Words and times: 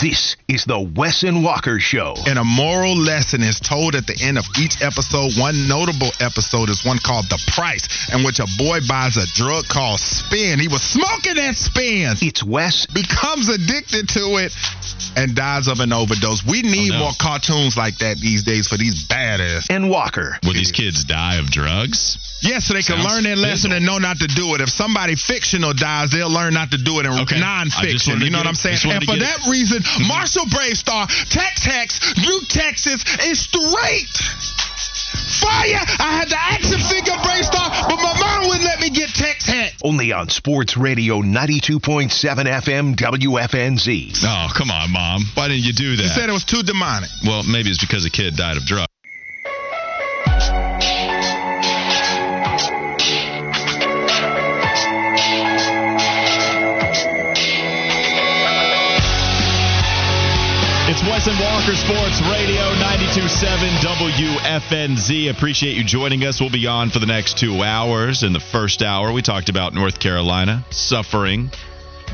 This 0.00 0.36
is 0.48 0.64
the 0.64 0.80
Wes 0.80 1.24
and 1.24 1.44
Walker 1.44 1.78
Show. 1.78 2.14
And 2.26 2.38
a 2.38 2.44
moral 2.44 2.96
lesson 2.96 3.42
is 3.42 3.60
told 3.60 3.94
at 3.94 4.06
the 4.06 4.16
end 4.22 4.38
of 4.38 4.46
each 4.58 4.80
episode. 4.80 5.36
One 5.36 5.68
notable 5.68 6.08
episode 6.20 6.70
is 6.70 6.82
one 6.82 6.96
called 6.96 7.28
The 7.28 7.36
Price, 7.52 8.08
in 8.08 8.24
which 8.24 8.40
a 8.40 8.46
boy 8.56 8.80
buys 8.88 9.18
a 9.20 9.28
drug 9.36 9.68
called 9.68 10.00
Spin. 10.00 10.58
He 10.58 10.68
was 10.68 10.80
smoking 10.80 11.36
that 11.36 11.54
Spin. 11.54 12.16
It's 12.22 12.42
Wes. 12.42 12.86
Becomes 12.86 13.50
addicted 13.50 14.08
to 14.16 14.40
it 14.40 14.56
and 15.16 15.34
dies 15.34 15.68
of 15.68 15.80
an 15.80 15.92
overdose. 15.92 16.44
We 16.44 16.62
need 16.62 16.92
Oh, 16.92 16.94
no. 16.94 16.98
more 17.04 17.12
cartoons 17.20 17.76
like 17.76 17.98
that 17.98 18.18
these 18.18 18.42
days 18.42 18.66
for 18.68 18.76
these 18.76 19.04
badass. 19.04 19.66
And 19.70 19.90
Walker. 19.90 20.38
Will 20.44 20.54
these 20.54 20.72
kids 20.72 21.04
die 21.04 21.36
of 21.36 21.50
drugs? 21.50 22.18
Yes, 22.42 22.64
so 22.66 22.74
they 22.74 22.82
can 22.82 23.02
learn 23.04 23.22
their 23.24 23.36
lesson 23.36 23.70
fizzle. 23.70 23.76
and 23.76 23.86
know 23.86 23.98
not 23.98 24.18
to 24.20 24.26
do 24.26 24.54
it. 24.54 24.60
If 24.62 24.70
somebody 24.70 25.14
fictional 25.14 25.74
dies, 25.74 26.10
they'll 26.10 26.30
learn 26.32 26.54
not 26.54 26.70
to 26.72 26.78
do 26.78 26.98
it 27.00 27.06
in 27.06 27.12
Okay. 27.12 27.20
I 27.20 27.24
just 27.26 27.40
non-fiction. 27.40 28.12
wanted 28.14 28.20
to 28.20 28.24
You 28.24 28.30
know 28.32 28.38
what 28.38 28.46
I'm 28.46 28.54
saying? 28.54 28.78
And 28.84 29.04
for 29.04 29.12
get 29.16 29.20
that 29.20 29.46
reason, 29.50 29.82
mm-hmm. 29.82 30.08
Marshall 30.08 30.46
BraveStarr, 30.46 31.06
Tex 31.28 31.64
Hex, 31.64 32.16
New 32.16 32.40
Texas 32.48 33.04
is 33.26 33.40
straight. 33.40 34.16
Fire! 35.40 35.82
I 35.98 36.18
had 36.22 36.28
the 36.28 36.38
action 36.38 36.78
figure 36.78 37.14
BraveStarr, 37.14 37.88
but 37.88 37.96
my 37.96 38.14
mom 38.20 38.46
wouldn't 38.48 38.64
let 38.64 38.80
me 38.80 38.90
get 38.90 39.08
Tex 39.10 39.46
Hex. 39.46 39.76
Only 39.82 40.12
on 40.12 40.28
Sports 40.28 40.76
Radio 40.76 41.22
92.7 41.22 42.10
FM 42.10 42.94
WFNZ. 42.96 44.22
Oh, 44.24 44.48
come 44.56 44.70
on, 44.70 44.90
mom. 44.92 45.22
Why 45.34 45.48
didn't 45.48 45.64
you 45.64 45.72
do 45.72 45.96
that? 45.96 46.02
He 46.02 46.08
said 46.08 46.28
it 46.28 46.32
was 46.32 46.44
too 46.44 46.62
demonic. 46.62 47.10
well, 47.26 47.42
maybe 47.42 47.70
it's 47.70 47.80
because 47.80 48.04
a 48.04 48.10
kid 48.10 48.36
died 48.36 48.56
of 48.56 48.64
drugs. 48.64 48.86
Wes 61.10 61.26
and 61.26 61.38
Walker 61.40 61.74
Sports 61.74 62.20
Radio 62.30 62.62
92.7 62.76 63.80
WFNZ. 63.82 65.28
Appreciate 65.30 65.76
you 65.76 65.82
joining 65.82 66.24
us. 66.24 66.40
We'll 66.40 66.50
be 66.50 66.68
on 66.68 66.90
for 66.90 67.00
the 67.00 67.06
next 67.06 67.36
two 67.36 67.62
hours. 67.64 68.22
In 68.22 68.32
the 68.32 68.38
first 68.40 68.80
hour, 68.80 69.12
we 69.12 69.20
talked 69.20 69.48
about 69.48 69.74
North 69.74 69.98
Carolina 69.98 70.64
suffering 70.70 71.50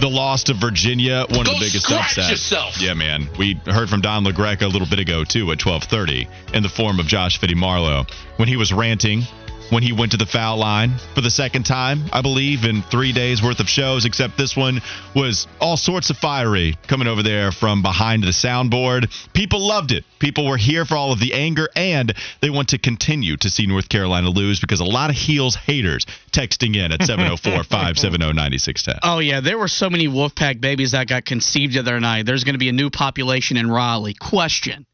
the 0.01 0.09
loss 0.09 0.45
to 0.45 0.55
Virginia, 0.55 1.27
one 1.29 1.45
Go 1.45 1.53
of 1.53 1.59
the 1.59 1.67
biggest 1.67 1.91
upsets. 1.91 2.31
yourself. 2.31 2.81
Yeah, 2.81 2.95
man. 2.95 3.29
We 3.39 3.61
heard 3.67 3.89
from 3.91 4.01
Don 4.01 4.25
LaGreca 4.25 4.63
a 4.63 4.69
little 4.69 4.89
bit 4.89 4.99
ago 4.99 5.25
too 5.25 5.53
at 5.53 5.59
12:30 5.59 6.27
in 6.55 6.63
the 6.63 6.69
form 6.71 6.99
of 6.99 7.07
Josh 7.07 7.39
Fitty 7.39 7.55
Marlowe 7.55 8.07
when 8.37 8.49
he 8.49 8.57
was 8.57 8.73
ranting 8.73 9.23
when 9.71 9.83
he 9.83 9.93
went 9.93 10.13
to 10.13 10.19
the 10.19 10.27
foul 10.27 10.59
line 10.59 10.93
for 11.15 11.21
the 11.21 11.31
second 11.31 11.65
time, 11.65 12.05
I 12.13 12.23
believe, 12.23 12.65
in 12.65 12.83
three 12.83 13.13
days 13.13 13.43
worth 13.43 13.61
of 13.61 13.69
shows. 13.69 14.05
Except 14.05 14.37
this 14.37 14.57
one 14.57 14.81
was 15.15 15.47
all 15.61 15.77
sorts 15.77 16.11
of 16.11 16.19
fiery 16.19 16.77
coming 16.87 17.09
over 17.09 17.23
there 17.23 17.53
from 17.53 17.83
behind 17.83 18.23
the 18.23 18.29
soundboard. 18.29 19.11
People 19.33 19.67
loved 19.67 19.93
it. 19.93 20.05
People 20.19 20.47
were 20.47 20.57
here 20.57 20.85
for 20.85 20.97
all 20.97 21.13
of 21.13 21.21
the 21.21 21.35
anger, 21.35 21.69
and 21.77 22.15
they 22.41 22.51
want 22.51 22.69
to 22.69 22.79
continue 22.79 23.37
to 23.37 23.51
see 23.51 23.67
North 23.67 23.89
Carolina 23.89 24.31
lose 24.31 24.61
because 24.61 24.81
a 24.81 24.85
lot 24.85 25.11
of 25.11 25.17
heels 25.17 25.55
haters 25.55 26.07
texting 26.33 26.77
in 26.77 26.93
at 26.93 27.03
704 27.03 27.65
570 27.65 28.33
9610. 28.33 29.01
Oh 29.03 29.19
yeah, 29.19 29.41
there 29.41 29.59
were 29.59 29.69
so 29.69 29.91
many 29.91 30.09
Wolfpack 30.09 30.61
babies 30.61 30.93
that 30.93 31.09
got 31.09 31.25
conceived 31.25 31.75
the 31.75 31.81
other 31.81 32.01
night. 32.01 32.27
There's 32.27 32.45
going 32.45 32.55
to 32.55 32.59
be 32.59 32.69
a 32.69 32.73
new 32.73 32.91
population 32.91 33.57
in 33.57 33.71
Raleigh. 33.71 34.15
Question: 34.15 34.87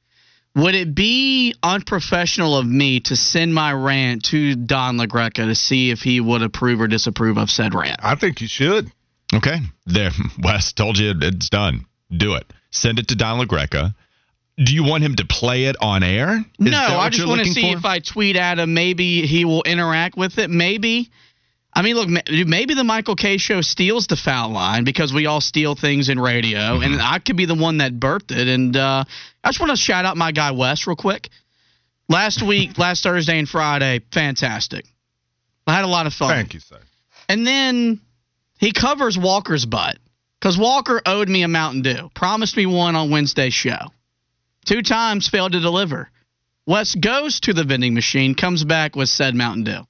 Would 0.55 0.75
it 0.75 0.95
be 0.95 1.55
unprofessional 1.63 2.57
of 2.59 2.67
me 2.67 3.01
to 3.01 3.17
send 3.17 3.55
my 3.55 3.73
rant 3.73 4.25
to 4.27 4.55
Don 4.55 4.99
LaGreca 4.99 5.47
to 5.47 5.55
see 5.55 5.91
if 5.91 6.01
he 6.01 6.21
would 6.21 6.43
approve 6.43 6.81
or 6.81 6.89
disapprove 6.89 7.39
of 7.39 7.51
said 7.51 7.75
rant? 7.75 7.99
I 8.03 8.17
think 8.17 8.41
you 8.43 8.49
should. 8.49 8.93
Okay. 9.35 9.57
There, 9.87 10.11
Wes 10.43 10.73
told 10.75 10.99
you 10.99 11.15
it's 11.23 11.49
done. 11.49 11.87
Do 12.15 12.35
it. 12.35 12.53
Send 12.71 12.99
it 12.99 13.09
to 13.09 13.17
Don 13.17 13.45
LaGreca. 13.47 13.95
Do 14.59 14.75
you 14.75 14.85
want 14.85 15.03
him 15.03 15.17
to 15.17 15.25
play 15.25 15.65
it 15.65 15.77
on 15.81 16.03
air? 16.03 16.37
Is 16.37 16.45
no, 16.59 16.79
I 16.79 17.09
just 17.09 17.27
want 17.27 17.41
to 17.41 17.51
see 17.51 17.73
for? 17.73 17.79
if 17.79 17.85
I 17.87 18.01
tweet 18.01 18.37
at 18.37 18.59
him. 18.59 18.75
Maybe 18.75 19.27
he 19.27 19.47
will 19.47 19.63
interact 19.63 20.17
with 20.19 20.39
it. 20.39 20.51
Maybe. 20.51 21.11
I 21.75 21.81
mean, 21.81 21.97
look, 21.97 22.11
maybe 22.47 22.75
the 22.75 22.85
Michael 22.85 23.17
K 23.17 23.39
show 23.39 23.63
steals 23.63 24.07
the 24.07 24.17
foul 24.17 24.51
line 24.51 24.85
because 24.85 25.15
we 25.15 25.25
all 25.25 25.41
steal 25.41 25.75
things 25.75 26.11
in 26.11 26.21
radio, 26.21 26.59
Mm-hmm. 26.59 26.83
and 26.93 27.01
I 27.01 27.19
could 27.19 27.39
be 27.39 27.47
the 27.47 27.55
one 27.55 27.79
that 27.79 27.95
birthed 27.99 28.31
it. 28.31 28.47
And 28.47 28.77
uh, 28.77 29.05
I 29.45 29.49
just 29.49 29.61
want 29.61 29.71
to 29.71 29.77
shout 29.77 30.05
out 30.05 30.17
my 30.17 30.33
guy 30.33 30.53
Wes 30.53 30.87
real 30.87 30.97
quick. 30.97 31.29
Last 32.09 32.43
week, 32.43 32.79
last 32.79 33.03
Thursday 33.03 33.39
and 33.39 33.49
Friday, 33.49 34.01
fantastic. 34.13 34.85
I 35.67 35.75
had 35.75 35.85
a 35.85 35.89
lot 35.89 36.07
of 36.07 36.15
fun. 36.15 36.31
Thank 36.31 36.55
you, 36.55 36.61
sir. 36.61 36.79
And 37.29 37.47
then 37.47 38.01
he 38.59 38.73
covers 38.73 39.17
Walker's 39.17 39.65
butt 39.65 39.99
because 40.41 40.59
Walker 40.59 41.01
owed 41.07 41.29
me 41.29 41.43
a 41.43 41.49
Mountain 41.49 41.83
Dew. 41.83 42.11
Promised 42.15 42.57
me 42.57 42.67
one 42.67 42.97
on 42.97 43.11
Wednesday's 43.11 43.55
show. 43.55 43.93
Two 44.65 44.83
times 44.83 45.29
failed 45.29 45.53
to 45.53 45.61
deliver. 45.61 46.11
Wes 46.67 46.95
goes 46.95 47.41
to 47.41 47.53
the 47.53 47.65
vending 47.65 47.95
machine, 47.95 48.35
comes 48.35 48.65
back 48.65 48.95
with 48.95 49.09
said 49.09 49.35
Mountain 49.35 49.65
Dew. 49.65 49.81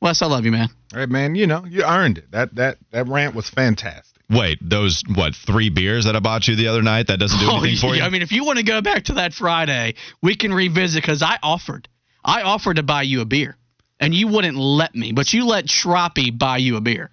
Wes, 0.00 0.22
I 0.22 0.26
love 0.26 0.44
you, 0.44 0.50
man. 0.50 0.68
All 0.92 1.00
right, 1.00 1.08
man. 1.08 1.34
You 1.34 1.46
know, 1.46 1.64
you 1.64 1.84
earned 1.84 2.18
it. 2.18 2.30
That 2.32 2.54
that 2.56 2.78
that 2.90 3.06
rant 3.06 3.34
was 3.34 3.48
fantastic. 3.48 4.19
Wait, 4.30 4.58
those, 4.62 5.02
what, 5.14 5.34
three 5.34 5.70
beers 5.70 6.04
that 6.04 6.14
I 6.14 6.20
bought 6.20 6.46
you 6.46 6.54
the 6.54 6.68
other 6.68 6.82
night? 6.82 7.08
That 7.08 7.18
doesn't 7.18 7.38
do 7.38 7.46
oh, 7.50 7.58
anything 7.58 7.76
for 7.76 7.96
you? 7.96 8.02
Oh, 8.02 8.06
I 8.06 8.10
mean, 8.10 8.22
if 8.22 8.30
you 8.30 8.44
want 8.44 8.58
to 8.58 8.64
go 8.64 8.80
back 8.80 9.04
to 9.04 9.14
that 9.14 9.34
Friday, 9.34 9.94
we 10.22 10.36
can 10.36 10.54
revisit 10.54 11.02
because 11.02 11.22
I 11.22 11.38
offered. 11.42 11.88
I 12.24 12.42
offered 12.42 12.76
to 12.76 12.82
buy 12.82 13.02
you 13.02 13.22
a 13.22 13.24
beer, 13.24 13.56
and 13.98 14.14
you 14.14 14.28
wouldn't 14.28 14.56
let 14.56 14.94
me, 14.94 15.12
but 15.12 15.32
you 15.32 15.46
let 15.46 15.66
Shroppy 15.66 16.36
buy 16.36 16.58
you 16.58 16.76
a 16.76 16.80
beer. 16.80 17.10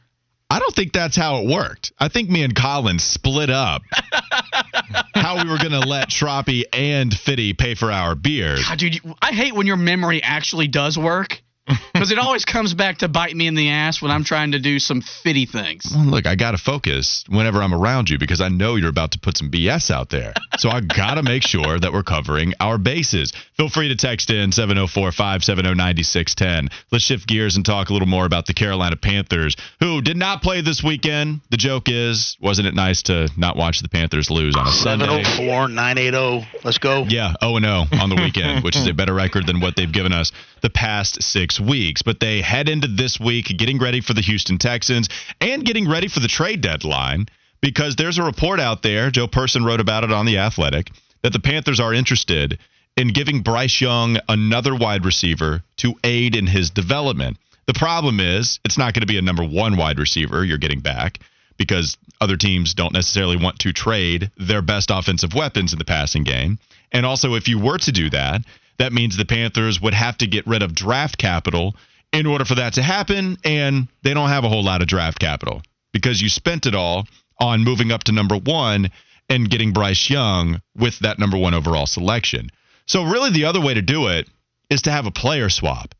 I 0.49 0.59
don't 0.59 0.73
think 0.73 0.93
that's 0.93 1.15
how 1.15 1.41
it 1.41 1.47
worked. 1.47 1.91
I 1.99 2.07
think 2.07 2.29
me 2.29 2.43
and 2.43 2.55
Colin 2.55 2.99
split 2.99 3.49
up 3.49 3.81
how 5.13 5.43
we 5.43 5.49
were 5.49 5.57
going 5.57 5.71
to 5.71 5.81
let 5.81 6.09
Shroppy 6.09 6.63
and 6.71 7.13
Fitty 7.13 7.53
pay 7.53 7.75
for 7.75 7.91
our 7.91 8.15
beers. 8.15 8.65
God, 8.65 8.77
dude, 8.77 9.01
I 9.21 9.33
hate 9.33 9.53
when 9.53 9.67
your 9.67 9.75
memory 9.75 10.23
actually 10.23 10.67
does 10.67 10.97
work 10.97 11.41
because 11.93 12.11
it 12.11 12.17
always 12.17 12.45
comes 12.45 12.73
back 12.73 12.99
to 12.99 13.07
bite 13.07 13.35
me 13.35 13.47
in 13.47 13.55
the 13.55 13.69
ass 13.69 14.01
when 14.01 14.11
I'm 14.11 14.23
trying 14.23 14.51
to 14.51 14.59
do 14.59 14.79
some 14.79 15.01
fitty 15.01 15.45
things. 15.45 15.91
Well, 15.93 16.05
look, 16.05 16.25
I 16.25 16.35
got 16.35 16.51
to 16.51 16.57
focus 16.57 17.23
whenever 17.27 17.61
I'm 17.61 17.73
around 17.73 18.09
you 18.09 18.17
because 18.17 18.41
I 18.41 18.49
know 18.49 18.75
you're 18.75 18.89
about 18.89 19.11
to 19.11 19.19
put 19.19 19.37
some 19.37 19.51
BS 19.51 19.91
out 19.91 20.09
there. 20.09 20.33
So 20.57 20.69
I 20.69 20.81
got 20.81 21.15
to 21.15 21.23
make 21.23 21.43
sure 21.43 21.79
that 21.79 21.91
we're 21.91 22.03
covering 22.03 22.53
our 22.59 22.77
bases. 22.77 23.33
Feel 23.55 23.69
free 23.69 23.89
to 23.89 23.95
text 23.95 24.29
in 24.29 24.51
704 24.51 25.11
570 25.11 25.75
9610. 25.75 26.69
Let's 26.91 27.03
shift 27.03 27.27
gears 27.27 27.55
and 27.55 27.65
talk 27.65 27.89
a 27.89 27.93
little 27.93 28.07
more 28.07 28.25
about 28.25 28.45
the 28.45 28.53
Carolina 28.53 28.95
Panthers, 28.95 29.55
who 29.79 30.01
did 30.01 30.17
not 30.17 30.41
play 30.41 30.61
this 30.61 30.83
weekend. 30.83 31.41
The 31.49 31.57
joke 31.57 31.83
is, 31.87 32.37
wasn't 32.39 32.67
it 32.67 32.75
nice 32.75 33.03
to 33.03 33.29
not 33.37 33.57
watch 33.57 33.81
the 33.81 33.89
Panthers 33.89 34.29
lose 34.29 34.55
on 34.55 34.67
a 34.67 34.71
Sunday? 34.71 35.05
704 35.05 35.69
980. 35.69 36.47
Let's 36.63 36.77
go. 36.77 37.03
Yeah, 37.07 37.33
0 37.41 37.59
0 37.59 37.85
on 38.01 38.09
the 38.09 38.15
weekend, 38.15 38.63
which 38.63 38.75
is 38.75 38.87
a 38.87 38.93
better 38.93 39.13
record 39.13 39.45
than 39.47 39.59
what 39.59 39.75
they've 39.75 39.91
given 39.91 40.13
us 40.13 40.31
the 40.61 40.69
past 40.69 41.21
six 41.21 41.56
weeks. 41.59 42.01
But 42.01 42.19
they 42.19 42.41
head 42.41 42.69
into 42.69 42.87
this 42.87 43.19
week 43.19 43.45
getting 43.57 43.79
ready 43.79 44.01
for 44.01 44.13
the 44.13 44.21
Houston 44.21 44.57
Texans 44.57 45.09
and 45.41 45.65
getting 45.65 45.89
ready 45.89 46.07
for 46.07 46.19
the 46.19 46.27
trade 46.27 46.61
deadline 46.61 47.27
because 47.61 47.95
there's 47.95 48.17
a 48.17 48.23
report 48.23 48.59
out 48.59 48.83
there, 48.83 49.09
Joe 49.11 49.27
Person 49.27 49.65
wrote 49.65 49.79
about 49.79 50.03
it 50.03 50.11
on 50.11 50.25
The 50.25 50.37
Athletic, 50.37 50.91
that 51.23 51.33
the 51.33 51.39
Panthers 51.39 51.79
are 51.79 51.93
interested 51.93 52.59
in 52.95 53.09
giving 53.09 53.41
Bryce 53.41 53.81
Young 53.81 54.17
another 54.27 54.75
wide 54.75 55.05
receiver 55.05 55.63
to 55.77 55.95
aid 56.03 56.35
in 56.35 56.47
his 56.47 56.69
development. 56.69 57.37
The 57.65 57.73
problem 57.73 58.19
is, 58.19 58.59
it's 58.63 58.77
not 58.77 58.93
going 58.93 59.01
to 59.01 59.07
be 59.07 59.17
a 59.17 59.21
number 59.21 59.43
one 59.43 59.75
wide 59.77 59.99
receiver 59.99 60.43
you're 60.43 60.57
getting 60.57 60.79
back 60.79 61.19
because 61.57 61.97
other 62.21 62.37
teams 62.37 62.73
don't 62.73 62.93
necessarily 62.93 63.37
want 63.37 63.59
to 63.59 63.73
trade 63.73 64.31
their 64.37 64.61
best 64.61 64.89
offensive 64.91 65.33
weapons 65.33 65.73
in 65.73 65.79
the 65.79 65.85
passing 65.85 66.23
game. 66.23 66.59
And 66.91 67.05
also, 67.05 67.35
if 67.35 67.47
you 67.47 67.59
were 67.59 67.77
to 67.79 67.91
do 67.91 68.09
that, 68.11 68.41
that 68.77 68.93
means 68.93 69.17
the 69.17 69.25
Panthers 69.25 69.81
would 69.81 69.93
have 69.93 70.17
to 70.19 70.27
get 70.27 70.47
rid 70.47 70.61
of 70.61 70.75
draft 70.75 71.17
capital 71.17 71.75
in 72.13 72.25
order 72.25 72.45
for 72.45 72.55
that 72.55 72.73
to 72.73 72.83
happen. 72.83 73.37
And 73.43 73.87
they 74.03 74.13
don't 74.13 74.29
have 74.29 74.43
a 74.43 74.49
whole 74.49 74.63
lot 74.63 74.81
of 74.81 74.87
draft 74.87 75.19
capital 75.19 75.61
because 75.91 76.21
you 76.21 76.29
spent 76.29 76.65
it 76.65 76.75
all 76.75 77.07
on 77.39 77.63
moving 77.63 77.91
up 77.91 78.03
to 78.05 78.11
number 78.11 78.37
one 78.37 78.91
and 79.29 79.49
getting 79.49 79.73
Bryce 79.73 80.09
Young 80.09 80.61
with 80.75 80.99
that 80.99 81.19
number 81.19 81.37
one 81.37 81.53
overall 81.53 81.87
selection. 81.87 82.49
So, 82.85 83.03
really, 83.03 83.31
the 83.31 83.45
other 83.45 83.59
way 83.59 83.73
to 83.73 83.81
do 83.81 84.07
it 84.07 84.29
is 84.69 84.83
to 84.83 84.91
have 84.91 85.05
a 85.05 85.11
player 85.11 85.49
swap. 85.49 85.93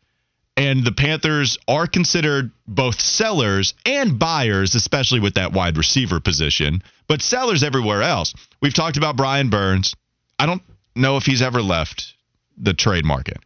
And 0.55 0.83
the 0.83 0.93
Panthers 0.93 1.57
are 1.67 1.85
considered 1.85 2.51
both 2.65 2.99
sellers 2.99 3.75
and 3.85 4.17
buyers, 4.17 4.73
especially 4.73 5.19
with 5.19 5.35
that 5.35 5.53
wide 5.53 5.77
receiver 5.77 6.19
position, 6.19 6.81
but 7.07 7.21
sellers 7.21 7.63
everywhere 7.63 8.01
else. 8.01 8.33
We've 8.61 8.73
talked 8.73 8.97
about 8.97 9.17
Brian 9.17 9.49
Burns. 9.49 9.93
I 10.39 10.45
don't 10.47 10.63
know 10.95 11.17
if 11.17 11.25
he's 11.25 11.43
ever 11.43 11.61
left 11.61 12.15
the 12.57 12.73
trade 12.73 13.05
market. 13.05 13.37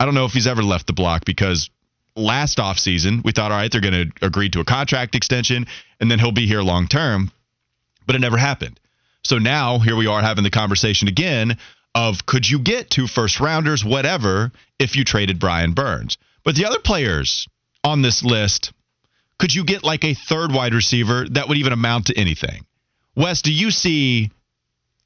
I 0.00 0.04
don't 0.04 0.14
know 0.14 0.24
if 0.24 0.32
he's 0.32 0.46
ever 0.46 0.62
left 0.62 0.86
the 0.86 0.92
block 0.92 1.24
because 1.24 1.70
last 2.14 2.58
offseason 2.58 3.24
we 3.24 3.32
thought, 3.32 3.52
all 3.52 3.58
right, 3.58 3.70
they're 3.70 3.80
going 3.80 4.10
to 4.10 4.26
agree 4.26 4.48
to 4.50 4.60
a 4.60 4.64
contract 4.64 5.14
extension 5.14 5.66
and 6.00 6.10
then 6.10 6.18
he'll 6.18 6.32
be 6.32 6.46
here 6.46 6.62
long 6.62 6.86
term, 6.86 7.30
but 8.06 8.16
it 8.16 8.20
never 8.20 8.36
happened. 8.36 8.78
So 9.22 9.38
now 9.38 9.78
here 9.78 9.96
we 9.96 10.06
are 10.06 10.20
having 10.20 10.44
the 10.44 10.50
conversation 10.50 11.08
again 11.08 11.56
of 11.94 12.26
could 12.26 12.48
you 12.48 12.58
get 12.58 12.90
two 12.90 13.06
first 13.06 13.40
rounders, 13.40 13.84
whatever, 13.84 14.52
if 14.78 14.96
you 14.96 15.04
traded 15.04 15.38
Brian 15.38 15.72
Burns. 15.72 16.18
But 16.44 16.54
the 16.54 16.66
other 16.66 16.78
players 16.78 17.48
on 17.82 18.02
this 18.02 18.22
list, 18.22 18.72
could 19.38 19.54
you 19.54 19.64
get 19.64 19.84
like 19.84 20.04
a 20.04 20.14
third 20.14 20.52
wide 20.52 20.74
receiver 20.74 21.26
that 21.30 21.48
would 21.48 21.58
even 21.58 21.72
amount 21.72 22.06
to 22.06 22.16
anything? 22.16 22.64
Wes, 23.14 23.42
do 23.42 23.52
you 23.52 23.70
see 23.70 24.30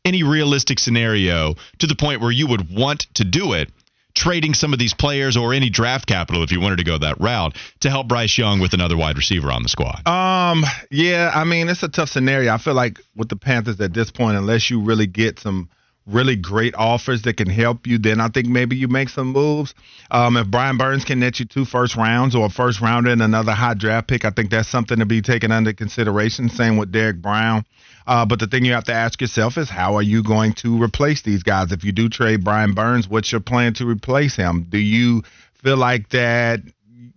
any 0.04 0.22
realistic 0.22 0.78
scenario 0.78 1.54
to 1.78 1.86
the 1.86 1.94
point 1.94 2.20
where 2.20 2.30
you 2.30 2.46
would 2.46 2.74
want 2.74 3.06
to 3.14 3.24
do 3.24 3.52
it, 3.52 3.70
trading 4.14 4.54
some 4.54 4.72
of 4.72 4.78
these 4.78 4.94
players 4.94 5.36
or 5.36 5.54
any 5.54 5.70
draft 5.70 6.06
capital 6.06 6.42
if 6.42 6.52
you 6.52 6.60
wanted 6.60 6.76
to 6.76 6.84
go 6.84 6.98
that 6.98 7.20
route 7.20 7.56
to 7.80 7.90
help 7.90 8.08
Bryce 8.08 8.36
Young 8.36 8.60
with 8.60 8.74
another 8.74 8.96
wide 8.96 9.16
receiver 9.16 9.50
on 9.50 9.62
the 9.62 9.68
squad? 9.68 10.06
Um, 10.06 10.64
yeah, 10.90 11.30
I 11.34 11.44
mean 11.44 11.68
it's 11.68 11.82
a 11.82 11.88
tough 11.88 12.10
scenario. 12.10 12.52
I 12.52 12.58
feel 12.58 12.74
like 12.74 13.00
with 13.16 13.28
the 13.28 13.36
Panthers 13.36 13.80
at 13.80 13.94
this 13.94 14.10
point, 14.10 14.36
unless 14.36 14.70
you 14.70 14.82
really 14.82 15.06
get 15.06 15.38
some 15.38 15.70
really 16.06 16.36
great 16.36 16.74
offers 16.74 17.22
that 17.22 17.36
can 17.36 17.48
help 17.48 17.86
you, 17.86 17.98
then 17.98 18.20
I 18.20 18.28
think 18.28 18.48
maybe 18.48 18.76
you 18.76 18.88
make 18.88 19.08
some 19.08 19.28
moves. 19.28 19.74
Um, 20.10 20.36
if 20.36 20.48
Brian 20.48 20.76
Burns 20.76 21.04
can 21.04 21.20
net 21.20 21.38
you 21.38 21.46
two 21.46 21.64
first 21.64 21.96
rounds 21.96 22.34
or 22.34 22.46
a 22.46 22.50
first 22.50 22.80
rounder 22.80 23.10
and 23.10 23.22
another 23.22 23.52
high 23.52 23.74
draft 23.74 24.08
pick, 24.08 24.24
I 24.24 24.30
think 24.30 24.50
that's 24.50 24.68
something 24.68 24.98
to 24.98 25.06
be 25.06 25.22
taken 25.22 25.52
under 25.52 25.72
consideration. 25.72 26.48
Same 26.48 26.76
with 26.76 26.90
Derrick 26.90 27.22
Brown. 27.22 27.64
Uh, 28.06 28.26
but 28.26 28.40
the 28.40 28.46
thing 28.46 28.64
you 28.64 28.72
have 28.72 28.84
to 28.84 28.92
ask 28.92 29.20
yourself 29.20 29.56
is 29.56 29.70
how 29.70 29.94
are 29.94 30.02
you 30.02 30.22
going 30.22 30.54
to 30.54 30.82
replace 30.82 31.22
these 31.22 31.42
guys? 31.42 31.70
If 31.70 31.84
you 31.84 31.92
do 31.92 32.08
trade 32.08 32.42
Brian 32.42 32.74
Burns, 32.74 33.08
what's 33.08 33.30
your 33.30 33.40
plan 33.40 33.74
to 33.74 33.86
replace 33.86 34.34
him? 34.34 34.66
Do 34.68 34.78
you 34.78 35.22
feel 35.62 35.76
like 35.76 36.08
that 36.10 36.60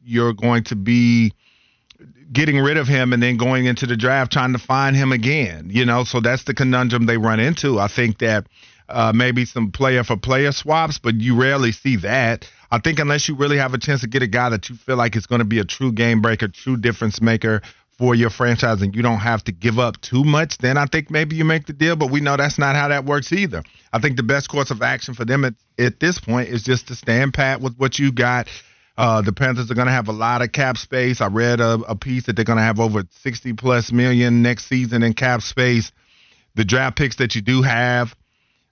you're 0.03 0.33
going 0.33 0.63
to 0.65 0.75
be 0.75 1.33
getting 2.31 2.59
rid 2.59 2.77
of 2.77 2.87
him 2.87 3.13
and 3.13 3.23
then 3.23 3.37
going 3.37 3.65
into 3.65 3.87
the 3.87 3.95
draft 3.95 4.31
trying 4.31 4.53
to 4.53 4.59
find 4.59 4.95
him 4.95 5.11
again? 5.11 5.69
You 5.71 5.85
know, 5.85 6.03
so 6.03 6.19
that's 6.19 6.43
the 6.43 6.53
conundrum 6.53 7.07
they 7.07 7.17
run 7.17 7.39
into. 7.39 7.79
I 7.79 7.87
think 7.87 8.19
that 8.19 8.45
uh, 8.89 9.11
maybe 9.15 9.45
some 9.45 9.71
player 9.71 10.03
for 10.03 10.17
player 10.17 10.51
swaps, 10.51 10.99
but 10.99 11.15
you 11.15 11.39
rarely 11.39 11.71
see 11.71 11.97
that. 11.97 12.49
I 12.71 12.79
think 12.79 12.99
unless 12.99 13.27
you 13.27 13.35
really 13.35 13.57
have 13.57 13.73
a 13.73 13.77
chance 13.77 14.01
to 14.01 14.07
get 14.07 14.21
a 14.21 14.27
guy 14.27 14.49
that 14.49 14.69
you 14.69 14.75
feel 14.75 14.97
like 14.97 15.15
is 15.15 15.27
going 15.27 15.39
to 15.39 15.45
be 15.45 15.59
a 15.59 15.65
true 15.65 15.91
game 15.91 16.21
breaker, 16.21 16.47
true 16.47 16.77
difference 16.77 17.21
maker 17.21 17.61
for 17.97 18.13
your 18.13 18.29
franchise, 18.29 18.81
and 18.81 18.93
you 18.95 19.01
don't 19.01 19.19
have 19.19 19.43
to 19.45 19.51
give 19.51 19.79
up 19.79 19.99
too 20.01 20.23
much, 20.23 20.57
then 20.57 20.77
I 20.77 20.85
think 20.85 21.09
maybe 21.09 21.35
you 21.35 21.45
make 21.45 21.65
the 21.65 21.73
deal. 21.73 21.95
But 21.95 22.11
we 22.11 22.19
know 22.19 22.35
that's 22.35 22.59
not 22.59 22.75
how 22.75 22.89
that 22.89 23.05
works 23.05 23.31
either. 23.31 23.63
I 23.93 23.99
think 23.99 24.17
the 24.17 24.23
best 24.23 24.49
course 24.49 24.69
of 24.69 24.81
action 24.81 25.13
for 25.13 25.23
them 25.23 25.45
at, 25.45 25.53
at 25.79 25.99
this 25.99 26.19
point 26.19 26.49
is 26.49 26.63
just 26.63 26.89
to 26.89 26.95
stand 26.95 27.33
pat 27.33 27.61
with 27.61 27.75
what 27.77 27.97
you 27.97 28.11
got. 28.11 28.49
Uh, 28.97 29.21
the 29.21 29.33
Panthers 29.33 29.69
are 29.71 29.75
going 29.75 29.87
to 29.87 29.93
have 29.93 30.07
a 30.07 30.13
lot 30.13 30.41
of 30.41 30.51
cap 30.51 30.77
space. 30.77 31.21
I 31.21 31.27
read 31.27 31.59
a, 31.59 31.73
a 31.87 31.95
piece 31.95 32.25
that 32.25 32.35
they're 32.35 32.45
going 32.45 32.57
to 32.57 32.63
have 32.63 32.79
over 32.79 33.03
60 33.09 33.53
plus 33.53 33.91
million 33.91 34.41
next 34.41 34.65
season 34.67 35.03
in 35.03 35.13
cap 35.13 35.41
space. 35.41 35.91
The 36.55 36.63
draft 36.63 36.97
picks 36.97 37.17
that 37.17 37.35
you 37.35 37.41
do 37.41 37.61
have, 37.61 38.15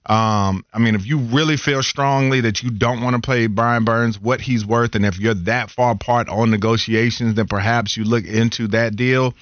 um, 0.06 0.66
I 0.72 0.78
mean, 0.78 0.94
if 0.94 1.06
you 1.06 1.18
really 1.18 1.56
feel 1.56 1.82
strongly 1.82 2.42
that 2.42 2.62
you 2.62 2.70
don't 2.70 3.02
want 3.02 3.16
to 3.16 3.22
play 3.22 3.46
Brian 3.46 3.84
Burns, 3.84 4.20
what 4.20 4.40
he's 4.40 4.64
worth, 4.64 4.94
and 4.94 5.06
if 5.06 5.18
you're 5.18 5.34
that 5.34 5.70
far 5.70 5.92
apart 5.92 6.28
on 6.28 6.50
negotiations, 6.50 7.34
then 7.34 7.46
perhaps 7.46 7.96
you 7.96 8.04
look 8.04 8.26
into 8.26 8.68
that 8.68 8.96
deal. 8.96 9.34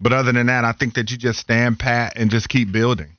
But 0.00 0.12
other 0.12 0.30
than 0.30 0.46
that, 0.46 0.64
I 0.64 0.70
think 0.70 0.94
that 0.94 1.10
you 1.10 1.16
just 1.16 1.40
stand 1.40 1.80
pat 1.80 2.12
and 2.14 2.30
just 2.30 2.48
keep 2.48 2.70
building. 2.70 3.16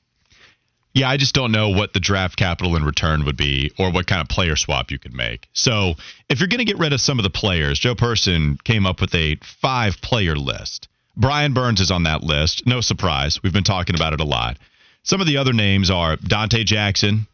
Yeah, 0.94 1.08
I 1.08 1.18
just 1.18 1.34
don't 1.34 1.52
know 1.52 1.68
what 1.68 1.92
the 1.92 2.00
draft 2.00 2.36
capital 2.36 2.74
in 2.74 2.84
return 2.84 3.24
would 3.26 3.36
be 3.36 3.70
or 3.78 3.92
what 3.92 4.06
kind 4.06 4.22
of 4.22 4.28
player 4.28 4.56
swap 4.56 4.90
you 4.90 4.98
could 4.98 5.14
make. 5.14 5.46
So, 5.52 5.94
if 6.28 6.40
you're 6.40 6.48
going 6.48 6.58
to 6.58 6.64
get 6.64 6.78
rid 6.78 6.92
of 6.92 7.00
some 7.00 7.18
of 7.18 7.22
the 7.22 7.30
players, 7.30 7.78
Joe 7.78 7.94
Person 7.94 8.58
came 8.64 8.86
up 8.86 9.00
with 9.00 9.14
a 9.14 9.36
five 9.42 10.00
player 10.00 10.34
list. 10.34 10.88
Brian 11.16 11.52
Burns 11.52 11.80
is 11.80 11.90
on 11.90 12.04
that 12.04 12.22
list. 12.22 12.66
No 12.66 12.80
surprise. 12.80 13.40
We've 13.42 13.52
been 13.52 13.64
talking 13.64 13.94
about 13.94 14.14
it 14.14 14.20
a 14.20 14.24
lot. 14.24 14.56
Some 15.02 15.20
of 15.20 15.26
the 15.26 15.38
other 15.38 15.52
names 15.52 15.90
are 15.90 16.16
Donte 16.16 16.64
Jackson, 16.64 17.26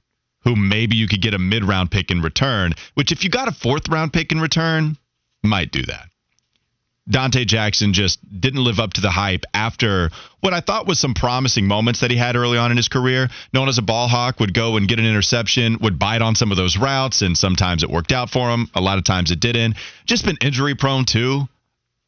who 0.45 0.55
maybe 0.55 0.97
you 0.97 1.09
could 1.09 1.21
get 1.21 1.35
a 1.35 1.39
mid 1.39 1.65
round 1.65 1.91
pick 1.91 2.11
in 2.11 2.23
return, 2.23 2.75
which 2.95 3.13
if 3.13 3.25
you 3.25 3.31
got 3.31 3.49
a 3.49 3.53
fourth 3.53 3.89
round 3.89 4.13
pick 4.13 4.33
in 4.33 4.41
return, 4.41 4.97
might 5.43 5.73
do 5.73 5.83
that. 5.83 6.09
Donte 7.09 7.47
Jackson 7.47 7.93
just 7.93 8.19
didn't 8.41 8.65
live 8.65 8.81
up 8.81 8.93
to 8.95 9.01
the 9.01 9.11
hype 9.11 9.45
after 9.55 10.11
what 10.41 10.53
I 10.53 10.61
thought 10.61 10.89
was 10.89 10.99
some 10.99 11.15
promising 11.15 11.67
moments 11.67 12.01
that 12.01 12.11
he 12.11 12.17
had 12.17 12.35
early 12.35 12.59
on 12.59 12.73
in 12.73 12.77
his 12.77 12.89
career. 12.89 13.29
Known 13.53 13.69
as 13.69 13.79
a 13.79 13.83
ball 13.83 14.09
hawk, 14.09 14.41
would 14.41 14.53
go 14.53 14.77
and 14.77 14.89
get 14.89 14.99
an 14.99 15.07
interception, 15.07 15.79
would 15.81 16.01
bite 16.01 16.23
on 16.23 16.35
some 16.35 16.51
of 16.51 16.57
those 16.57 16.77
routes, 16.77 17.23
and 17.23 17.39
sometimes 17.39 17.85
it 17.85 17.91
worked 17.91 18.11
out 18.11 18.31
for 18.31 18.51
him. 18.51 18.69
A 18.75 18.81
lot 18.81 18.99
of 18.99 19.05
times 19.05 19.31
it 19.31 19.39
didn't. 19.39 19.77
Just 20.05 20.25
been 20.25 20.37
injury 20.41 20.75
prone 20.75 21.05
too 21.05 21.49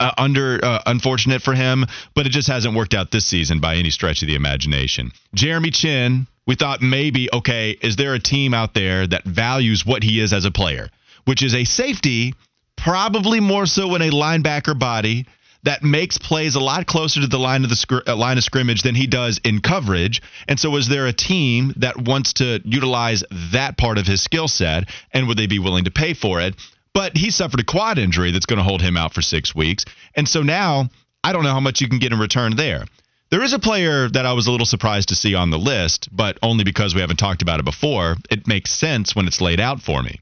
uh, 0.01 0.13
under 0.17 0.65
uh, 0.65 0.83
unfortunate 0.87 1.43
for 1.43 1.55
him, 1.55 1.85
but 2.15 2.27
it 2.27 2.31
just 2.31 2.49
hasn't 2.49 2.75
worked 2.75 2.95
out 2.95 3.11
this 3.11 3.27
season 3.27 3.61
by 3.61 3.77
any 3.77 3.91
stretch 3.91 4.23
of 4.23 4.29
the 4.29 4.35
imagination. 4.35 5.13
Jeremy 5.35 5.71
Chinn, 5.71 6.27
we 6.47 6.55
thought 6.55 6.81
maybe 6.81 7.29
okay, 7.33 7.77
is 7.83 7.97
there 7.97 8.15
a 8.15 8.21
team 8.21 8.55
out 8.55 8.75
there 8.75 9.07
that 9.07 9.25
values 9.25 9.85
what 9.85 10.03
he 10.03 10.21
is 10.21 10.33
as 10.33 10.45
a 10.45 10.51
player, 10.51 10.89
which 11.25 11.43
is 11.43 11.55
a 11.55 11.65
safety, 11.65 12.35
probably 12.77 13.41
more 13.41 13.67
so 13.67 13.95
in 13.95 14.03
a 14.03 14.11
linebacker 14.11 14.79
body 14.79 15.27
that 15.65 15.83
makes 15.83 16.19
plays 16.19 16.55
a 16.55 16.61
lot 16.61 16.87
closer 16.87 17.21
to 17.21 17.27
the 17.27 17.39
line 17.39 17.65
of 17.65 17.71
the 17.71 17.77
scr- 17.77 17.99
uh, 18.07 18.17
line 18.17 18.39
of 18.39 18.45
scrimmage 18.45 18.83
than 18.83 18.95
he 18.95 19.07
does 19.07 19.41
in 19.45 19.61
coverage. 19.61 20.23
And 20.47 20.59
so, 20.59 20.77
is 20.77 20.89
there 20.89 21.07
a 21.07 21.13
team 21.13 21.75
that 21.77 21.99
wants 21.99 22.35
to 22.35 22.61
utilize 22.65 23.25
that 23.53 23.77
part 23.77 23.99
of 23.99 24.07
his 24.07 24.23
skill 24.23 24.49
set, 24.49 24.89
and 25.13 25.27
would 25.27 25.37
they 25.37 25.47
be 25.47 25.59
willing 25.59 25.85
to 25.85 25.91
pay 25.91 26.15
for 26.15 26.41
it? 26.41 26.55
But 26.93 27.17
he 27.17 27.31
suffered 27.31 27.61
a 27.61 27.65
quad 27.65 27.99
injury 27.99 28.31
that's 28.31 28.47
going 28.47 28.59
to 28.59 28.65
hold 28.65 28.83
him 28.83 28.97
out 28.97 29.15
for 29.15 29.23
six 29.23 29.55
weeks. 29.55 29.85
And 30.15 30.29
so 30.29 30.43
now 30.43 30.89
I 31.23 31.33
don't 31.33 31.45
know 31.45 31.53
how 31.53 31.61
much 31.61 31.81
you 31.81 31.89
can 31.89 31.99
get 31.99 32.13
in 32.13 32.19
return 32.19 32.57
there. 32.57 32.85
There 33.31 33.43
is 33.43 33.53
a 33.53 33.59
player 33.59 34.09
that 34.09 34.25
I 34.25 34.33
was 34.33 34.47
a 34.47 34.51
little 34.51 34.67
surprised 34.67 35.11
to 35.11 35.15
see 35.15 35.35
on 35.35 35.51
the 35.51 35.59
list, 35.59 36.09
but 36.11 36.39
only 36.43 36.65
because 36.65 36.95
we 36.95 37.03
haven't 37.03 37.19
talked 37.19 37.43
about 37.43 37.61
it 37.61 37.67
before. 37.67 38.17
It 38.31 38.49
makes 38.49 38.71
sense 38.71 39.15
when 39.15 39.27
it's 39.27 39.41
laid 39.41 39.61
out 39.61 39.83
for 39.83 40.03
me. 40.03 40.21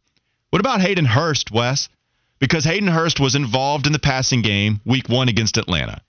What 0.50 0.60
about 0.60 0.80
Hayden 0.80 1.04
Hurst, 1.04 1.52
Wes? 1.52 1.88
Because 2.40 2.64
Hayden 2.64 2.88
Hurst 2.88 3.20
was 3.20 3.36
involved 3.36 3.86
in 3.86 3.92
the 3.92 3.98
passing 4.00 4.42
game 4.42 4.80
week 4.84 5.08
one 5.08 5.28
against 5.28 5.56
Atlanta. 5.56 6.00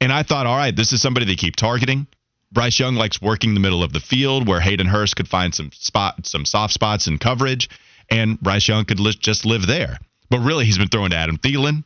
And 0.00 0.12
I 0.12 0.22
thought, 0.22 0.46
all 0.46 0.56
right, 0.56 0.74
this 0.74 0.92
is 0.92 1.02
somebody 1.02 1.26
they 1.26 1.36
keep 1.36 1.56
targeting. 1.56 2.06
Bryce 2.52 2.78
Young 2.78 2.94
likes 2.94 3.20
working 3.20 3.54
the 3.54 3.60
middle 3.60 3.82
of 3.82 3.92
the 3.92 4.00
field 4.00 4.46
where 4.46 4.60
Hayden 4.60 4.86
Hurst 4.86 5.16
could 5.16 5.28
find 5.28 5.54
some 5.54 5.72
spot, 5.72 6.26
some 6.26 6.44
soft 6.44 6.74
spots 6.74 7.06
in 7.06 7.18
coverage 7.18 7.68
and 8.12 8.40
Bryce 8.40 8.68
Young 8.68 8.84
could 8.84 9.00
li- 9.00 9.16
just 9.18 9.44
live 9.44 9.66
there. 9.66 9.98
But 10.30 10.40
really, 10.40 10.64
he's 10.64 10.78
been 10.78 10.88
throwing 10.88 11.10
to 11.10 11.16
Adam 11.16 11.38
Thielen, 11.38 11.84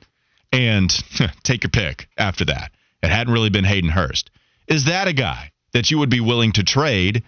and 0.52 0.90
take 1.42 1.64
your 1.64 1.70
pick 1.70 2.08
after 2.18 2.44
that. 2.46 2.72
It 3.02 3.10
hadn't 3.10 3.32
really 3.32 3.50
been 3.50 3.64
Hayden 3.64 3.90
Hurst. 3.90 4.30
Is 4.66 4.86
that 4.86 5.08
a 5.08 5.12
guy 5.12 5.52
that 5.72 5.90
you 5.90 5.98
would 5.98 6.10
be 6.10 6.20
willing 6.20 6.52
to 6.52 6.64
trade? 6.64 7.22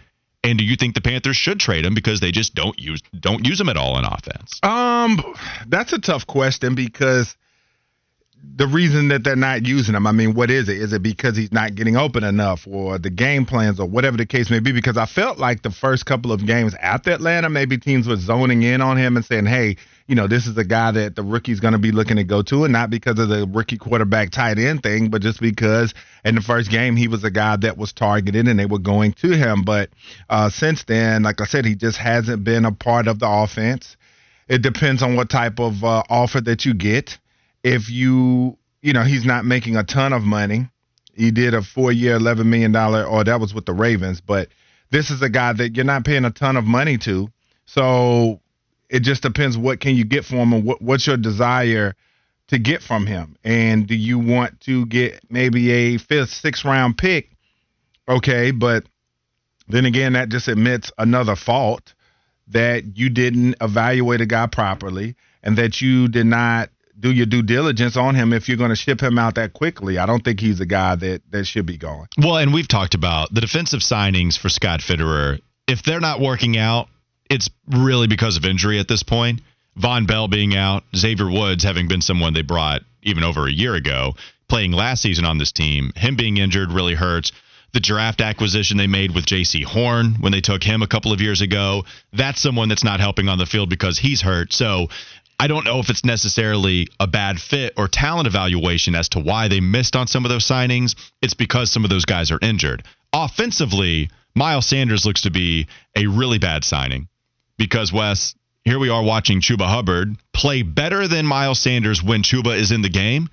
And 0.45 0.59
do 0.59 0.65
you 0.65 0.77
think 0.77 0.95
the 0.95 1.01
Panthers 1.01 1.37
should 1.37 1.61
trade 1.61 1.85
him 1.85 1.95
because 1.95 2.21
they 2.21 2.31
just 2.31 2.55
don't 2.55 2.79
use 2.79 3.03
don't 3.19 3.47
use 3.47 3.61
him 3.61 3.69
at 3.69 3.77
all 3.77 3.99
in 3.99 4.05
offense? 4.05 4.61
Um, 4.63 5.21
that's 5.67 5.93
a 5.93 5.99
tough 5.99 6.27
question 6.27 6.75
because 6.75 7.37
the 8.59 8.67
reason 8.67 9.07
that 9.09 9.23
they're 9.23 9.37
not 9.37 9.67
using 9.67 9.95
him, 9.95 10.05
I 10.05 10.11
mean, 10.11 10.35
what 10.35 10.51
is 10.51 10.69
it? 10.69 10.79
Is 10.79 10.93
it 10.93 11.01
because 11.01 11.37
he's 11.37 11.53
not 11.53 11.77
getting 11.77 11.97
open 11.97 12.25
enough 12.25 12.67
or 12.67 12.99
the 12.99 13.09
game 13.09 13.47
plans 13.47 13.79
or 13.79 13.87
whatever 13.87 14.17
the 14.17 14.27
case 14.27 14.51
may 14.51 14.59
be? 14.59 14.73
Because 14.73 14.97
I 14.97 15.07
felt 15.07 15.39
like 15.39 15.63
the 15.63 15.71
first 15.71 16.07
couple 16.07 16.33
of 16.33 16.45
games 16.45 16.75
after 16.81 17.13
Atlanta, 17.13 17.49
maybe 17.51 17.79
teams 17.79 18.09
were 18.09 18.17
zoning 18.17 18.65
in 18.65 18.81
on 18.81 18.97
him 18.97 19.17
and 19.17 19.25
saying, 19.25 19.47
hey, 19.47 19.77
you 20.09 20.17
know, 20.17 20.27
this 20.27 20.49
is 20.49 20.59
a 20.59 20.65
guy 20.65 20.91
that 20.91 21.15
the 21.15 21.23
rookie's 21.23 21.61
going 21.61 21.73
to 21.73 21.79
be 21.79 21.93
looking 21.93 22.17
to 22.17 22.25
go 22.25 22.43
to, 22.43 22.65
and 22.65 22.73
not 22.73 22.91
because 22.91 23.19
of 23.21 23.29
the 23.29 23.47
rookie 23.47 23.79
quarterback 23.79 24.31
tight 24.31 24.59
end 24.59 24.83
thing, 24.83 25.09
but 25.09 25.23
just 25.23 25.41
because 25.41 25.95
in 26.25 26.35
the 26.35 26.41
first 26.41 26.69
game 26.69 26.97
he 26.97 27.07
was 27.07 27.23
a 27.23 27.31
guy 27.31 27.57
that 27.57 27.77
was 27.77 27.93
targeted 27.93 28.49
and 28.49 28.59
they 28.59 28.67
were 28.67 28.81
going 28.81 29.13
to 29.13 29.37
him. 29.37 29.63
But 29.63 29.91
uh, 30.31 30.51
since 30.51 30.83
then, 30.85 31.23
like 31.23 31.41
I 31.41 31.45
said, 31.45 31.65
he 31.65 31.77
just 31.77 31.99
hasn't 31.99 32.43
been 32.43 32.65
a 32.65 32.73
part 32.73 33.07
of 33.07 33.21
the 33.21 33.29
offense. 33.29 33.97
It 34.49 34.63
depends 34.63 35.03
on 35.03 35.15
what 35.15 35.29
type 35.31 35.61
of 35.61 35.85
uh, 35.85 36.03
offer 36.09 36.41
that 36.41 36.65
you 36.65 36.75
get 36.75 37.19
if 37.63 37.91
you, 37.91 38.57
you 38.83 38.93
know, 38.93 39.03
he's 39.03 39.25
not 39.25 39.45
making 39.45 39.77
a 39.77 39.85
ton 39.85 40.13
of 40.13 40.23
money. 40.23 40.69
He 41.15 41.31
did 41.31 41.55
a 41.55 41.63
four 41.63 41.91
year, 41.91 42.19
$11 42.19 42.47
million, 42.47 42.75
or 42.75 43.07
oh, 43.07 43.25
that 43.25 43.41
was 43.41 43.53
with 43.53 43.67
the 43.67 43.73
Ravens, 43.73 44.21
but 44.21 44.49
this 44.91 45.11
is 45.11 45.21
a 45.21 45.29
guy 45.29 45.53
that 45.53 45.77
you're 45.77 45.85
not 45.85 46.05
paying 46.05 46.25
a 46.25 46.31
ton 46.31 46.57
of 46.57 46.65
money 46.65 46.97
to. 46.99 47.29
So 47.67 48.41
it 48.89 49.01
just 49.01 49.23
depends 49.23 49.59
what 49.59 49.81
can 49.81 49.97
you 49.97 50.05
get 50.05 50.25
for 50.25 50.37
him 50.37 50.53
and 50.53 50.65
what, 50.65 50.81
what's 50.81 51.07
your 51.07 51.17
desire 51.17 51.95
to 52.49 52.59
get 52.59 52.83
from 52.83 53.07
him. 53.07 53.37
And 53.45 53.87
do 53.87 53.95
you 53.95 54.19
want 54.19 54.61
to 54.63 54.87
get 54.87 55.21
maybe 55.31 55.71
a 55.71 55.99
fifth, 55.99 56.31
sixth 56.31 56.65
round 56.65 56.97
pick? 56.97 57.31
Okay, 58.09 58.51
but 58.51 58.85
then 59.69 59.85
again, 59.85 60.15
that 60.15 60.31
just 60.31 60.49
admits 60.49 60.91
another 60.97 61.37
fault 61.37 61.93
that 62.49 62.97
you 62.97 63.11
didn't 63.11 63.57
evaluate 63.61 64.23
a 64.23 64.27
guy 64.27 64.47
properly 64.47 65.15
and 65.43 65.59
that 65.59 65.83
you 65.83 66.09
did 66.09 66.27
not 66.27 66.71
do 66.99 67.13
your 67.13 67.27
due 67.27 67.43
diligence 67.43 67.97
on 67.97 68.15
him 68.15 68.33
if 68.33 68.49
you're 68.49 68.57
going 68.59 68.71
to 68.71 68.77
ship 68.77 69.01
him 69.01 69.19
out 69.19 69.37
that 69.37 69.53
quickly. 69.53 69.99
I 69.99 70.07
don't 70.07 70.25
think 70.25 70.41
he's 70.41 70.61
a 70.61 70.67
guy 70.67 70.97
that 70.97 71.23
that 71.31 71.45
should 71.45 71.67
be 71.67 71.77
going. 71.77 72.09
Well, 72.19 72.37
and 72.37 72.53
we've 72.53 72.69
talked 72.69 72.95
about 72.95 73.33
the 73.33 73.41
defensive 73.41 73.81
signings 73.81 74.39
for 74.39 74.49
Scott 74.49 74.81
Fitterer 74.81 75.41
if 75.69 75.83
they're 75.83 76.01
not 76.01 76.21
working 76.21 76.57
out, 76.57 76.89
it's 77.31 77.51
really 77.69 78.09
because 78.09 78.37
of 78.37 78.45
injury 78.45 78.81
at 78.81 78.89
this 78.89 79.03
point. 79.03 79.43
Vonn 79.79 80.09
Bell 80.09 80.27
being 80.27 80.57
out, 80.57 80.83
Xavier 80.97 81.31
Woods 81.31 81.63
having 81.63 81.87
been 81.87 82.01
someone 82.01 82.33
they 82.33 82.43
brought 82.43 82.81
even 83.03 83.23
over 83.23 83.47
a 83.47 83.53
year 83.53 83.75
ago, 83.75 84.15
playing 84.49 84.73
last 84.73 85.03
season 85.03 85.25
on 85.25 85.39
this 85.39 85.53
team, 85.53 85.93
him 85.95 86.17
being 86.17 86.39
injured 86.39 86.73
really 86.73 86.95
hurts. 86.95 87.31
The 87.75 87.81
draft 87.81 88.23
acquisition 88.23 88.79
they 88.79 88.87
made 88.87 89.15
with 89.15 89.27
Jaycee 89.27 89.63
Horn 89.63 90.17
when 90.21 90.33
they 90.33 90.41
took 90.41 90.65
him 90.65 90.81
a 90.83 90.87
couple 90.87 91.13
of 91.13 91.21
years 91.21 91.43
ago, 91.43 91.85
that's 92.15 92.41
someone 92.41 92.71
that's 92.71 92.83
not 92.83 92.99
helping 92.99 93.29
on 93.29 93.37
the 93.37 93.45
field 93.45 93.69
because 93.69 93.99
he's 93.99 94.23
hurt. 94.23 94.55
So 94.55 94.89
I 95.41 95.47
don't 95.47 95.65
know 95.65 95.79
if 95.79 95.89
it's 95.89 96.05
necessarily 96.05 96.89
a 96.99 97.07
bad 97.07 97.41
fit 97.41 97.75
or 97.77 97.87
talent 97.87 98.27
evaluation 98.27 98.95
as 98.95 99.09
to 99.11 99.21
why 99.21 99.49
they 99.49 99.61
missed 99.61 99.95
on 99.95 100.09
some 100.09 100.25
of 100.25 100.31
those 100.31 100.47
signings. 100.47 100.97
It's 101.23 101.35
because 101.35 101.71
some 101.71 101.85
of 101.85 101.91
those 101.91 102.05
guys 102.05 102.33
are 102.33 102.41
injured. 102.43 102.83
Offensively, 103.13 104.11
Miles 104.35 104.67
Sanders 104.67 105.07
looks 105.07 105.23
to 105.23 105.31
be 105.31 105.69
a 105.97 106.07
really 106.07 106.39
bad 106.39 106.65
signing 106.65 107.09
because 107.57 107.93
Wes, 107.93 108.35
here 108.65 108.79
we 108.79 108.89
are 108.89 109.03
watching 109.03 109.41
Chuba 109.41 109.67
Hubbard 109.67 110.17
play 110.33 110.63
better 110.63 111.07
than 111.07 111.25
Miles 111.25 111.61
Sanders 111.61 112.03
when 112.03 112.23
Chuba 112.23 112.59
is 112.59 112.73
in 112.73 112.83
the 112.83 112.89
game. 112.89 113.29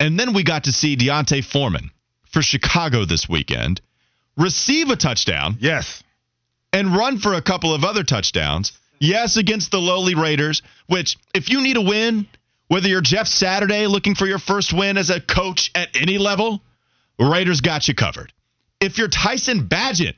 And 0.00 0.18
then 0.18 0.34
we 0.34 0.42
got 0.42 0.64
to 0.64 0.72
see 0.72 0.96
D'Onta 0.96 1.44
Foreman 1.44 1.90
for 2.30 2.42
Chicago 2.42 3.04
this 3.04 3.28
weekend 3.28 3.80
receive 4.36 4.90
a 4.90 4.96
touchdown. 4.96 5.56
Yes. 5.60 6.02
And 6.72 6.94
run 6.94 7.18
for 7.18 7.34
a 7.34 7.40
couple 7.40 7.72
of 7.72 7.84
other 7.84 8.04
touchdowns. 8.04 8.72
Yes, 8.98 9.36
against 9.36 9.70
the 9.70 9.80
lowly 9.80 10.14
Raiders, 10.14 10.62
which, 10.86 11.16
if 11.34 11.50
you 11.50 11.62
need 11.62 11.76
a 11.76 11.82
win, 11.82 12.26
whether 12.68 12.88
you're 12.88 13.00
Jeff 13.00 13.28
Saturday 13.28 13.86
looking 13.86 14.14
for 14.14 14.26
your 14.26 14.38
first 14.38 14.72
win 14.72 14.96
as 14.96 15.10
a 15.10 15.20
coach 15.20 15.70
at 15.74 15.88
any 15.94 16.18
level, 16.18 16.62
Raiders 17.18 17.60
got 17.60 17.88
you 17.88 17.94
covered. 17.94 18.32
If 18.80 18.98
you're 18.98 19.08
Tyson 19.08 19.68
Bagent, 19.68 20.16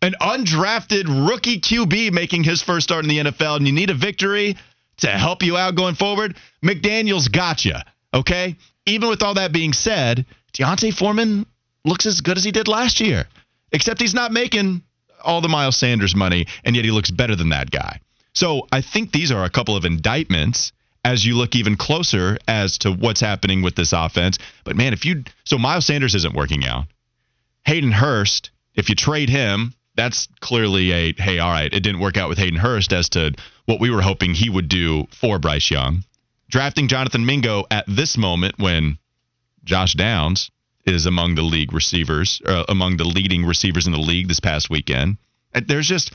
an 0.00 0.14
undrafted 0.20 1.28
rookie 1.28 1.60
QB 1.60 2.12
making 2.12 2.44
his 2.44 2.62
first 2.62 2.84
start 2.84 3.04
in 3.04 3.08
the 3.08 3.18
NFL, 3.18 3.56
and 3.56 3.66
you 3.66 3.72
need 3.72 3.90
a 3.90 3.94
victory 3.94 4.56
to 4.98 5.08
help 5.08 5.42
you 5.42 5.56
out 5.56 5.74
going 5.74 5.94
forward, 5.94 6.36
McDaniels 6.64 7.30
got 7.30 7.64
you. 7.64 7.76
Okay? 8.14 8.56
Even 8.86 9.08
with 9.08 9.22
all 9.22 9.34
that 9.34 9.52
being 9.52 9.72
said, 9.72 10.26
D'Onta 10.52 10.92
Foreman 10.92 11.46
looks 11.84 12.06
as 12.06 12.20
good 12.20 12.36
as 12.36 12.44
he 12.44 12.50
did 12.50 12.68
last 12.68 13.00
year, 13.00 13.26
except 13.70 14.00
he's 14.00 14.14
not 14.14 14.32
making 14.32 14.82
all 15.24 15.40
the 15.40 15.48
Miles 15.48 15.76
Sanders 15.76 16.14
money, 16.16 16.46
and 16.64 16.74
yet 16.74 16.84
he 16.84 16.90
looks 16.90 17.10
better 17.10 17.36
than 17.36 17.50
that 17.50 17.70
guy. 17.70 18.00
So 18.34 18.66
I 18.72 18.80
think 18.80 19.12
these 19.12 19.30
are 19.30 19.44
a 19.44 19.50
couple 19.50 19.76
of 19.76 19.84
indictments 19.84 20.72
as 21.04 21.24
you 21.24 21.36
look 21.36 21.56
even 21.56 21.76
closer 21.76 22.38
as 22.46 22.78
to 22.78 22.92
what's 22.92 23.20
happening 23.20 23.62
with 23.62 23.74
this 23.74 23.92
offense. 23.92 24.38
But 24.64 24.76
man, 24.76 24.92
if 24.92 25.04
you 25.04 25.24
so 25.44 25.58
Miles 25.58 25.86
Sanders 25.86 26.14
isn't 26.14 26.34
working 26.34 26.64
out. 26.64 26.86
Hayden 27.64 27.92
Hurst, 27.92 28.50
if 28.74 28.88
you 28.88 28.94
trade 28.94 29.28
him, 29.28 29.74
that's 29.94 30.28
clearly 30.40 30.92
a 30.92 31.12
hey, 31.12 31.38
all 31.38 31.50
right, 31.50 31.72
it 31.72 31.80
didn't 31.80 32.00
work 32.00 32.16
out 32.16 32.28
with 32.28 32.38
Hayden 32.38 32.58
Hurst 32.58 32.92
as 32.92 33.08
to 33.10 33.32
what 33.66 33.80
we 33.80 33.90
were 33.90 34.02
hoping 34.02 34.34
he 34.34 34.50
would 34.50 34.68
do 34.68 35.06
for 35.10 35.38
Bryce 35.38 35.70
Young. 35.70 36.04
Drafting 36.48 36.88
Jonathan 36.88 37.24
Mingo 37.24 37.64
at 37.70 37.84
this 37.88 38.16
moment 38.16 38.58
when 38.58 38.98
Josh 39.64 39.94
Downs 39.94 40.50
is 40.84 41.06
among 41.06 41.34
the 41.34 41.42
league 41.42 41.72
receivers, 41.72 42.42
uh, 42.44 42.64
among 42.68 42.96
the 42.96 43.04
leading 43.04 43.44
receivers 43.44 43.86
in 43.86 43.92
the 43.92 43.98
league 43.98 44.28
this 44.28 44.40
past 44.40 44.68
weekend. 44.68 45.16
There's 45.66 45.86
just 45.86 46.12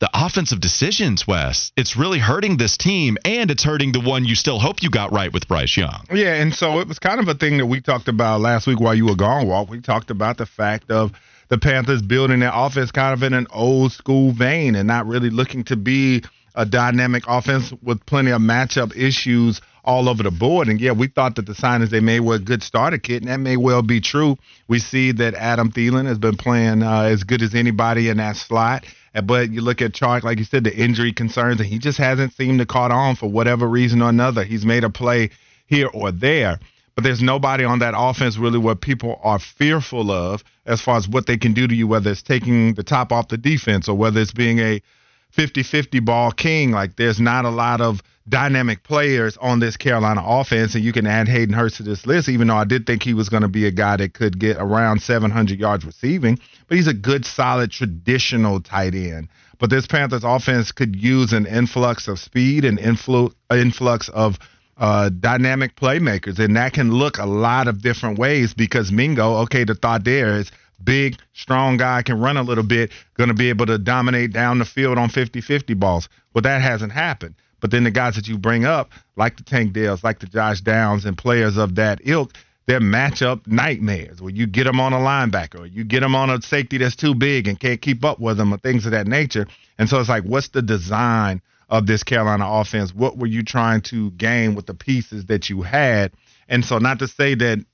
the 0.00 0.10
offensive 0.14 0.60
decisions, 0.60 1.26
Wes. 1.26 1.72
It's 1.76 1.96
really 1.96 2.18
hurting 2.18 2.56
this 2.56 2.76
team, 2.76 3.18
and 3.24 3.50
it's 3.50 3.62
hurting 3.62 3.92
the 3.92 4.00
one 4.00 4.24
you 4.24 4.34
still 4.34 4.58
hope 4.58 4.82
you 4.82 4.90
got 4.90 5.12
right 5.12 5.32
with 5.32 5.46
Bryce 5.46 5.76
Young. 5.76 6.06
Yeah, 6.12 6.34
and 6.34 6.54
so 6.54 6.80
it 6.80 6.88
was 6.88 6.98
kind 6.98 7.20
of 7.20 7.28
a 7.28 7.34
thing 7.34 7.58
that 7.58 7.66
we 7.66 7.80
talked 7.80 8.08
about 8.08 8.40
last 8.40 8.66
week 8.66 8.80
while 8.80 8.94
you 8.94 9.06
were 9.06 9.14
gone, 9.14 9.46
Walt. 9.46 9.68
We 9.68 9.80
talked 9.80 10.10
about 10.10 10.38
the 10.38 10.46
fact 10.46 10.90
of 10.90 11.12
the 11.48 11.58
Panthers 11.58 12.00
building 12.00 12.40
their 12.40 12.52
offense 12.52 12.90
kind 12.90 13.12
of 13.12 13.22
in 13.22 13.34
an 13.34 13.46
old 13.52 13.92
school 13.92 14.32
vein 14.32 14.74
and 14.74 14.88
not 14.88 15.06
really 15.06 15.30
looking 15.30 15.64
to 15.64 15.76
be 15.76 16.22
a 16.54 16.64
dynamic 16.64 17.24
offense 17.28 17.72
with 17.82 18.04
plenty 18.06 18.30
of 18.30 18.40
matchup 18.40 18.96
issues 18.96 19.60
all 19.84 20.08
over 20.08 20.22
the 20.22 20.30
board. 20.30 20.68
And 20.68 20.80
yeah, 20.80 20.92
we 20.92 21.08
thought 21.08 21.36
that 21.36 21.46
the 21.46 21.52
signings 21.52 21.90
they 21.90 22.00
made 22.00 22.20
were 22.20 22.36
a 22.36 22.40
good 22.40 22.62
starter 22.62 22.98
kit, 22.98 23.22
and 23.22 23.30
that 23.30 23.38
may 23.38 23.56
well 23.56 23.82
be 23.82 24.00
true. 24.00 24.36
We 24.68 24.78
see 24.78 25.12
that 25.12 25.34
Adam 25.34 25.72
Thielen 25.72 26.06
has 26.06 26.18
been 26.18 26.36
playing 26.36 26.82
uh, 26.82 27.02
as 27.02 27.24
good 27.24 27.42
as 27.42 27.54
anybody 27.54 28.08
in 28.08 28.16
that 28.18 28.36
slot. 28.36 28.84
But 29.24 29.50
you 29.50 29.60
look 29.60 29.82
at 29.82 29.92
Chark, 29.92 30.22
like 30.22 30.38
you 30.38 30.44
said, 30.44 30.64
the 30.64 30.76
injury 30.76 31.12
concerns, 31.12 31.60
and 31.60 31.68
he 31.68 31.78
just 31.78 31.98
hasn't 31.98 32.32
seemed 32.34 32.60
to 32.60 32.66
caught 32.66 32.92
on 32.92 33.16
for 33.16 33.28
whatever 33.28 33.66
reason 33.66 34.02
or 34.02 34.08
another. 34.08 34.44
He's 34.44 34.64
made 34.64 34.84
a 34.84 34.90
play 34.90 35.30
here 35.66 35.88
or 35.92 36.12
there 36.12 36.60
but 37.00 37.04
there's 37.04 37.22
nobody 37.22 37.64
on 37.64 37.78
that 37.78 37.94
offense 37.96 38.36
really 38.36 38.58
what 38.58 38.82
people 38.82 39.18
are 39.22 39.38
fearful 39.38 40.10
of 40.10 40.44
as 40.66 40.82
far 40.82 40.98
as 40.98 41.08
what 41.08 41.26
they 41.26 41.38
can 41.38 41.54
do 41.54 41.66
to 41.66 41.74
you, 41.74 41.86
whether 41.86 42.10
it's 42.10 42.20
taking 42.20 42.74
the 42.74 42.82
top 42.82 43.10
off 43.10 43.28
the 43.28 43.38
defense 43.38 43.88
or 43.88 43.96
whether 43.96 44.20
it's 44.20 44.32
being 44.32 44.58
a 44.58 44.82
50 45.30 45.62
50 45.62 46.00
ball 46.00 46.30
king. 46.30 46.72
Like, 46.72 46.96
there's 46.96 47.18
not 47.18 47.46
a 47.46 47.50
lot 47.50 47.80
of 47.80 48.02
dynamic 48.30 48.82
players 48.84 49.36
on 49.36 49.60
this 49.60 49.76
Carolina 49.76 50.22
offense, 50.24 50.74
and 50.74 50.84
you 50.84 50.92
can 50.92 51.06
add 51.06 51.28
Hayden 51.28 51.54
Hurst 51.54 51.76
to 51.76 51.82
this 51.82 52.06
list, 52.06 52.28
even 52.28 52.48
though 52.48 52.56
I 52.56 52.64
did 52.64 52.86
think 52.86 53.02
he 53.02 53.12
was 53.12 53.28
going 53.28 53.42
to 53.42 53.48
be 53.48 53.66
a 53.66 53.70
guy 53.70 53.96
that 53.96 54.14
could 54.14 54.38
get 54.38 54.56
around 54.56 55.02
700 55.02 55.58
yards 55.58 55.84
receiving. 55.84 56.38
But 56.68 56.76
he's 56.76 56.86
a 56.86 56.94
good, 56.94 57.26
solid, 57.26 57.70
traditional 57.70 58.60
tight 58.60 58.94
end. 58.94 59.28
But 59.58 59.68
this 59.68 59.86
Panthers 59.86 60.24
offense 60.24 60.72
could 60.72 60.96
use 60.96 61.32
an 61.34 61.44
influx 61.44 62.08
of 62.08 62.18
speed 62.18 62.64
and 62.64 62.78
influ- 62.78 63.34
influx 63.50 64.08
of 64.08 64.38
uh, 64.78 65.10
dynamic 65.10 65.76
playmakers, 65.76 66.38
and 66.38 66.56
that 66.56 66.72
can 66.72 66.90
look 66.90 67.18
a 67.18 67.26
lot 67.26 67.68
of 67.68 67.82
different 67.82 68.18
ways 68.18 68.54
because 68.54 68.90
Mingo, 68.90 69.42
okay, 69.42 69.64
the 69.64 69.74
thought 69.74 70.04
there 70.04 70.36
is 70.36 70.50
big, 70.82 71.16
strong 71.34 71.76
guy, 71.76 72.02
can 72.02 72.18
run 72.18 72.38
a 72.38 72.42
little 72.42 72.64
bit, 72.64 72.90
going 73.14 73.28
to 73.28 73.34
be 73.34 73.50
able 73.50 73.66
to 73.66 73.76
dominate 73.76 74.32
down 74.32 74.58
the 74.58 74.64
field 74.64 74.96
on 74.96 75.10
50 75.10 75.42
50 75.42 75.74
balls. 75.74 76.08
But 76.32 76.44
that 76.44 76.62
hasn't 76.62 76.92
happened. 76.92 77.34
But 77.60 77.70
then 77.70 77.84
the 77.84 77.90
guys 77.90 78.16
that 78.16 78.28
you 78.28 78.38
bring 78.38 78.64
up, 78.64 78.90
like 79.16 79.36
the 79.36 79.42
Tank 79.42 79.72
Dells, 79.72 80.02
like 80.02 80.20
the 80.20 80.26
Josh 80.26 80.60
Downs, 80.60 81.04
and 81.04 81.16
players 81.16 81.56
of 81.56 81.74
that 81.76 82.00
ilk, 82.04 82.32
they're 82.66 82.80
matchup 82.80 83.46
nightmares 83.46 84.22
where 84.22 84.32
you 84.32 84.46
get 84.46 84.64
them 84.64 84.80
on 84.80 84.92
a 84.92 84.98
linebacker 84.98 85.60
or 85.60 85.66
you 85.66 85.82
get 85.82 86.00
them 86.00 86.14
on 86.14 86.30
a 86.30 86.40
safety 86.40 86.78
that's 86.78 86.94
too 86.94 87.14
big 87.14 87.48
and 87.48 87.58
can't 87.58 87.80
keep 87.80 88.04
up 88.04 88.20
with 88.20 88.36
them 88.36 88.54
or 88.54 88.58
things 88.58 88.86
of 88.86 88.92
that 88.92 89.06
nature. 89.06 89.46
And 89.78 89.88
so 89.88 89.98
it's 89.98 90.08
like, 90.08 90.24
what's 90.24 90.48
the 90.48 90.62
design 90.62 91.42
of 91.68 91.86
this 91.86 92.02
Carolina 92.02 92.44
offense? 92.48 92.94
What 92.94 93.16
were 93.16 93.26
you 93.26 93.42
trying 93.42 93.80
to 93.82 94.10
gain 94.12 94.54
with 94.54 94.66
the 94.66 94.74
pieces 94.74 95.26
that 95.26 95.50
you 95.50 95.62
had? 95.62 96.12
And 96.48 96.64
so, 96.64 96.78
not 96.78 96.98
to 96.98 97.08
say 97.08 97.34
that 97.36 97.64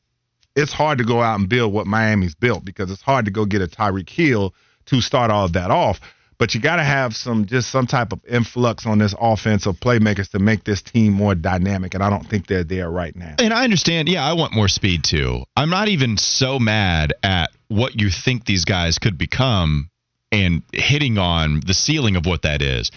it's 0.54 0.72
hard 0.72 0.98
to 0.98 1.04
go 1.04 1.20
out 1.20 1.38
and 1.38 1.48
build 1.48 1.72
what 1.72 1.86
Miami's 1.86 2.34
built 2.34 2.64
because 2.64 2.90
it's 2.90 3.02
hard 3.02 3.26
to 3.26 3.30
go 3.30 3.44
get 3.44 3.62
a 3.62 3.66
Tyreek 3.66 4.08
Hill 4.08 4.54
to 4.86 5.00
start 5.00 5.30
all 5.30 5.44
of 5.44 5.52
that 5.54 5.70
off. 5.70 6.00
But 6.38 6.54
you 6.54 6.60
got 6.60 6.76
to 6.76 6.84
have 6.84 7.16
some 7.16 7.46
just 7.46 7.70
some 7.70 7.86
type 7.86 8.12
of 8.12 8.20
influx 8.26 8.84
on 8.84 8.98
this 8.98 9.14
offense 9.18 9.66
of 9.66 9.76
playmakers 9.76 10.30
to 10.32 10.38
make 10.38 10.64
this 10.64 10.82
team 10.82 11.12
more 11.12 11.34
dynamic, 11.34 11.94
and 11.94 12.02
I 12.02 12.10
don't 12.10 12.28
think 12.28 12.46
they're 12.46 12.64
there 12.64 12.90
right 12.90 13.16
now. 13.16 13.36
And 13.38 13.54
I 13.54 13.64
understand. 13.64 14.08
Yeah, 14.08 14.24
I 14.24 14.34
want 14.34 14.52
more 14.52 14.68
speed 14.68 15.04
too. 15.04 15.44
I'm 15.56 15.70
not 15.70 15.88
even 15.88 16.18
so 16.18 16.58
mad 16.58 17.14
at 17.22 17.50
what 17.68 17.98
you 17.98 18.10
think 18.10 18.44
these 18.44 18.64
guys 18.64 18.98
could 18.98 19.16
become 19.16 19.90
and 20.30 20.62
hitting 20.72 21.18
on 21.18 21.60
the 21.64 21.74
ceiling 21.74 22.16
of 22.16 22.26
what 22.26 22.42
that 22.42 22.60
is. 22.60 22.90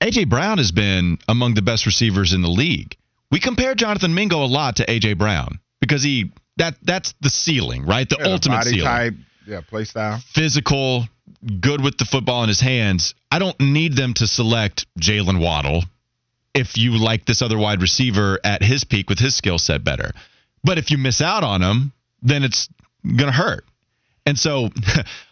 AJ 0.00 0.28
Brown 0.28 0.58
has 0.58 0.70
been 0.70 1.18
among 1.28 1.54
the 1.54 1.62
best 1.62 1.84
receivers 1.84 2.32
in 2.32 2.42
the 2.42 2.48
league. 2.48 2.96
We 3.30 3.40
compare 3.40 3.74
Jonathan 3.74 4.14
Mingo 4.14 4.42
a 4.44 4.46
lot 4.46 4.76
to 4.76 4.86
AJ 4.86 5.18
Brown 5.18 5.58
because 5.80 6.02
he 6.02 6.32
that 6.56 6.76
that's 6.82 7.14
the 7.20 7.30
ceiling, 7.30 7.84
right? 7.84 8.08
The 8.08 8.16
yeah, 8.20 8.28
ultimate 8.28 8.56
body 8.58 8.70
ceiling. 8.70 8.84
Type, 8.84 9.14
yeah, 9.48 9.62
play 9.62 9.84
style. 9.84 10.20
Physical, 10.32 11.08
good 11.60 11.82
with 11.82 11.96
the 11.96 12.04
football 12.04 12.42
in 12.42 12.48
his 12.48 12.60
hands. 12.60 13.14
I 13.32 13.38
don't 13.38 13.58
need 13.58 13.94
them 13.94 14.14
to 14.14 14.26
select 14.26 14.86
Jaylen 15.00 15.40
Waddle 15.40 15.84
if 16.54 16.76
you 16.76 16.98
like 16.98 17.24
this 17.24 17.40
other 17.40 17.56
wide 17.56 17.80
receiver 17.80 18.38
at 18.44 18.62
his 18.62 18.84
peak 18.84 19.08
with 19.08 19.18
his 19.18 19.34
skill 19.34 19.58
set 19.58 19.82
better. 19.82 20.12
But 20.62 20.76
if 20.76 20.90
you 20.90 20.98
miss 20.98 21.22
out 21.22 21.44
on 21.44 21.62
him, 21.62 21.92
then 22.20 22.44
it's 22.44 22.68
gonna 23.04 23.32
hurt. 23.32 23.64
And 24.26 24.38
so 24.38 24.68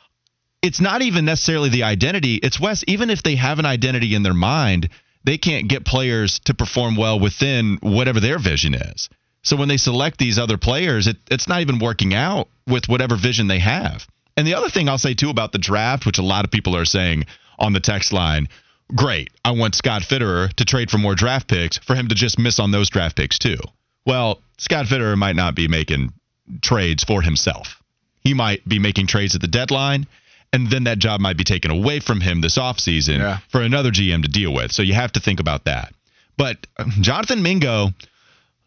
it's 0.63 0.81
not 0.81 1.03
even 1.03 1.27
necessarily 1.27 1.69
the 1.69 1.83
identity. 1.83 2.37
It's 2.37 2.59
Wes, 2.59 2.85
even 2.87 3.11
if 3.11 3.23
they 3.23 3.37
have 3.37 3.59
an 3.59 3.67
identity 3.67 4.15
in 4.15 4.23
their 4.23 4.35
mind, 4.35 4.89
they 5.25 5.37
can't 5.37 5.69
get 5.69 5.85
players 5.85 6.39
to 6.45 6.55
perform 6.55 6.97
well 6.97 7.21
within 7.21 7.79
whatever 7.83 8.21
their 8.21 8.39
vision 8.39 8.75
is. 8.75 9.11
So 9.47 9.57
when 9.57 9.69
they 9.69 9.77
select 9.77 10.19
these 10.19 10.39
other 10.39 10.57
players, 10.57 11.07
it, 11.07 11.17
it's 11.31 11.49
not 11.49 11.61
even 11.61 11.79
working 11.79 12.15
out 12.15 12.49
with 12.67 12.89
whatever 12.89 13.17
vision 13.17 13.47
they 13.47 13.61
have. 13.61 14.07
And 14.37 14.47
the 14.47 14.55
other 14.55 14.69
thing 14.69 14.89
I'll 14.89 14.99
say 14.99 15.15
too 15.15 15.31
about 15.31 15.53
the 15.53 15.59
draft, 15.59 16.05
which 16.05 16.19
a 16.19 16.23
lot 16.23 16.45
of 16.45 16.51
people 16.51 16.77
are 16.77 16.85
saying 16.85 17.25
on 17.59 17.73
the 17.73 17.81
text 17.81 18.13
line, 18.13 18.49
great. 18.95 19.31
I 19.45 19.53
want 19.53 19.75
Scott 19.75 20.03
Fitterer 20.03 20.53
to 20.55 20.65
trade 20.65 20.91
for 20.91 20.99
more 20.99 21.15
draft 21.15 21.49
picks 21.49 21.79
for 21.79 21.95
him 21.95 22.09
to 22.09 22.15
just 22.15 22.39
miss 22.39 22.59
on 22.59 22.71
those 22.71 22.91
draft 22.91 23.17
picks 23.17 23.39
too. 23.39 23.59
Well, 24.05 24.41
Scott 24.59 24.87
Fitterer 24.87 25.17
might 25.17 25.37
not 25.37 25.55
be 25.55 25.69
making 25.69 26.13
trades 26.61 27.05
for 27.05 27.23
himself. 27.23 27.83
He 28.21 28.35
might 28.35 28.69
be 28.69 28.79
making 28.79 29.07
trades 29.07 29.35
at 29.35 29.41
the 29.41 29.49
deadline 29.49 30.07
and 30.53 30.71
then 30.71 30.85
that 30.85 30.99
job 30.99 31.21
might 31.21 31.37
be 31.37 31.45
taken 31.45 31.71
away 31.71 32.01
from 32.01 32.21
him 32.21 32.41
this 32.41 32.59
offseason 32.59 33.19
yeah. 33.19 33.39
for 33.49 33.61
another 33.61 33.91
GM 33.91 34.23
to 34.23 34.29
deal 34.29 34.53
with. 34.53 34.73
So 34.73 34.83
you 34.83 34.95
have 34.95 35.13
to 35.13 35.21
think 35.21 35.41
about 35.41 35.65
that. 35.65 35.93
But 36.37 36.67
uh, 36.79 36.85
Jonathan 37.01 37.43
Mingo, 37.43 37.91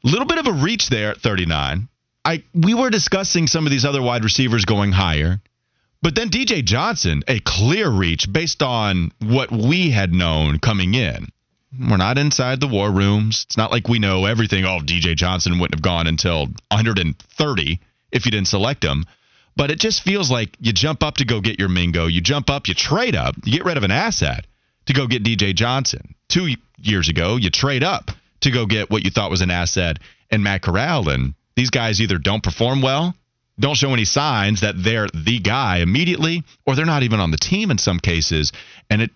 little 0.08 0.26
bit 0.26 0.38
of 0.38 0.48
a 0.48 0.54
reach 0.54 0.90
there 0.90 1.12
at 1.12 1.22
39. 1.22 1.88
I 2.26 2.44
we 2.54 2.74
were 2.74 2.90
discussing 2.90 3.48
some 3.48 3.66
of 3.66 3.72
these 3.72 3.86
other 3.86 4.02
wide 4.02 4.24
receivers 4.24 4.66
going 4.66 4.92
higher, 4.92 5.42
But 6.02 6.16
then 6.16 6.30
DJ 6.30 6.64
Johnson, 6.64 7.24
a 7.28 7.40
clear 7.42 7.90
reach 7.90 8.32
based 8.32 8.64
on 8.64 9.12
what 9.20 9.52
we 9.52 9.90
had 9.92 10.14
known 10.14 10.60
coming 10.60 10.94
in. 10.94 11.28
We're 11.78 11.98
not 11.98 12.18
inside 12.18 12.60
the 12.60 12.68
war 12.68 12.92
rooms. 12.92 13.46
It's 13.48 13.58
not 13.58 13.72
like 13.72 13.88
we 13.88 14.00
know 14.00 14.26
everything. 14.26 14.66
Oh, 14.66 14.80
DJ 14.80 15.16
Johnson 15.16 15.60
wouldn't 15.60 15.76
have 15.76 15.84
gone 15.84 16.08
until 16.08 16.48
130 16.72 17.80
if 18.12 18.26
you 18.26 18.32
didn't 18.32 18.48
select 18.48 18.84
him. 18.84 19.06
But 19.56 19.72
it 19.72 19.80
just 19.80 20.02
feels 20.02 20.32
like 20.32 20.56
you 20.60 20.72
jump 20.72 21.04
up 21.04 21.18
to 21.18 21.26
go 21.26 21.42
get 21.42 21.60
your 21.60 21.70
Mingo. 21.70 22.08
You 22.08 22.22
jump 22.22 22.50
up, 22.50 22.68
you 22.68 22.74
trade 22.74 23.16
up, 23.16 23.36
you 23.44 23.52
get 23.52 23.66
rid 23.66 23.78
of 23.78 23.84
an 23.84 23.92
asset 23.92 24.48
to 24.86 24.94
go 24.94 25.06
get 25.06 25.24
DJ 25.24 25.54
Johnson. 25.54 26.16
Two 26.30 26.56
years 26.78 27.10
ago, 27.10 27.36
you 27.36 27.50
trade 27.50 27.84
up 27.84 28.12
to 28.42 28.52
go 28.52 28.66
get 28.66 28.90
what 28.90 29.04
you 29.04 29.12
thought 29.12 29.32
was 29.32 29.42
an 29.42 29.52
asset 29.52 30.00
and 30.30 30.44
Matt 30.44 30.62
Corral. 30.62 31.10
And 31.10 31.34
these 31.56 31.70
guys 31.70 32.02
either 32.02 32.18
don't 32.18 32.44
perform 32.44 32.82
well, 32.82 33.16
don't 33.60 33.76
show 33.76 33.94
any 33.94 34.06
signs 34.06 34.62
that 34.62 34.76
they're 34.78 35.08
the 35.14 35.40
guy 35.40 35.80
immediately, 35.80 36.44
or 36.66 36.76
they're 36.76 36.86
not 36.86 37.04
even 37.04 37.20
on 37.20 37.32
the 37.32 37.38
team 37.38 37.72
in 37.72 37.78
some 37.78 38.00
cases. 38.00 38.52
And 38.90 39.02
it 39.02 39.12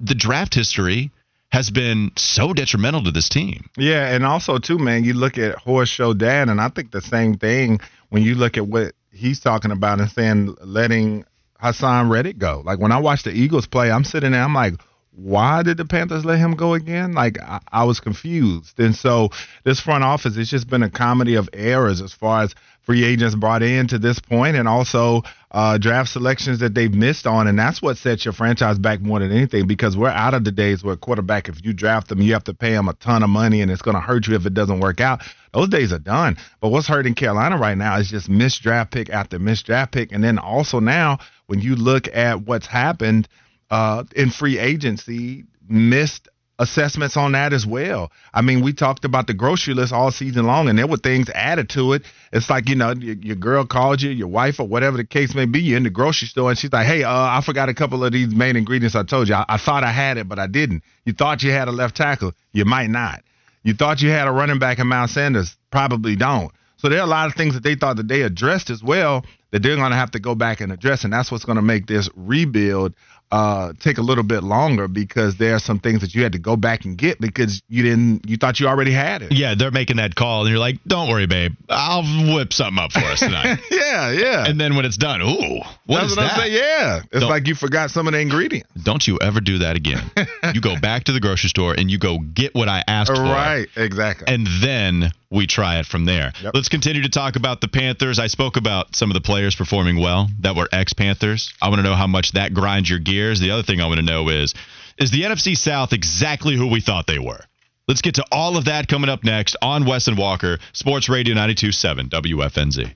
the 0.00 0.14
draft 0.14 0.54
history 0.54 1.10
has 1.50 1.70
been 1.70 2.10
so 2.16 2.52
detrimental 2.52 3.04
to 3.04 3.12
this 3.12 3.28
team. 3.28 3.70
Yeah, 3.76 4.12
and 4.12 4.26
also 4.26 4.58
too, 4.58 4.78
man, 4.78 5.04
you 5.04 5.14
look 5.14 5.38
at 5.38 5.54
Horace 5.54 5.90
Shodan, 5.90 6.50
and 6.50 6.60
I 6.60 6.68
think 6.68 6.90
the 6.90 7.00
same 7.00 7.36
thing 7.36 7.80
when 8.08 8.22
you 8.24 8.34
look 8.34 8.56
at 8.56 8.66
what 8.66 8.92
he's 9.12 9.38
talking 9.38 9.70
about 9.70 10.00
and 10.00 10.10
saying 10.10 10.56
letting 10.60 11.24
Haason 11.62 12.10
Reddick 12.10 12.38
go. 12.38 12.62
Like 12.64 12.80
when 12.80 12.92
I 12.92 12.98
watch 12.98 13.22
the 13.22 13.30
Eagles 13.30 13.66
play, 13.66 13.90
I'm 13.90 14.04
sitting 14.04 14.32
there, 14.32 14.42
I'm 14.42 14.54
like, 14.54 14.74
why 15.16 15.62
did 15.62 15.76
the 15.76 15.84
Panthers 15.84 16.24
let 16.24 16.38
him 16.38 16.54
go 16.54 16.74
again? 16.74 17.12
Like 17.12 17.40
I, 17.40 17.60
I 17.70 17.84
was 17.84 18.00
confused. 18.00 18.78
And 18.78 18.94
so 18.94 19.30
this 19.64 19.80
front 19.80 20.04
office, 20.04 20.36
it's 20.36 20.50
just 20.50 20.68
been 20.68 20.82
a 20.82 20.90
comedy 20.90 21.36
of 21.36 21.48
errors 21.52 22.00
as 22.00 22.12
far 22.12 22.42
as 22.42 22.54
free 22.82 23.04
agents 23.04 23.34
brought 23.34 23.62
in 23.62 23.86
to 23.88 23.98
this 23.98 24.18
point 24.18 24.56
and 24.56 24.68
also 24.68 25.22
uh, 25.52 25.78
draft 25.78 26.10
selections 26.10 26.58
that 26.58 26.74
they've 26.74 26.92
missed 26.92 27.26
on. 27.26 27.46
And 27.46 27.58
that's 27.58 27.80
what 27.80 27.96
sets 27.96 28.24
your 28.24 28.34
franchise 28.34 28.78
back 28.78 29.00
more 29.00 29.20
than 29.20 29.30
anything 29.30 29.66
because 29.66 29.96
we're 29.96 30.08
out 30.08 30.34
of 30.34 30.44
the 30.44 30.52
days 30.52 30.82
where 30.84 30.96
quarterback, 30.96 31.48
if 31.48 31.64
you 31.64 31.72
draft 31.72 32.08
them, 32.08 32.20
you 32.20 32.32
have 32.32 32.44
to 32.44 32.54
pay 32.54 32.72
them 32.72 32.88
a 32.88 32.94
ton 32.94 33.22
of 33.22 33.30
money 33.30 33.62
and 33.62 33.70
it's 33.70 33.82
going 33.82 33.94
to 33.94 34.00
hurt 34.00 34.26
you 34.26 34.34
if 34.34 34.46
it 34.46 34.54
doesn't 34.54 34.80
work 34.80 35.00
out. 35.00 35.22
Those 35.52 35.68
days 35.68 35.92
are 35.92 35.98
done. 35.98 36.36
But 36.60 36.70
what's 36.70 36.88
hurting 36.88 37.14
Carolina 37.14 37.56
right 37.56 37.78
now 37.78 37.96
is 37.98 38.10
just 38.10 38.28
missed 38.28 38.62
draft 38.62 38.92
pick 38.92 39.08
after 39.10 39.38
missed 39.38 39.66
draft 39.66 39.92
pick. 39.92 40.12
And 40.12 40.22
then 40.22 40.38
also 40.38 40.80
now, 40.80 41.18
when 41.46 41.60
you 41.60 41.76
look 41.76 42.08
at 42.14 42.42
what's 42.42 42.66
happened 42.66 43.28
uh, 43.70 44.04
in 44.14 44.30
free 44.30 44.58
agency, 44.58 45.44
missed 45.68 46.28
assessments 46.58 47.16
on 47.16 47.32
that 47.32 47.52
as 47.52 47.66
well. 47.66 48.12
I 48.32 48.42
mean, 48.42 48.62
we 48.62 48.72
talked 48.72 49.04
about 49.04 49.26
the 49.26 49.34
grocery 49.34 49.74
list 49.74 49.92
all 49.92 50.10
season 50.10 50.46
long, 50.46 50.68
and 50.68 50.78
there 50.78 50.86
were 50.86 50.96
things 50.96 51.28
added 51.30 51.68
to 51.70 51.94
it. 51.94 52.02
It's 52.32 52.48
like 52.48 52.68
you 52.68 52.76
know, 52.76 52.92
your, 52.92 53.16
your 53.16 53.36
girl 53.36 53.64
called 53.64 54.02
you, 54.02 54.10
your 54.10 54.28
wife, 54.28 54.60
or 54.60 54.68
whatever 54.68 54.96
the 54.96 55.04
case 55.04 55.34
may 55.34 55.46
be. 55.46 55.60
You're 55.60 55.78
in 55.78 55.82
the 55.82 55.90
grocery 55.90 56.28
store, 56.28 56.50
and 56.50 56.58
she's 56.58 56.72
like, 56.72 56.86
"Hey, 56.86 57.02
uh, 57.02 57.10
I 57.10 57.40
forgot 57.44 57.68
a 57.68 57.74
couple 57.74 58.04
of 58.04 58.12
these 58.12 58.34
main 58.34 58.56
ingredients. 58.56 58.94
I 58.94 59.02
told 59.02 59.28
you. 59.28 59.34
I, 59.34 59.44
I 59.48 59.56
thought 59.58 59.84
I 59.84 59.92
had 59.92 60.16
it, 60.16 60.28
but 60.28 60.38
I 60.38 60.46
didn't. 60.46 60.82
You 61.04 61.12
thought 61.12 61.42
you 61.42 61.50
had 61.50 61.68
a 61.68 61.72
left 61.72 61.96
tackle, 61.96 62.32
you 62.52 62.64
might 62.64 62.90
not. 62.90 63.22
You 63.62 63.74
thought 63.74 64.02
you 64.02 64.10
had 64.10 64.28
a 64.28 64.30
running 64.30 64.58
back 64.58 64.78
in 64.78 64.86
Miles 64.86 65.12
Sanders, 65.12 65.56
probably 65.70 66.16
don't. 66.16 66.52
So 66.76 66.90
there 66.90 66.98
are 66.98 67.06
a 67.06 67.10
lot 67.10 67.28
of 67.28 67.34
things 67.34 67.54
that 67.54 67.62
they 67.62 67.76
thought 67.76 67.96
that 67.96 68.08
they 68.08 68.22
addressed 68.22 68.68
as 68.68 68.82
well 68.82 69.24
that 69.52 69.62
they're 69.62 69.76
going 69.76 69.90
to 69.90 69.96
have 69.96 70.10
to 70.10 70.18
go 70.18 70.34
back 70.34 70.60
and 70.60 70.72
address, 70.72 71.04
and 71.04 71.12
that's 71.12 71.30
what's 71.30 71.44
going 71.44 71.56
to 71.56 71.62
make 71.62 71.86
this 71.86 72.10
rebuild 72.14 72.92
uh, 73.34 73.72
take 73.80 73.98
a 73.98 74.02
little 74.02 74.22
bit 74.22 74.44
longer 74.44 74.86
because 74.86 75.36
there 75.38 75.56
are 75.56 75.58
some 75.58 75.80
things 75.80 76.00
that 76.02 76.14
you 76.14 76.22
had 76.22 76.32
to 76.32 76.38
go 76.38 76.54
back 76.56 76.84
and 76.84 76.96
get 76.96 77.20
because 77.20 77.60
you 77.68 77.82
didn't 77.82 78.28
you 78.28 78.36
thought 78.36 78.60
you 78.60 78.68
already 78.68 78.92
had 78.92 79.22
it. 79.22 79.32
Yeah, 79.32 79.54
they're 79.56 79.72
making 79.72 79.96
that 79.96 80.14
call 80.14 80.42
and 80.42 80.50
you're 80.50 80.58
like, 80.60 80.78
"Don't 80.86 81.08
worry, 81.08 81.26
babe. 81.26 81.54
I'll 81.68 82.04
whip 82.36 82.52
something 82.52 82.78
up 82.82 82.92
for 82.92 83.00
us 83.00 83.18
tonight." 83.18 83.58
yeah, 83.72 84.12
yeah. 84.12 84.44
And 84.46 84.60
then 84.60 84.76
when 84.76 84.84
it's 84.84 84.96
done, 84.96 85.20
ooh, 85.20 85.26
what 85.26 86.00
That's 86.00 86.12
is 86.12 86.16
what 86.16 86.22
that? 86.22 86.32
I'm 86.34 86.38
saying. 86.42 86.52
Yeah, 86.54 87.00
it's 87.10 87.20
Don't- 87.20 87.28
like 87.30 87.48
you 87.48 87.56
forgot 87.56 87.90
some 87.90 88.06
of 88.06 88.12
the 88.12 88.20
ingredients. 88.20 88.70
Don't 88.84 89.04
you 89.04 89.18
ever 89.20 89.40
do 89.40 89.58
that 89.58 89.74
again. 89.76 90.08
you 90.54 90.60
go 90.60 90.78
back 90.78 91.04
to 91.04 91.12
the 91.12 91.20
grocery 91.20 91.48
store 91.50 91.74
and 91.76 91.90
you 91.90 91.98
go 91.98 92.18
get 92.20 92.54
what 92.54 92.68
I 92.68 92.84
asked 92.86 93.10
for. 93.12 93.20
Right, 93.20 93.66
exactly. 93.76 94.32
and 94.32 94.46
then 94.62 95.10
we 95.30 95.46
try 95.46 95.78
it 95.78 95.86
from 95.86 96.04
there. 96.04 96.32
Yep. 96.42 96.54
Let's 96.54 96.68
continue 96.68 97.02
to 97.02 97.08
talk 97.08 97.36
about 97.36 97.60
the 97.60 97.68
Panthers. 97.68 98.18
I 98.18 98.28
spoke 98.28 98.56
about 98.56 98.94
some 98.94 99.10
of 99.10 99.14
the 99.14 99.20
players 99.20 99.54
performing 99.54 99.98
well 99.98 100.28
that 100.40 100.56
were 100.56 100.68
ex 100.72 100.92
Panthers. 100.92 101.52
I 101.60 101.68
want 101.68 101.80
to 101.80 101.82
know 101.82 101.94
how 101.94 102.06
much 102.06 102.32
that 102.32 102.54
grinds 102.54 102.88
your 102.88 102.98
gears. 102.98 103.40
The 103.40 103.50
other 103.50 103.62
thing 103.62 103.80
I 103.80 103.86
want 103.86 103.98
to 103.98 104.06
know 104.06 104.28
is 104.28 104.54
is 104.98 105.10
the 105.10 105.22
NFC 105.22 105.56
South 105.56 105.92
exactly 105.92 106.56
who 106.56 106.68
we 106.68 106.80
thought 106.80 107.06
they 107.06 107.18
were? 107.18 107.40
Let's 107.88 108.00
get 108.00 108.14
to 108.14 108.24
all 108.32 108.56
of 108.56 108.66
that 108.66 108.88
coming 108.88 109.10
up 109.10 109.24
next 109.24 109.56
on 109.60 109.84
Wes 109.84 110.08
and 110.08 110.16
Walker, 110.16 110.58
Sports 110.72 111.08
Radio 111.08 111.34
927 111.34 112.08
WFNZ. 112.08 112.94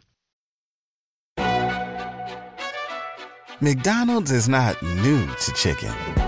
McDonald's 3.60 4.30
is 4.30 4.48
not 4.48 4.80
new 4.82 5.26
to 5.26 5.52
chicken. 5.52 6.27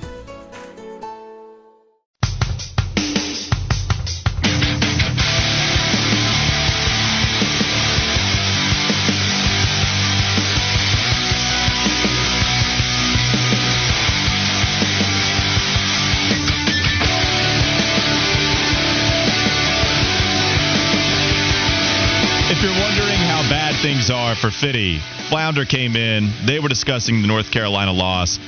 For 24.35 24.51
Fitty, 24.51 24.99
Flounder 25.29 25.65
came 25.65 25.95
in. 25.95 26.31
They 26.45 26.59
were 26.59 26.69
discussing 26.69 27.21
the 27.21 27.27
North 27.27 27.51
Carolina 27.51 27.91
loss. 27.91 28.39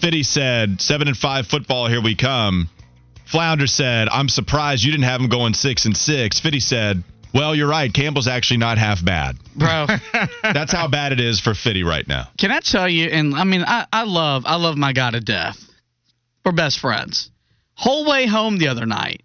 Fitty 0.00 0.22
said, 0.22 0.80
seven 0.80 1.08
and 1.08 1.16
five 1.16 1.46
football, 1.46 1.88
here 1.88 2.02
we 2.02 2.14
come. 2.14 2.68
Flounder 3.26 3.66
said, 3.66 4.08
I'm 4.08 4.28
surprised 4.28 4.84
you 4.84 4.92
didn't 4.92 5.04
have 5.04 5.20
him 5.20 5.28
going 5.28 5.54
six 5.54 5.86
and 5.86 5.96
six. 5.96 6.40
Fitty 6.40 6.60
said, 6.60 7.02
Well, 7.32 7.54
you're 7.54 7.68
right. 7.68 7.92
Campbell's 7.92 8.28
actually 8.28 8.58
not 8.58 8.76
half 8.78 9.04
bad. 9.04 9.36
Bro, 9.56 9.86
That's 10.42 10.72
how 10.72 10.88
bad 10.88 11.12
it 11.12 11.20
is 11.20 11.40
for 11.40 11.54
Fitty 11.54 11.82
right 11.84 12.06
now. 12.06 12.28
can 12.38 12.50
I 12.50 12.60
tell 12.60 12.88
you? 12.88 13.06
And 13.08 13.34
I 13.34 13.44
mean, 13.44 13.62
I, 13.66 13.86
I 13.92 14.04
love 14.04 14.44
I 14.46 14.56
love 14.56 14.76
my 14.76 14.92
guy 14.92 15.10
to 15.12 15.20
death. 15.20 15.58
We're 16.44 16.52
best 16.52 16.78
friends. 16.78 17.30
Whole 17.74 18.06
way 18.08 18.26
home 18.26 18.58
the 18.58 18.68
other 18.68 18.86
night, 18.86 19.22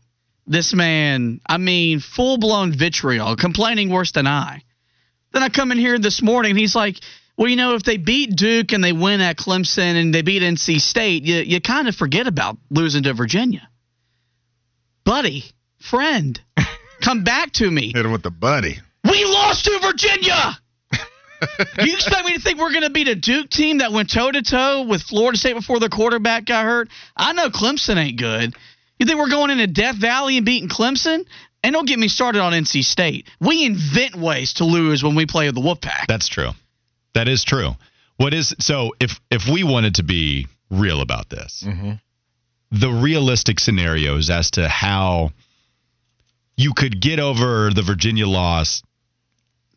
this 0.47 0.73
man, 0.73 1.41
I 1.47 1.57
mean, 1.57 1.99
full 1.99 2.38
blown 2.38 2.71
vitriol, 2.71 3.35
complaining 3.35 3.89
worse 3.89 4.12
than 4.13 4.25
I. 4.25 4.63
Then 5.31 5.43
I 5.43 5.49
come 5.49 5.71
in 5.71 5.77
here 5.77 5.99
this 5.99 6.21
morning, 6.21 6.51
and 6.51 6.59
he's 6.59 6.75
like, 6.75 6.99
"Well, 7.37 7.47
you 7.47 7.55
know, 7.55 7.75
if 7.75 7.83
they 7.83 7.97
beat 7.97 8.35
Duke 8.35 8.71
and 8.71 8.83
they 8.83 8.93
win 8.93 9.21
at 9.21 9.37
Clemson 9.37 9.99
and 9.99 10.13
they 10.13 10.21
beat 10.21 10.41
NC 10.41 10.81
State, 10.81 11.23
you 11.23 11.37
you 11.37 11.61
kind 11.61 11.87
of 11.87 11.95
forget 11.95 12.27
about 12.27 12.57
losing 12.69 13.03
to 13.03 13.13
Virginia." 13.13 13.67
Buddy, 15.03 15.43
friend, 15.79 16.39
come 17.01 17.23
back 17.23 17.51
to 17.53 17.69
me. 17.69 17.91
Hit 17.93 18.05
him 18.05 18.11
with 18.11 18.23
the 18.23 18.31
buddy. 18.31 18.79
We 19.03 19.25
lost 19.25 19.65
to 19.65 19.79
Virginia. 19.81 20.57
you 21.79 21.93
expect 21.93 22.25
me 22.25 22.33
to 22.33 22.41
think 22.41 22.59
we're 22.59 22.71
going 22.71 22.83
to 22.83 22.89
beat 22.89 23.07
a 23.07 23.15
Duke 23.15 23.49
team 23.49 23.77
that 23.77 23.91
went 23.91 24.11
toe 24.11 24.31
to 24.31 24.41
toe 24.41 24.83
with 24.83 25.01
Florida 25.01 25.37
State 25.37 25.53
before 25.53 25.79
their 25.79 25.89
quarterback 25.89 26.45
got 26.45 26.65
hurt? 26.65 26.89
I 27.15 27.33
know 27.33 27.49
Clemson 27.49 27.97
ain't 27.97 28.19
good. 28.19 28.55
You 28.99 29.05
think 29.05 29.17
we're 29.17 29.29
going 29.29 29.49
into 29.49 29.67
Death 29.67 29.95
Valley 29.95 30.35
and 30.35 30.45
beating 30.45 30.67
Clemson? 30.67 31.25
And 31.63 31.74
don't 31.74 31.88
get 31.88 32.00
me 32.00 32.08
started 32.08 32.41
on 32.41 32.54
NC 32.54 32.84
State. 32.84 33.28
We 33.39 33.65
invent 33.65 34.15
ways 34.15 34.54
to 34.56 34.65
lose 34.65 35.04
when 35.04 35.15
we 35.15 35.26
play 35.26 35.52
the 35.52 35.60
Wolfpack. 35.60 36.08
That's 36.08 36.28
true. 36.28 36.52
That 37.13 37.28
is 37.28 37.43
true. 37.43 37.72
What 38.17 38.34
is 38.34 38.56
so 38.60 38.93
if 39.00 39.19
if 39.30 39.48
we 39.48 39.63
wanted 39.63 39.95
to 39.95 40.04
be 40.04 40.48
real 40.69 41.02
about 41.02 41.30
this, 41.30 41.63
mm-hmm. 41.65 41.93
the 42.72 42.89
realistic 42.89 43.60
scenarios 43.60 44.30
as 44.30 44.52
to 44.52 44.67
how 44.67 45.32
you 46.56 46.74
could 46.74 47.00
get 47.02 47.19
over 47.19 47.72
the 47.74 47.82
Virginia 47.82 48.28
loss 48.28 48.84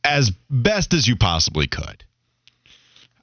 as 0.05 0.33
best 0.51 0.95
as 0.95 1.07
you 1.07 1.17
possibly 1.17 1.69
could. 1.69 2.05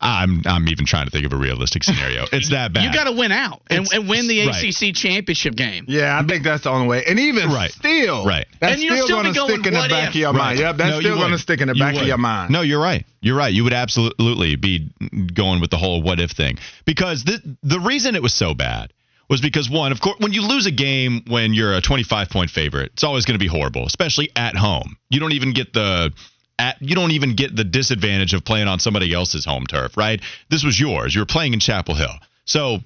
I'm 0.01 0.41
I'm 0.45 0.67
even 0.69 0.85
trying 0.85 1.05
to 1.05 1.11
think 1.11 1.25
of 1.25 1.33
a 1.33 1.37
realistic 1.37 1.83
scenario. 1.83 2.25
It's 2.31 2.49
that 2.49 2.71
bad. 2.73 2.83
You 2.85 2.93
got 2.93 3.05
to 3.05 3.11
win 3.11 3.31
out 3.31 3.61
and, 3.69 3.85
and 3.93 4.07
win 4.07 4.27
the 4.27 4.47
right. 4.47 4.63
ACC 4.63 4.95
championship 4.95 5.55
game. 5.55 5.85
Yeah, 5.87 6.17
I 6.17 6.25
think 6.25 6.43
that's 6.43 6.63
the 6.63 6.69
only 6.69 6.87
way. 6.87 7.03
And 7.05 7.19
even 7.19 7.49
Right. 7.49 7.71
still, 7.71 8.25
Right. 8.25 8.45
that's 8.61 8.73
And 8.75 8.81
you're 8.83 8.95
still 8.95 9.07
still 9.07 9.21
going 9.23 9.33
to 9.33 9.39
stick 9.41 9.67
in 9.67 9.73
the 9.73 9.87
back 9.89 10.03
if? 10.03 10.09
of 10.09 10.15
your 10.15 10.33
mind. 10.33 10.59
Yep, 10.59 10.77
that's 10.77 10.91
No, 10.91 10.99
still 11.01 11.17
going 11.17 11.31
to 11.31 11.37
stick 11.37 11.59
in 11.61 11.67
the 11.67 11.75
You 11.75 11.79
back 11.81 11.95
of 11.95 12.07
your 12.07 12.17
mind. 12.17 12.51
No, 12.51 12.61
you're 12.61 12.81
right. 12.81 13.05
You're 13.21 13.35
right. 13.35 13.53
You 13.53 13.65
would 13.65 13.73
absolutely 13.73 14.55
be 14.55 14.89
going 15.33 15.59
with 15.59 15.69
the 15.71 15.77
whole 15.77 16.01
what 16.01 16.19
if 16.21 16.31
thing 16.31 16.57
because 16.85 17.25
the 17.25 17.57
the 17.63 17.79
reason 17.79 18.15
it 18.15 18.23
was 18.23 18.33
so 18.33 18.53
bad 18.53 18.93
was 19.29 19.41
because 19.41 19.69
one, 19.69 19.91
of 19.91 20.01
course, 20.01 20.15
when 20.19 20.33
you 20.33 20.41
lose 20.41 20.65
a 20.65 20.71
game 20.71 21.21
when 21.27 21.53
you're 21.53 21.75
a 21.75 21.81
25 21.81 22.29
point 22.29 22.49
favorite, 22.49 22.91
it's 22.93 23.03
always 23.03 23.25
going 23.25 23.35
to 23.37 23.43
be 23.43 23.47
horrible, 23.47 23.85
especially 23.85 24.31
at 24.35 24.55
home. 24.55 24.95
You 25.09 25.19
don't 25.19 25.33
even 25.33 25.53
get 25.53 25.71
the 25.73 26.11
at 26.59 26.81
you 26.81 26.93
don't 26.93 27.11
even 27.11 27.35
get 27.35 27.55
the 27.55 27.63
disadvantage 27.63 28.33
of 28.33 28.45
playing 28.45 28.67
on 28.67 28.79
somebody 28.79 29.13
else's 29.13 29.45
home 29.45 29.65
turf, 29.65 29.97
right? 29.97 30.21
This 30.49 30.63
was 30.63 30.79
yours. 30.79 31.15
You 31.15 31.21
were 31.21 31.25
playing 31.25 31.53
in 31.53 31.59
Chapel 31.59 31.95
Hill. 31.95 32.13
So 32.45 32.79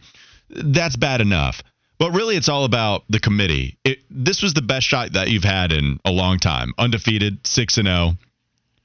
that's 0.50 0.96
bad 0.96 1.20
enough. 1.20 1.62
But 2.00 2.12
really, 2.12 2.36
it's 2.36 2.50
all 2.50 2.66
about 2.66 3.04
the 3.10 3.20
committee. 3.20 3.78
It, 3.84 4.00
this 4.10 4.42
was 4.42 4.54
the 4.54 4.62
best 4.62 4.88
shot 4.88 5.14
that 5.14 5.30
you've 5.30 5.44
had 5.44 5.72
in 5.72 6.00
a 6.06 6.12
long 6.12 6.40
time. 6.40 6.74
Undefeated, 6.78 7.46
6 7.46 7.78
and 7.78 7.88
0. 7.88 8.14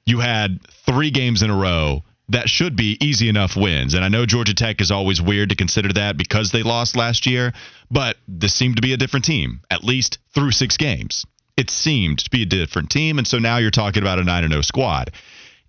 You 0.06 0.20
had 0.20 0.60
three 0.86 1.10
games 1.10 1.42
in 1.42 1.50
a 1.50 1.56
row 1.56 2.02
that 2.28 2.48
should 2.48 2.76
be 2.76 2.98
easy 3.00 3.28
enough 3.28 3.56
wins. 3.56 3.94
And 3.94 4.04
I 4.04 4.08
know 4.08 4.26
Georgia 4.26 4.54
Tech 4.54 4.80
is 4.80 4.90
always 4.90 5.20
weird 5.20 5.48
to 5.48 5.56
consider 5.56 5.92
that 5.94 6.16
because 6.16 6.52
they 6.52 6.62
lost 6.62 6.96
last 6.96 7.26
year, 7.26 7.52
but 7.90 8.16
this 8.26 8.54
seemed 8.54 8.76
to 8.76 8.82
be 8.82 8.92
a 8.92 8.98
different 8.98 9.24
team, 9.24 9.60
at 9.70 9.82
least 9.82 10.18
through 10.34 10.50
six 10.50 10.76
games. 10.76 11.24
It 11.58 11.70
seemed 11.70 12.20
to 12.20 12.30
be 12.30 12.42
a 12.42 12.46
different 12.46 12.88
team. 12.88 13.18
And 13.18 13.26
so 13.26 13.40
now 13.40 13.56
you're 13.56 13.72
talking 13.72 14.00
about 14.00 14.20
a 14.20 14.24
9 14.24 14.48
0 14.48 14.60
squad. 14.60 15.10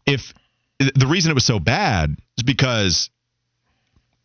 If 0.06 0.36
the 0.78 1.08
reason 1.08 1.32
it 1.32 1.34
was 1.34 1.45
so 1.45 1.60
bad 1.60 2.15
is 2.38 2.43
because 2.43 3.10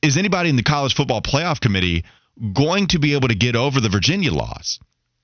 is 0.03 0.19
anybody 0.19 0.51
in 0.51 0.57
the 0.57 0.63
college 0.63 0.95
football 0.95 1.23
playoff 1.23 1.61
committee 1.61 2.05
going 2.53 2.89
to 2.89 2.99
be 2.99 3.15
able 3.15 3.29
to 3.29 3.35
get 3.35 3.57
over 3.57 3.81
the 3.81 3.89
Virginia 3.89 4.31
loss? 4.31 4.79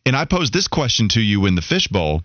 And 0.06 0.16
I 0.16 0.24
posed 0.24 0.54
this 0.54 0.66
question 0.66 1.10
to 1.10 1.20
you 1.20 1.44
in 1.44 1.56
the 1.56 1.62
fishbowl. 1.62 2.22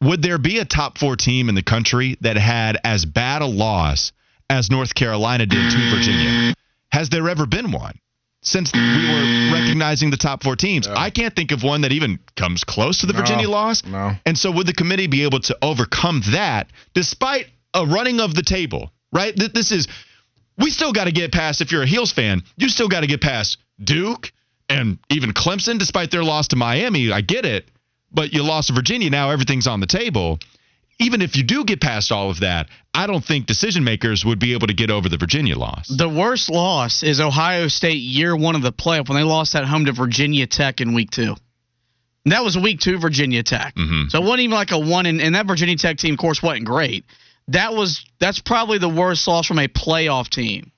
Would 0.00 0.22
there 0.22 0.38
be 0.38 0.58
a 0.58 0.64
top 0.64 0.96
four 0.96 1.14
team 1.14 1.50
in 1.50 1.54
the 1.54 1.62
country 1.62 2.16
that 2.22 2.38
had 2.38 2.78
as 2.84 3.04
bad 3.04 3.42
a 3.42 3.46
loss 3.46 4.12
as 4.48 4.70
North 4.70 4.94
Carolina 4.94 5.44
did 5.44 5.70
to 5.70 5.90
Virginia? 5.90 6.54
Has 6.90 7.10
there 7.10 7.28
ever 7.28 7.44
been 7.44 7.70
one? 7.70 7.98
Since 8.46 8.72
we 8.72 8.80
were 8.80 9.52
recognizing 9.52 10.10
the 10.10 10.16
top 10.16 10.44
four 10.44 10.54
teams, 10.54 10.86
I 10.86 11.10
can't 11.10 11.34
think 11.34 11.50
of 11.50 11.64
one 11.64 11.80
that 11.80 11.90
even 11.90 12.20
comes 12.36 12.62
close 12.62 12.98
to 12.98 13.06
the 13.06 13.12
No, 13.12 13.18
Virginia 13.18 13.48
loss. 13.48 13.84
no. 13.84 14.12
And 14.24 14.38
so, 14.38 14.52
would 14.52 14.68
the 14.68 14.72
committee 14.72 15.08
be 15.08 15.24
able 15.24 15.40
to 15.40 15.58
overcome 15.62 16.22
that 16.30 16.70
despite 16.94 17.48
a 17.74 17.84
running 17.84 18.20
of 18.20 18.34
the 18.36 18.42
table? 18.44 18.92
Right? 19.12 19.34
This 19.36 19.72
is 19.72 19.88
we 20.58 20.70
still 20.70 20.92
got 20.92 21.04
to 21.04 21.12
get 21.12 21.32
past. 21.32 21.60
If 21.60 21.72
you're 21.72 21.82
a 21.82 21.86
Heels 21.86 22.12
fan, 22.12 22.42
you 22.56 22.68
still 22.68 22.88
got 22.88 23.00
to 23.00 23.08
get 23.08 23.20
past 23.20 23.58
Duke 23.82 24.30
and 24.68 24.98
even 25.10 25.32
Clemson, 25.32 25.78
despite 25.78 26.12
their 26.12 26.22
loss 26.24 26.48
to 26.48 26.56
Miami. 26.56 27.10
I 27.10 27.22
get 27.22 27.44
it, 27.44 27.66
but 28.12 28.32
you 28.32 28.44
lost 28.44 28.68
to 28.68 28.74
Virginia. 28.74 29.10
Now 29.10 29.30
everything's 29.30 29.66
on 29.66 29.80
the 29.80 29.86
table. 29.86 30.38
Even 30.98 31.20
if 31.20 31.36
you 31.36 31.42
do 31.42 31.64
get 31.64 31.80
past 31.80 32.10
all 32.10 32.30
of 32.30 32.40
that, 32.40 32.68
I 32.94 33.06
don't 33.06 33.22
think 33.24 33.46
decision 33.46 33.84
makers 33.84 34.24
would 34.24 34.38
be 34.38 34.54
able 34.54 34.68
to 34.68 34.72
get 34.74 34.90
over 34.90 35.08
the 35.10 35.18
Virginia 35.18 35.58
loss. 35.58 35.88
The 35.94 36.08
worst 36.08 36.50
loss 36.50 37.02
is 37.02 37.20
Ohio 37.20 37.68
State 37.68 37.98
year 37.98 38.34
one 38.34 38.56
of 38.56 38.62
the 38.62 38.72
playoff 38.72 39.08
when 39.08 39.16
they 39.16 39.22
lost 39.22 39.54
at 39.54 39.64
home 39.66 39.84
to 39.84 39.92
Virginia 39.92 40.46
Tech 40.46 40.80
in 40.80 40.94
week 40.94 41.10
two. 41.10 41.34
And 42.24 42.32
that 42.32 42.42
was 42.42 42.56
week 42.56 42.80
two 42.80 42.98
Virginia 42.98 43.42
Tech. 43.42 43.74
Mhm. 43.74 44.10
So 44.10 44.18
it 44.18 44.24
wasn't 44.24 44.40
even 44.40 44.54
like 44.54 44.72
a 44.72 44.78
one, 44.78 45.04
and, 45.06 45.20
and 45.20 45.34
that 45.34 45.46
Virginia 45.46 45.76
Tech 45.76 45.98
team, 45.98 46.14
of 46.14 46.18
course, 46.18 46.42
wasn't 46.42 46.64
great. 46.64 47.04
That 47.48 47.74
was 47.74 48.04
that's 48.18 48.40
probably 48.40 48.78
the 48.78 48.88
worst 48.88 49.28
loss 49.28 49.46
from 49.46 49.58
a 49.58 49.68
playoff 49.68 50.28
team 50.30 50.72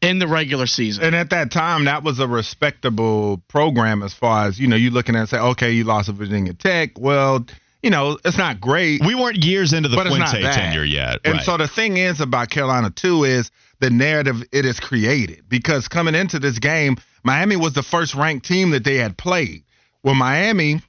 in 0.00 0.20
the 0.20 0.28
regular 0.28 0.66
season. 0.66 1.02
And 1.04 1.14
at 1.16 1.30
that 1.30 1.50
time, 1.50 1.86
that 1.86 2.04
was 2.04 2.20
a 2.20 2.28
respectable 2.28 3.42
program 3.48 4.02
as 4.02 4.14
far 4.14 4.46
as, 4.46 4.58
you 4.58 4.68
know, 4.68 4.76
you 4.76 4.90
looking 4.90 5.16
at 5.16 5.20
and 5.20 5.28
say, 5.28 5.38
okay, 5.38 5.72
you 5.72 5.84
lost 5.84 6.06
to 6.06 6.12
Virginia 6.12 6.54
Tech. 6.54 6.98
Well, 6.98 7.44
you 7.82 7.90
know, 7.90 8.18
it's 8.24 8.38
not 8.38 8.60
great. 8.60 9.04
We 9.04 9.14
weren't 9.14 9.44
years 9.44 9.72
into 9.72 9.88
the 9.88 9.96
Fuente 9.96 10.42
tenure 10.42 10.84
yet. 10.84 11.18
And 11.24 11.34
right. 11.34 11.44
so 11.44 11.56
the 11.56 11.68
thing 11.68 11.96
is 11.96 12.20
about 12.20 12.50
Carolina 12.50 12.90
too 12.90 13.24
is 13.24 13.50
the 13.80 13.90
narrative 13.90 14.42
it 14.52 14.64
is 14.64 14.80
created 14.80 15.44
because 15.48 15.88
coming 15.88 16.14
into 16.14 16.38
this 16.38 16.58
game, 16.58 16.96
Miami 17.22 17.56
was 17.56 17.74
the 17.74 17.82
first 17.82 18.14
ranked 18.14 18.46
team 18.46 18.70
that 18.70 18.84
they 18.84 18.96
had 18.96 19.16
played. 19.16 19.62
Well, 20.02 20.14
Miami, 20.14 20.80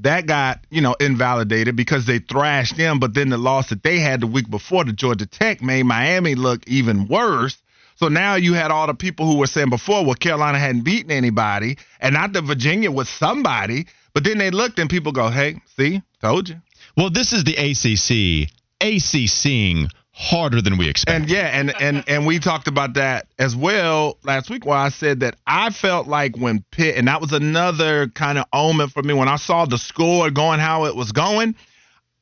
that 0.00 0.26
got 0.26 0.64
you 0.70 0.80
know 0.80 0.94
invalidated 1.00 1.74
because 1.76 2.06
they 2.06 2.18
thrashed 2.20 2.76
them, 2.76 3.00
but 3.00 3.14
then 3.14 3.28
the 3.28 3.38
loss 3.38 3.70
that 3.70 3.82
they 3.82 3.98
had 3.98 4.20
the 4.20 4.26
week 4.26 4.48
before 4.48 4.84
to 4.84 4.92
Georgia 4.92 5.26
Tech 5.26 5.60
made 5.62 5.84
Miami 5.84 6.34
look 6.34 6.66
even 6.68 7.08
worse. 7.08 7.56
So 7.96 8.08
now 8.08 8.36
you 8.36 8.54
had 8.54 8.70
all 8.70 8.86
the 8.86 8.94
people 8.94 9.26
who 9.26 9.36
were 9.36 9.46
saying 9.46 9.68
before, 9.68 10.06
well, 10.06 10.14
Carolina 10.14 10.58
hadn't 10.58 10.84
beaten 10.84 11.10
anybody, 11.10 11.76
and 12.00 12.14
not 12.14 12.32
that 12.32 12.44
Virginia 12.44 12.90
was 12.90 13.10
somebody, 13.10 13.86
but 14.12 14.24
then 14.24 14.38
they 14.38 14.50
looked 14.50 14.78
and 14.78 14.90
people 14.90 15.12
go, 15.12 15.28
hey, 15.28 15.60
see, 15.76 16.02
told 16.20 16.48
you. 16.48 16.56
well, 16.96 17.10
this 17.10 17.32
is 17.32 17.44
the 17.44 17.54
ACC. 17.54 18.50
ACCing 18.80 19.90
harder 20.12 20.60
than 20.60 20.76
we 20.76 20.88
expected. 20.88 21.22
And 21.22 21.30
yeah, 21.30 21.46
and 21.46 21.80
and 21.80 22.04
and 22.06 22.26
we 22.26 22.38
talked 22.38 22.68
about 22.68 22.94
that 22.94 23.26
as 23.38 23.56
well 23.56 24.18
last 24.22 24.50
week 24.50 24.66
where 24.66 24.76
I 24.76 24.90
said 24.90 25.20
that 25.20 25.36
I 25.46 25.70
felt 25.70 26.08
like 26.08 26.36
when 26.36 26.64
Pitt 26.70 26.96
and 26.96 27.08
that 27.08 27.20
was 27.20 27.32
another 27.32 28.08
kind 28.08 28.38
of 28.38 28.44
omen 28.52 28.88
for 28.88 29.02
me 29.02 29.14
when 29.14 29.28
I 29.28 29.36
saw 29.36 29.64
the 29.64 29.78
score 29.78 30.30
going 30.30 30.60
how 30.60 30.84
it 30.84 30.94
was 30.94 31.12
going, 31.12 31.54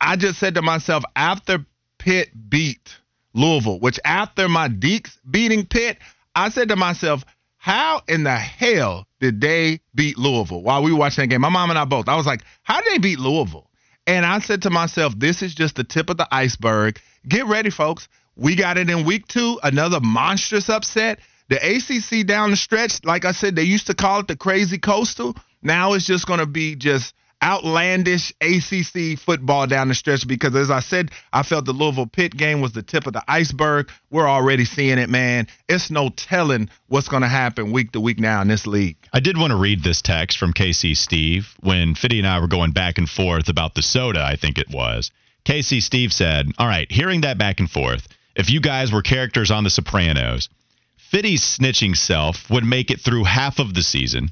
I 0.00 0.16
just 0.16 0.38
said 0.38 0.54
to 0.54 0.62
myself 0.62 1.02
after 1.16 1.64
Pitt 1.98 2.30
beat 2.48 2.96
Louisville, 3.34 3.80
which 3.80 3.98
after 4.04 4.48
my 4.48 4.68
Deacs 4.68 5.18
beating 5.28 5.66
Pitt, 5.66 5.98
I 6.34 6.50
said 6.50 6.68
to 6.68 6.76
myself, 6.76 7.24
how 7.68 8.00
in 8.08 8.22
the 8.22 8.34
hell 8.34 9.06
did 9.20 9.42
they 9.42 9.80
beat 9.94 10.16
Louisville 10.16 10.62
while 10.62 10.82
we 10.82 10.90
were 10.90 10.98
watching 10.98 11.24
that 11.24 11.26
game? 11.26 11.42
My 11.42 11.50
mom 11.50 11.68
and 11.68 11.78
I 11.78 11.84
both. 11.84 12.08
I 12.08 12.16
was 12.16 12.24
like, 12.24 12.40
how 12.62 12.80
did 12.80 12.94
they 12.94 12.98
beat 12.98 13.18
Louisville? 13.18 13.68
And 14.06 14.24
I 14.24 14.38
said 14.38 14.62
to 14.62 14.70
myself, 14.70 15.12
this 15.18 15.42
is 15.42 15.54
just 15.54 15.76
the 15.76 15.84
tip 15.84 16.08
of 16.08 16.16
the 16.16 16.26
iceberg. 16.32 16.98
Get 17.28 17.44
ready, 17.44 17.68
folks. 17.68 18.08
We 18.36 18.56
got 18.56 18.78
it 18.78 18.88
in 18.88 19.04
week 19.04 19.26
two, 19.26 19.60
another 19.62 20.00
monstrous 20.00 20.70
upset. 20.70 21.18
The 21.50 21.56
ACC 21.56 22.26
down 22.26 22.52
the 22.52 22.56
stretch, 22.56 23.04
like 23.04 23.26
I 23.26 23.32
said, 23.32 23.54
they 23.54 23.64
used 23.64 23.88
to 23.88 23.94
call 23.94 24.20
it 24.20 24.28
the 24.28 24.36
crazy 24.36 24.78
coastal. 24.78 25.36
Now 25.60 25.92
it's 25.92 26.06
just 26.06 26.26
going 26.26 26.40
to 26.40 26.46
be 26.46 26.74
just 26.74 27.12
outlandish 27.42 28.32
ACC 28.40 29.18
football 29.18 29.66
down 29.66 29.88
the 29.88 29.94
stretch 29.94 30.26
because, 30.26 30.54
as 30.54 30.70
I 30.70 30.80
said, 30.80 31.10
I 31.32 31.42
felt 31.42 31.64
the 31.64 31.72
Louisville 31.72 32.06
Pitt 32.06 32.36
game 32.36 32.60
was 32.60 32.72
the 32.72 32.82
tip 32.82 33.06
of 33.06 33.12
the 33.12 33.24
iceberg. 33.28 33.90
We're 34.10 34.28
already 34.28 34.64
seeing 34.64 34.98
it, 34.98 35.08
man. 35.08 35.46
It's 35.68 35.90
no 35.90 36.08
telling 36.08 36.70
what's 36.88 37.08
going 37.08 37.22
to 37.22 37.28
happen 37.28 37.72
week 37.72 37.92
to 37.92 38.00
week 38.00 38.18
now 38.18 38.42
in 38.42 38.48
this 38.48 38.66
league. 38.66 38.96
I 39.12 39.20
did 39.20 39.38
want 39.38 39.52
to 39.52 39.56
read 39.56 39.82
this 39.82 40.02
text 40.02 40.38
from 40.38 40.52
KC 40.52 40.96
Steve 40.96 41.54
when 41.60 41.94
Fiddy 41.94 42.18
and 42.18 42.26
I 42.26 42.40
were 42.40 42.48
going 42.48 42.72
back 42.72 42.98
and 42.98 43.08
forth 43.08 43.48
about 43.48 43.74
the 43.74 43.82
soda, 43.82 44.22
I 44.24 44.36
think 44.36 44.58
it 44.58 44.70
was. 44.70 45.10
KC 45.44 45.82
Steve 45.82 46.12
said, 46.12 46.46
All 46.58 46.66
right, 46.66 46.90
hearing 46.90 47.22
that 47.22 47.38
back 47.38 47.60
and 47.60 47.70
forth, 47.70 48.08
if 48.34 48.50
you 48.50 48.60
guys 48.60 48.92
were 48.92 49.02
characters 49.02 49.50
on 49.50 49.64
The 49.64 49.70
Sopranos, 49.70 50.48
Fiddy's 50.96 51.42
snitching 51.42 51.96
self 51.96 52.50
would 52.50 52.64
make 52.64 52.90
it 52.90 53.00
through 53.00 53.24
half 53.24 53.58
of 53.58 53.72
the 53.72 53.82
season. 53.82 54.30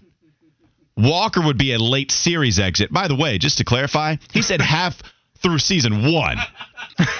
Walker 0.96 1.42
would 1.42 1.58
be 1.58 1.72
a 1.72 1.78
late 1.78 2.10
series 2.10 2.58
exit. 2.58 2.92
By 2.92 3.08
the 3.08 3.16
way, 3.16 3.38
just 3.38 3.58
to 3.58 3.64
clarify, 3.64 4.16
he 4.32 4.42
said 4.42 4.60
half 4.76 5.02
through 5.38 5.58
season 5.58 6.12
one. 6.12 6.38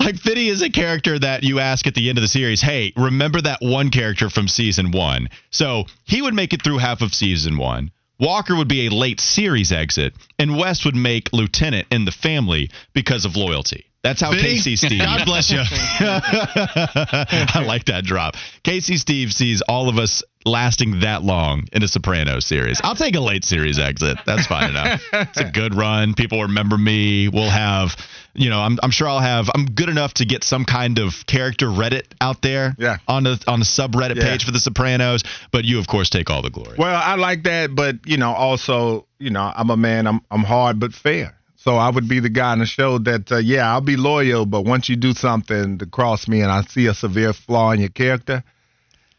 like 0.00 0.16
Fiddy 0.16 0.48
is 0.48 0.62
a 0.62 0.70
character 0.70 1.18
that 1.18 1.42
you 1.42 1.58
ask 1.58 1.86
at 1.86 1.94
the 1.94 2.08
end 2.08 2.18
of 2.18 2.22
the 2.22 2.28
series, 2.28 2.60
hey, 2.60 2.92
remember 2.96 3.40
that 3.40 3.58
one 3.60 3.90
character 3.90 4.30
from 4.30 4.48
season 4.48 4.92
one. 4.92 5.28
So 5.50 5.86
he 6.04 6.22
would 6.22 6.34
make 6.34 6.52
it 6.52 6.62
through 6.62 6.78
half 6.78 7.02
of 7.02 7.14
season 7.14 7.58
one. 7.58 7.90
Walker 8.20 8.56
would 8.56 8.68
be 8.68 8.86
a 8.86 8.90
late 8.90 9.20
series 9.20 9.70
exit, 9.70 10.12
and 10.38 10.56
Wes 10.56 10.84
would 10.84 10.96
make 10.96 11.32
lieutenant 11.32 11.86
in 11.90 12.04
the 12.04 12.10
family 12.10 12.70
because 12.92 13.24
of 13.24 13.36
loyalty. 13.36 13.86
That's 14.04 14.20
how 14.20 14.30
Fiddy? 14.30 14.42
Casey 14.42 14.76
Steve. 14.76 15.00
God 15.00 15.24
bless 15.26 15.50
you. 15.50 15.58
I 15.60 17.62
like 17.66 17.86
that 17.86 18.04
drop. 18.04 18.36
Casey 18.62 18.96
Steve 18.96 19.32
sees 19.32 19.60
all 19.62 19.88
of 19.88 19.98
us 19.98 20.22
lasting 20.44 21.00
that 21.00 21.22
long 21.22 21.64
in 21.72 21.82
a 21.82 21.88
Sopranos 21.88 22.46
series. 22.46 22.80
I'll 22.82 22.94
take 22.94 23.14
a 23.16 23.20
late 23.20 23.44
series 23.44 23.78
exit. 23.78 24.18
That's 24.24 24.46
fine 24.46 24.70
enough. 24.70 25.02
It's 25.12 25.40
a 25.40 25.50
good 25.50 25.74
run. 25.74 26.14
People 26.14 26.42
remember 26.42 26.78
me. 26.78 27.28
We'll 27.28 27.50
have, 27.50 27.96
you 28.34 28.48
know, 28.48 28.60
I'm, 28.60 28.78
I'm 28.82 28.90
sure 28.90 29.08
I'll 29.08 29.18
have. 29.20 29.50
I'm 29.54 29.66
good 29.66 29.88
enough 29.88 30.14
to 30.14 30.24
get 30.24 30.44
some 30.44 30.64
kind 30.64 30.98
of 30.98 31.26
character 31.26 31.66
Reddit 31.66 32.04
out 32.20 32.40
there. 32.40 32.74
Yeah. 32.78 32.98
On 33.08 33.24
the 33.24 33.42
on 33.46 33.58
the 33.58 33.66
subreddit 33.66 34.16
Yeah. 34.16 34.24
page 34.24 34.44
for 34.44 34.52
the 34.52 34.60
Sopranos. 34.60 35.22
But 35.50 35.64
you, 35.64 35.78
of 35.78 35.86
course, 35.86 36.08
take 36.08 36.30
all 36.30 36.40
the 36.40 36.50
glory. 36.50 36.76
Well, 36.78 36.94
I 37.02 37.16
like 37.16 37.42
that, 37.42 37.74
but 37.74 37.96
you 38.06 38.16
know, 38.16 38.32
also, 38.32 39.06
you 39.18 39.30
know, 39.30 39.52
I'm 39.54 39.70
a 39.70 39.76
man. 39.76 40.06
I'm 40.06 40.20
I'm 40.30 40.44
hard 40.44 40.78
but 40.80 40.94
fair. 40.94 41.34
So 41.60 41.74
I 41.76 41.90
would 41.90 42.08
be 42.08 42.20
the 42.20 42.28
guy 42.28 42.52
in 42.52 42.60
the 42.60 42.66
show 42.66 42.98
that, 42.98 43.32
uh, 43.32 43.38
yeah, 43.38 43.70
I'll 43.70 43.80
be 43.80 43.96
loyal, 43.96 44.46
but 44.46 44.62
once 44.62 44.88
you 44.88 44.94
do 44.94 45.12
something 45.12 45.78
to 45.78 45.86
cross 45.86 46.28
me 46.28 46.40
and 46.40 46.50
I 46.52 46.62
see 46.62 46.86
a 46.86 46.94
severe 46.94 47.32
flaw 47.32 47.72
in 47.72 47.80
your 47.80 47.88
character, 47.88 48.44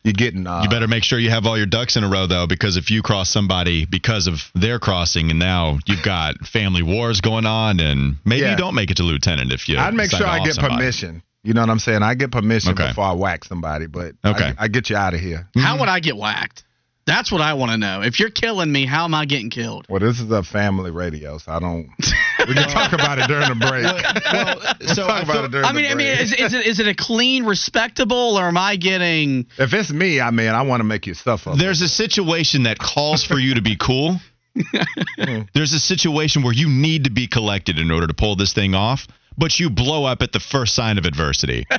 you're 0.06 0.14
getting. 0.14 0.48
Uh, 0.48 0.62
You 0.64 0.70
better 0.70 0.88
make 0.88 1.04
sure 1.04 1.20
you 1.20 1.32
have 1.32 1.46
all 1.46 1.58
your 1.58 1.66
ducks 1.66 1.98
in 1.98 2.06
a 2.06 2.10
row, 2.10 2.28
though, 2.28 2.48
because 2.48 2.78
if 2.78 2.90
you 2.92 3.02
cross 3.02 3.30
somebody 3.30 3.86
because 3.86 4.28
of 4.28 4.42
their 4.56 4.80
crossing, 4.80 5.30
and 5.32 5.38
now 5.38 5.80
you've 5.86 6.02
got 6.02 6.38
family 6.48 6.82
wars 6.82 7.20
going 7.20 7.46
on, 7.46 7.82
and 7.82 8.16
maybe 8.24 8.44
Yeah. 8.44 8.52
you 8.52 8.58
don't 8.58 8.74
make 8.74 8.90
it 8.90 8.96
to 8.98 9.04
lieutenant 9.04 9.52
if 9.52 9.68
you. 9.68 9.78
I'd 9.78 9.94
make 9.94 10.10
sure 10.10 10.26
I 10.26 10.40
get 10.46 10.56
somebody. 10.56 10.76
permission. 10.76 11.22
You 11.44 11.54
know 11.54 11.62
what 11.62 11.70
I'm 11.70 11.80
saying? 11.80 12.04
I 12.04 12.16
get 12.16 12.32
permission 12.32 12.72
Okay. 12.72 12.88
before 12.88 13.04
I 13.04 13.12
whack 13.14 13.44
somebody, 13.44 13.88
but 13.88 14.16
Okay. 14.26 14.54
I, 14.58 14.66
I 14.66 14.68
get 14.70 14.90
you 14.90 14.96
out 14.96 15.14
of 15.14 15.20
here. 15.20 15.48
How 15.58 15.78
would 15.78 15.90
I 15.90 16.00
get 16.00 16.16
whacked? 16.16 16.64
That's 17.06 17.32
what 17.32 17.42
I 17.42 17.56
want 17.56 17.72
to 17.72 17.78
know. 17.78 18.02
If 18.02 18.20
you're 18.20 18.30
killing 18.30 18.72
me, 18.72 18.86
how 18.86 19.04
am 19.06 19.14
I 19.16 19.26
getting 19.26 19.50
killed? 19.50 19.88
Well, 19.90 20.00
this 20.00 20.20
is 20.20 20.30
a 20.32 20.44
family 20.44 20.92
radio, 20.92 21.40
so 21.40 21.52
I 21.52 21.60
don't. 21.60 21.90
We 22.48 22.54
can 22.54 22.70
talk 22.70 22.94
about 22.94 23.20
it 23.20 23.28
during 23.28 23.50
the 23.50 23.56
break. 23.56 23.84
Well, 23.84 24.96
so 24.96 25.06
talk 25.06 25.10
I 25.12 25.22
about 25.24 25.34
feel- 25.36 25.46
it 25.46 25.52
during 25.52 25.66
I 25.66 25.72
mean, 25.74 25.84
the 25.84 25.92
I 25.92 25.96
mean, 25.96 26.08
is, 26.08 26.34
is 26.34 26.54
it 26.54 26.66
is 26.66 26.80
it 26.80 26.88
a 26.88 26.96
clean, 26.96 27.46
respectable, 27.46 28.38
or 28.40 28.48
am 28.48 28.58
I 28.58 28.76
getting? 28.76 29.46
if 29.58 29.74
it's 29.74 29.92
me, 29.92 30.20
I 30.22 30.32
mean, 30.32 30.50
I 30.50 30.62
want 30.64 30.80
to 30.80 30.84
make 30.86 31.06
you 31.08 31.14
suffer. 31.14 31.54
There's 31.56 31.82
a 31.82 31.90
situation 31.90 32.64
that 32.64 32.78
calls 32.80 33.24
for 33.24 33.38
you 33.40 33.56
to 33.56 33.62
be 33.62 33.76
cool. 33.76 34.18
There's 35.54 35.74
a 35.74 35.80
situation 35.80 36.44
where 36.44 36.54
you 36.54 36.70
need 36.70 37.04
to 37.06 37.12
be 37.12 37.28
collected 37.28 37.78
in 37.78 37.92
order 37.92 38.08
to 38.08 38.14
pull 38.14 38.36
this 38.36 38.52
thing 38.54 38.74
off, 38.76 39.08
but 39.38 39.60
you 39.60 39.70
blow 39.70 40.06
up 40.06 40.22
at 40.22 40.32
the 40.32 40.40
first 40.40 40.76
sign 40.76 40.98
of 40.98 41.06
adversity. 41.06 41.66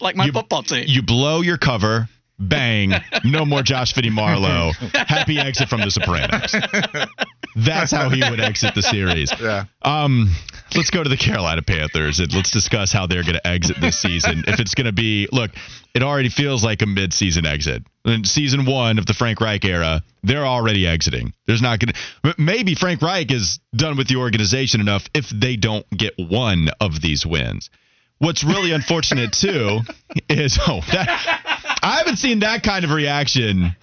Like 0.00 0.16
my 0.16 0.26
You- 0.26 0.32
football 0.32 0.62
team. 0.62 0.84
You 0.86 1.02
blow 1.02 1.40
your 1.42 1.58
cover, 1.58 2.08
bang, 2.38 2.92
no 3.24 3.44
more 3.44 3.62
Josh 3.62 3.92
Fitty 3.92 4.08
Marlowe. 4.10 4.72
Happy 4.94 5.38
exit 5.38 5.68
from 5.68 5.80
the 5.80 5.90
Sopranos. 5.90 6.54
That's 7.56 7.90
how 7.92 8.08
he 8.08 8.22
would 8.28 8.40
exit 8.40 8.74
the 8.74 8.82
series. 8.82 9.32
Yeah. 9.40 9.64
Um, 9.80 10.34
let's 10.76 10.90
go 10.90 11.02
to 11.02 11.08
the 11.08 11.16
Carolina 11.16 11.62
Panthers 11.62 12.20
and 12.20 12.32
let's 12.34 12.50
discuss 12.50 12.92
how 12.92 13.06
they're 13.06 13.22
going 13.22 13.34
to 13.34 13.46
exit 13.46 13.76
this 13.80 13.98
season. 13.98 14.44
if 14.46 14.60
it's 14.60 14.74
going 14.74 14.84
to 14.84 14.92
be, 14.92 15.28
look, 15.32 15.50
it 15.94 16.02
already 16.02 16.28
feels 16.28 16.62
like 16.62 16.82
a 16.82 16.86
mid-season 16.86 17.46
exit. 17.46 17.82
In 18.04 18.24
season 18.24 18.66
one 18.66 18.98
of 18.98 19.06
the 19.06 19.14
Frank 19.14 19.40
Reich 19.40 19.64
era, 19.64 20.02
they're 20.22 20.44
already 20.46 20.86
exiting. 20.86 21.32
There's 21.46 21.62
not 21.62 21.78
going 21.78 21.94
to. 21.94 22.34
Maybe 22.38 22.74
Frank 22.74 23.00
Reich 23.00 23.30
is 23.30 23.60
done 23.74 23.96
with 23.96 24.08
the 24.08 24.16
organization 24.16 24.80
enough 24.80 25.08
if 25.14 25.30
they 25.30 25.56
don't 25.56 25.88
get 25.90 26.14
one 26.18 26.68
of 26.80 27.00
these 27.00 27.24
wins. 27.24 27.70
What's 28.18 28.44
really 28.44 28.72
unfortunate 28.72 29.32
too 29.32 29.80
is 30.28 30.58
oh 30.66 30.82
that 30.92 31.78
I 31.82 31.96
haven't 31.98 32.16
seen 32.16 32.40
that 32.40 32.62
kind 32.62 32.84
of 32.84 32.90
reaction 32.90 33.74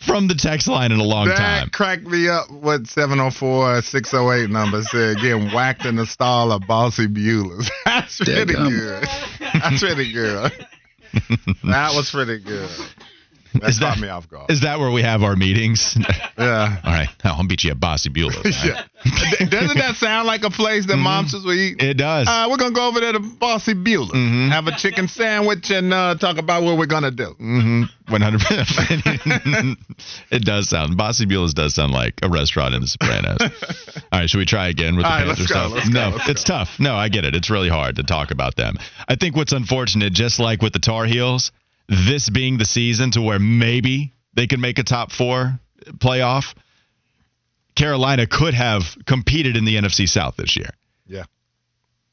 from 0.00 0.28
the 0.28 0.34
text 0.34 0.66
line 0.68 0.92
in 0.92 0.98
a 1.00 1.04
long 1.04 1.28
that 1.28 1.36
time. 1.36 1.70
cracked 1.70 2.06
me 2.06 2.28
up. 2.28 2.50
What 2.50 2.86
704 2.86 3.82
608 3.82 4.50
number 4.50 4.82
said? 4.82 5.16
Getting 5.16 5.52
whacked 5.52 5.84
in 5.84 5.96
the 5.96 6.06
stall 6.06 6.52
of 6.52 6.66
Bossy 6.66 7.06
Beulah's. 7.06 7.70
That's 7.84 8.18
pretty 8.18 8.54
good. 8.54 9.04
That's 9.40 9.80
pretty 9.80 10.12
good. 10.12 10.52
that 11.64 11.92
was 11.94 12.10
pretty 12.10 12.38
good. 12.38 12.70
That 13.54 13.68
Is 13.70 13.78
caught 13.78 13.96
that- 13.96 14.00
me 14.02 14.08
off 14.08 14.28
guard. 14.28 14.50
Is 14.50 14.60
that 14.62 14.78
where 14.78 14.90
we 14.90 15.02
have 15.02 15.22
our 15.22 15.34
meetings? 15.36 15.96
yeah. 16.38 16.76
All 16.84 16.92
right, 16.92 17.08
I'll 17.24 17.46
beat 17.46 17.64
you 17.64 17.70
at 17.72 17.80
Bossy 17.80 18.08
Beulah. 18.08 18.32
yeah. 18.64 18.82
Doesn't 19.48 19.78
that 19.78 19.96
sound 19.96 20.26
like 20.26 20.44
a 20.44 20.50
place 20.50 20.86
that 20.86 20.96
monsters 20.96 21.44
will 21.44 21.52
eat? 21.54 21.82
It 21.82 21.94
does. 21.96 22.28
Uh, 22.28 22.46
we're 22.50 22.58
gonna 22.58 22.74
go 22.74 22.86
over 22.88 23.00
there 23.00 23.12
to 23.12 23.18
Bossy 23.20 23.74
Beulah, 23.74 24.12
Mhm. 24.14 24.50
have 24.50 24.66
a 24.66 24.72
chicken 24.76 25.08
sandwich, 25.08 25.70
and 25.70 25.92
uh, 25.92 26.14
talk 26.16 26.38
about 26.38 26.62
what 26.62 26.76
we're 26.78 26.86
gonna 26.86 27.10
do. 27.10 27.34
Mm-hmm. 27.40 27.82
One 28.12 28.20
hundred 28.20 28.40
percent. 28.40 29.78
It 30.30 30.44
does 30.44 30.68
sound. 30.68 30.96
Bossy 30.96 31.26
Beulah's 31.26 31.54
does 31.54 31.74
sound 31.74 31.92
like 31.92 32.14
a 32.22 32.28
restaurant 32.28 32.74
in 32.74 32.80
The 32.82 32.86
Sopranos. 32.86 33.38
All 34.12 34.20
right, 34.20 34.30
should 34.30 34.38
we 34.38 34.46
try 34.46 34.68
again 34.68 34.96
with 34.96 35.04
the 35.04 35.10
All 35.10 35.18
right, 35.18 35.26
let's 35.26 35.40
go, 35.40 35.46
stuff? 35.46 35.84
go, 35.84 35.90
no, 35.90 36.16
let's 36.16 36.28
it's 36.28 36.44
go. 36.44 36.54
tough. 36.58 36.78
No, 36.78 36.94
I 36.96 37.08
get 37.08 37.24
it. 37.24 37.34
It's 37.34 37.50
really 37.50 37.68
hard 37.68 37.96
to 37.96 38.02
talk 38.02 38.30
about 38.30 38.56
them. 38.56 38.76
I 39.08 39.16
think 39.16 39.36
what's 39.36 39.52
unfortunate, 39.52 40.12
just 40.12 40.38
like 40.38 40.62
with 40.62 40.72
the 40.72 40.78
Tar 40.78 41.04
Heels, 41.04 41.52
this 41.90 42.30
being 42.30 42.56
the 42.56 42.64
season 42.64 43.10
to 43.12 43.20
where 43.20 43.38
maybe 43.38 44.14
they 44.34 44.46
can 44.46 44.60
make 44.60 44.78
a 44.78 44.84
top 44.84 45.10
four 45.12 45.58
playoff. 45.98 46.54
Carolina 47.74 48.26
could 48.26 48.54
have 48.54 48.96
competed 49.06 49.56
in 49.56 49.64
the 49.64 49.76
NFC 49.76 50.08
South 50.08 50.36
this 50.36 50.56
year. 50.56 50.70
Yeah. 51.06 51.24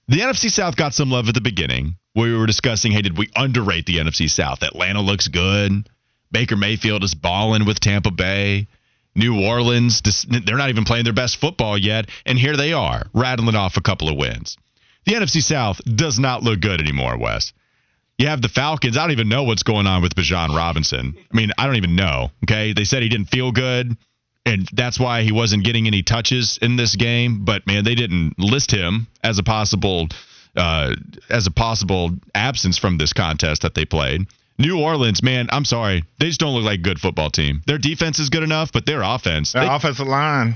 The 0.07 0.19
NFC 0.19 0.49
South 0.49 0.75
got 0.75 0.93
some 0.93 1.11
love 1.11 1.27
at 1.27 1.35
the 1.35 1.41
beginning. 1.41 1.95
We 2.15 2.35
were 2.35 2.47
discussing, 2.47 2.91
hey, 2.91 3.03
did 3.03 3.17
we 3.17 3.29
underrate 3.35 3.85
the 3.85 3.97
NFC 3.97 4.29
South? 4.29 4.63
Atlanta 4.63 5.01
looks 5.01 5.27
good. 5.27 5.87
Baker 6.31 6.57
Mayfield 6.57 7.03
is 7.03 7.13
balling 7.13 7.65
with 7.65 7.79
Tampa 7.79 8.11
Bay. 8.11 8.67
New 9.15 9.43
Orleans, 9.43 10.01
they're 10.27 10.57
not 10.57 10.69
even 10.69 10.85
playing 10.85 11.03
their 11.03 11.13
best 11.13 11.37
football 11.37 11.75
yet, 11.75 12.07
and 12.25 12.37
here 12.37 12.55
they 12.55 12.71
are, 12.73 13.07
rattling 13.13 13.55
off 13.55 13.75
a 13.75 13.81
couple 13.81 14.09
of 14.09 14.15
wins. 14.15 14.57
The 15.05 15.13
NFC 15.13 15.41
South 15.41 15.81
does 15.83 16.19
not 16.19 16.43
look 16.43 16.59
good 16.59 16.79
anymore, 16.79 17.17
Wes. 17.17 17.51
You 18.17 18.27
have 18.27 18.41
the 18.41 18.49
Falcons. 18.49 18.97
I 18.97 19.01
don't 19.01 19.11
even 19.11 19.29
know 19.29 19.43
what's 19.43 19.63
going 19.63 19.85
on 19.85 20.01
with 20.01 20.15
Bijan 20.15 20.55
Robinson. 20.55 21.15
I 21.31 21.35
mean, 21.35 21.51
I 21.57 21.65
don't 21.67 21.75
even 21.75 21.95
know. 21.95 22.31
Okay. 22.45 22.73
They 22.73 22.83
said 22.83 23.03
he 23.03 23.09
didn't 23.09 23.27
feel 23.29 23.51
good, 23.51 23.95
and 24.45 24.67
that's 24.73 24.99
why 24.99 25.21
he 25.21 25.31
wasn't 25.31 25.63
getting 25.63 25.85
any 25.85 26.01
touches 26.01 26.57
in 26.61 26.77
this 26.77 26.95
game. 26.95 27.45
But 27.45 27.67
man, 27.67 27.83
they 27.83 27.93
didn't 27.95 28.39
list 28.39 28.71
him 28.71 29.07
as 29.23 29.37
a 29.37 29.43
possible 29.43 30.07
uh, 30.55 30.95
as 31.29 31.45
a 31.45 31.51
possible 31.51 32.09
absence 32.33 32.79
from 32.79 32.97
this 32.97 33.13
contest 33.13 33.61
that 33.61 33.75
they 33.75 33.85
played. 33.85 34.25
New 34.57 34.79
Orleans, 34.81 35.21
man, 35.21 35.49
I'm 35.51 35.65
sorry. 35.65 36.03
They 36.19 36.25
just 36.29 36.39
don't 36.39 36.55
look 36.55 36.63
like 36.63 36.79
a 36.79 36.81
good 36.81 36.99
football 36.99 37.29
team. 37.29 37.61
Their 37.67 37.77
defense 37.77 38.17
is 38.17 38.31
good 38.31 38.41
enough, 38.41 38.71
but 38.71 38.87
their 38.87 39.03
offense, 39.03 39.51
Their 39.51 39.61
they- 39.61 39.69
offensive 39.69 40.07
line. 40.07 40.55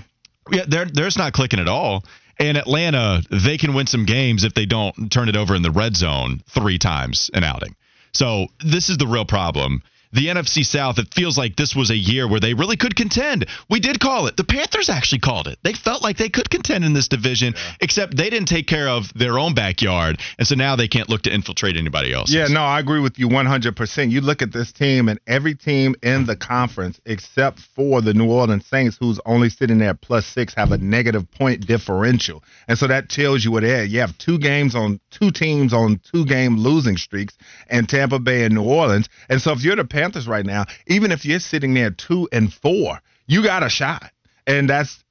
yeah, 0.51 0.63
they're 0.67 0.85
they're 0.85 1.05
just 1.05 1.19
not 1.19 1.33
clicking 1.33 1.59
at 1.59 1.67
all. 1.67 2.03
And 2.41 2.57
Atlanta, 2.57 3.21
they 3.29 3.59
can 3.59 3.75
win 3.75 3.85
some 3.85 4.05
games 4.05 4.43
if 4.43 4.55
they 4.55 4.65
don't 4.65 5.11
turn 5.11 5.29
it 5.29 5.35
over 5.35 5.55
in 5.55 5.61
the 5.61 5.69
red 5.69 5.95
zone 5.95 6.41
three 6.47 6.79
times 6.79 7.29
an 7.35 7.43
outing. 7.43 7.75
So 8.13 8.47
this 8.59 8.89
is 8.89 8.97
the 8.97 9.05
real 9.05 9.25
problem. 9.25 9.83
The 10.13 10.27
NFC 10.27 10.65
South, 10.65 10.99
it 10.99 11.13
feels 11.13 11.37
like 11.37 11.55
this 11.55 11.75
was 11.75 11.89
a 11.89 11.95
year 11.95 12.27
where 12.27 12.39
they 12.39 12.53
really 12.53 12.77
could 12.77 12.95
contend. 12.95 13.45
We 13.69 13.79
did 13.79 13.99
call 13.99 14.27
it. 14.27 14.37
The 14.37 14.43
Panthers 14.43 14.89
actually 14.89 15.19
called 15.19 15.47
it. 15.47 15.57
They 15.63 15.73
felt 15.73 16.01
like 16.01 16.17
they 16.17 16.29
could 16.29 16.49
contend 16.49 16.83
in 16.83 16.93
this 16.93 17.07
division, 17.07 17.53
except 17.79 18.15
they 18.17 18.29
didn't 18.29 18.47
take 18.47 18.67
care 18.67 18.89
of 18.89 19.13
their 19.13 19.39
own 19.39 19.53
backyard. 19.53 20.19
And 20.37 20.47
so 20.47 20.55
now 20.55 20.75
they 20.75 20.87
can't 20.87 21.09
look 21.09 21.23
to 21.23 21.33
infiltrate 21.33 21.77
anybody 21.77 22.13
else. 22.13 22.31
Yeah, 22.31 22.47
no, 22.47 22.61
I 22.61 22.79
agree 22.79 22.99
with 22.99 23.19
you 23.19 23.29
100%. 23.29 24.11
You 24.11 24.21
look 24.21 24.41
at 24.41 24.51
this 24.51 24.71
team, 24.71 25.07
and 25.07 25.19
every 25.27 25.55
team 25.55 25.95
in 26.03 26.25
the 26.25 26.35
conference, 26.35 26.99
except 27.05 27.59
for 27.59 28.01
the 28.01 28.13
New 28.13 28.29
Orleans 28.29 28.65
Saints, 28.65 28.97
who's 28.99 29.19
only 29.25 29.49
sitting 29.49 29.77
there 29.77 29.91
at 29.91 30.01
plus 30.01 30.25
six, 30.25 30.53
have 30.55 30.71
a 30.71 30.77
negative 30.77 31.29
point 31.31 31.65
differential. 31.65 32.43
And 32.67 32.77
so 32.77 32.87
that 32.87 33.09
tells 33.09 33.45
you 33.45 33.51
what 33.51 33.63
it 33.63 33.69
is. 33.69 33.93
You 33.93 34.01
have 34.01 34.17
two 34.17 34.39
games 34.39 34.75
on 34.75 34.99
two 35.09 35.31
teams 35.31 35.73
on 35.73 35.99
two 36.11 36.25
game 36.25 36.57
losing 36.57 36.97
streaks, 36.97 37.37
and 37.69 37.87
Tampa 37.87 38.19
Bay 38.19 38.43
and 38.43 38.55
New 38.55 38.63
Orleans. 38.63 39.07
And 39.29 39.41
so 39.41 39.51
if 39.51 39.63
you're 39.63 39.75
the 39.75 39.85
Panthers 40.01 40.27
right 40.27 40.45
now, 40.45 40.65
even 40.87 41.11
if 41.11 41.25
you're 41.25 41.39
sitting 41.39 41.75
there 41.75 41.91
two 41.91 42.27
and 42.31 42.51
four, 42.51 42.99
you 43.27 43.43
got 43.43 43.61
a 43.61 43.69
shot. 43.69 44.11
And 44.47 44.67
that's 44.67 45.03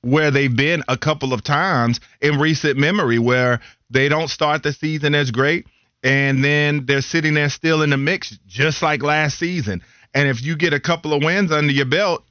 where 0.00 0.32
they've 0.32 0.54
been 0.54 0.82
a 0.88 0.98
couple 0.98 1.32
of 1.32 1.44
times 1.44 2.00
in 2.20 2.40
recent 2.40 2.76
memory 2.76 3.20
where 3.20 3.60
they 3.88 4.08
don't 4.08 4.28
start 4.28 4.64
the 4.64 4.72
season 4.72 5.14
as 5.14 5.30
great 5.30 5.66
and 6.02 6.44
then 6.44 6.84
they're 6.86 7.00
sitting 7.00 7.34
there 7.34 7.48
still 7.48 7.82
in 7.82 7.90
the 7.90 7.96
mix 7.96 8.36
just 8.48 8.82
like 8.82 9.04
last 9.04 9.38
season. 9.38 9.82
And 10.12 10.28
if 10.28 10.42
you 10.42 10.56
get 10.56 10.72
a 10.72 10.80
couple 10.80 11.12
of 11.12 11.22
wins 11.22 11.52
under 11.52 11.72
your 11.72 11.86
belt 11.86 12.24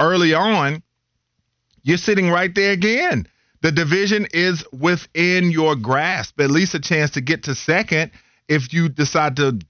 early 0.00 0.34
on, 0.34 0.82
you're 1.84 1.96
sitting 1.96 2.28
right 2.28 2.52
there 2.52 2.72
again. 2.72 3.28
The 3.62 3.70
division 3.70 4.26
is 4.32 4.64
within 4.72 5.52
your 5.52 5.76
grasp, 5.76 6.40
at 6.40 6.50
least 6.50 6.74
a 6.74 6.80
chance 6.80 7.12
to 7.12 7.20
get 7.20 7.44
to 7.44 7.54
second 7.54 8.10
if 8.48 8.72
you 8.72 8.88
decide 8.88 9.36
to 9.36 9.60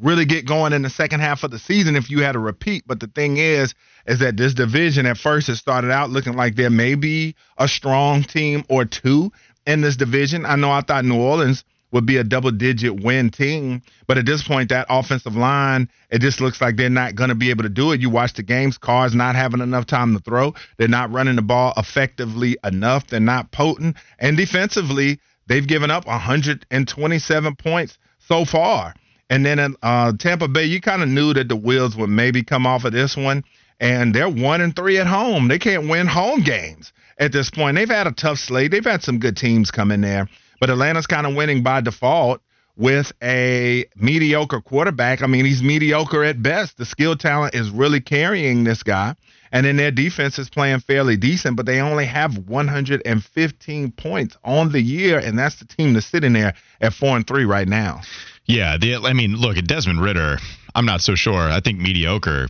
really 0.00 0.24
get 0.24 0.46
going 0.46 0.72
in 0.72 0.82
the 0.82 0.90
second 0.90 1.20
half 1.20 1.44
of 1.44 1.50
the 1.50 1.58
season 1.58 1.96
if 1.96 2.10
you 2.10 2.22
had 2.22 2.36
a 2.36 2.38
repeat. 2.38 2.84
But 2.86 3.00
the 3.00 3.06
thing 3.06 3.36
is, 3.36 3.74
is 4.06 4.20
that 4.20 4.36
this 4.36 4.54
division 4.54 5.06
at 5.06 5.18
first 5.18 5.48
it 5.48 5.56
started 5.56 5.90
out 5.90 6.10
looking 6.10 6.34
like 6.34 6.54
there 6.54 6.70
may 6.70 6.94
be 6.94 7.34
a 7.58 7.68
strong 7.68 8.22
team 8.22 8.64
or 8.68 8.84
two 8.84 9.32
in 9.66 9.80
this 9.80 9.96
division. 9.96 10.46
I 10.46 10.56
know 10.56 10.70
I 10.70 10.80
thought 10.80 11.04
New 11.04 11.20
Orleans 11.20 11.64
would 11.92 12.06
be 12.06 12.16
a 12.16 12.24
double 12.24 12.50
digit 12.50 13.04
win 13.04 13.30
team, 13.30 13.82
but 14.06 14.16
at 14.16 14.24
this 14.24 14.42
point, 14.42 14.70
that 14.70 14.86
offensive 14.88 15.36
line, 15.36 15.88
it 16.10 16.20
just 16.20 16.40
looks 16.40 16.60
like 16.60 16.76
they're 16.76 16.88
not 16.88 17.14
going 17.14 17.28
to 17.28 17.34
be 17.34 17.50
able 17.50 17.64
to 17.64 17.68
do 17.68 17.92
it. 17.92 18.00
You 18.00 18.08
watch 18.08 18.32
the 18.32 18.42
games, 18.42 18.78
Carr's 18.78 19.14
not 19.14 19.36
having 19.36 19.60
enough 19.60 19.86
time 19.86 20.14
to 20.14 20.22
throw. 20.22 20.54
They're 20.78 20.88
not 20.88 21.12
running 21.12 21.36
the 21.36 21.42
ball 21.42 21.74
effectively 21.76 22.56
enough. 22.64 23.06
They're 23.08 23.20
not 23.20 23.52
potent. 23.52 23.96
And 24.18 24.38
defensively, 24.38 25.20
they've 25.46 25.66
given 25.66 25.90
up 25.90 26.06
127 26.06 27.56
points 27.56 27.98
so 28.20 28.46
far. 28.46 28.94
And 29.32 29.46
then 29.46 29.58
in 29.58 29.76
uh, 29.82 30.12
Tampa 30.18 30.46
Bay, 30.46 30.66
you 30.66 30.78
kind 30.82 31.02
of 31.02 31.08
knew 31.08 31.32
that 31.32 31.48
the 31.48 31.56
wheels 31.56 31.96
would 31.96 32.10
maybe 32.10 32.42
come 32.42 32.66
off 32.66 32.84
of 32.84 32.92
this 32.92 33.16
one. 33.16 33.44
And 33.80 34.14
they're 34.14 34.28
one 34.28 34.60
and 34.60 34.76
three 34.76 34.98
at 34.98 35.06
home. 35.06 35.48
They 35.48 35.58
can't 35.58 35.88
win 35.88 36.06
home 36.06 36.42
games 36.42 36.92
at 37.18 37.32
this 37.32 37.48
point. 37.48 37.76
They've 37.76 37.88
had 37.88 38.06
a 38.06 38.12
tough 38.12 38.38
slate. 38.38 38.72
They've 38.72 38.84
had 38.84 39.02
some 39.02 39.20
good 39.20 39.38
teams 39.38 39.70
come 39.70 39.90
in 39.90 40.02
there, 40.02 40.28
but 40.60 40.68
Atlanta's 40.68 41.06
kind 41.06 41.26
of 41.26 41.34
winning 41.34 41.62
by 41.62 41.80
default 41.80 42.42
with 42.76 43.10
a 43.22 43.86
mediocre 43.96 44.60
quarterback. 44.60 45.22
I 45.22 45.26
mean, 45.26 45.46
he's 45.46 45.62
mediocre 45.62 46.24
at 46.24 46.42
best. 46.42 46.76
The 46.76 46.84
skill 46.84 47.16
talent 47.16 47.54
is 47.54 47.70
really 47.70 48.02
carrying 48.02 48.64
this 48.64 48.82
guy. 48.82 49.16
And 49.50 49.64
then 49.64 49.78
their 49.78 49.90
defense 49.90 50.38
is 50.38 50.50
playing 50.50 50.80
fairly 50.80 51.16
decent, 51.16 51.56
but 51.56 51.64
they 51.64 51.80
only 51.80 52.04
have 52.04 52.36
115 52.36 53.92
points 53.92 54.36
on 54.44 54.72
the 54.72 54.80
year, 54.80 55.18
and 55.18 55.38
that's 55.38 55.56
the 55.56 55.64
team 55.64 55.94
that's 55.94 56.06
sitting 56.06 56.34
there 56.34 56.52
at 56.82 56.92
four 56.92 57.16
and 57.16 57.26
three 57.26 57.46
right 57.46 57.68
now. 57.68 58.02
Yeah, 58.46 58.76
the, 58.76 58.96
I 58.96 59.12
mean, 59.12 59.36
look 59.36 59.56
at 59.56 59.66
Desmond 59.66 60.00
Ridder. 60.00 60.38
I'm 60.74 60.86
not 60.86 61.00
so 61.00 61.14
sure. 61.14 61.38
I 61.38 61.60
think 61.60 61.78
mediocre. 61.78 62.48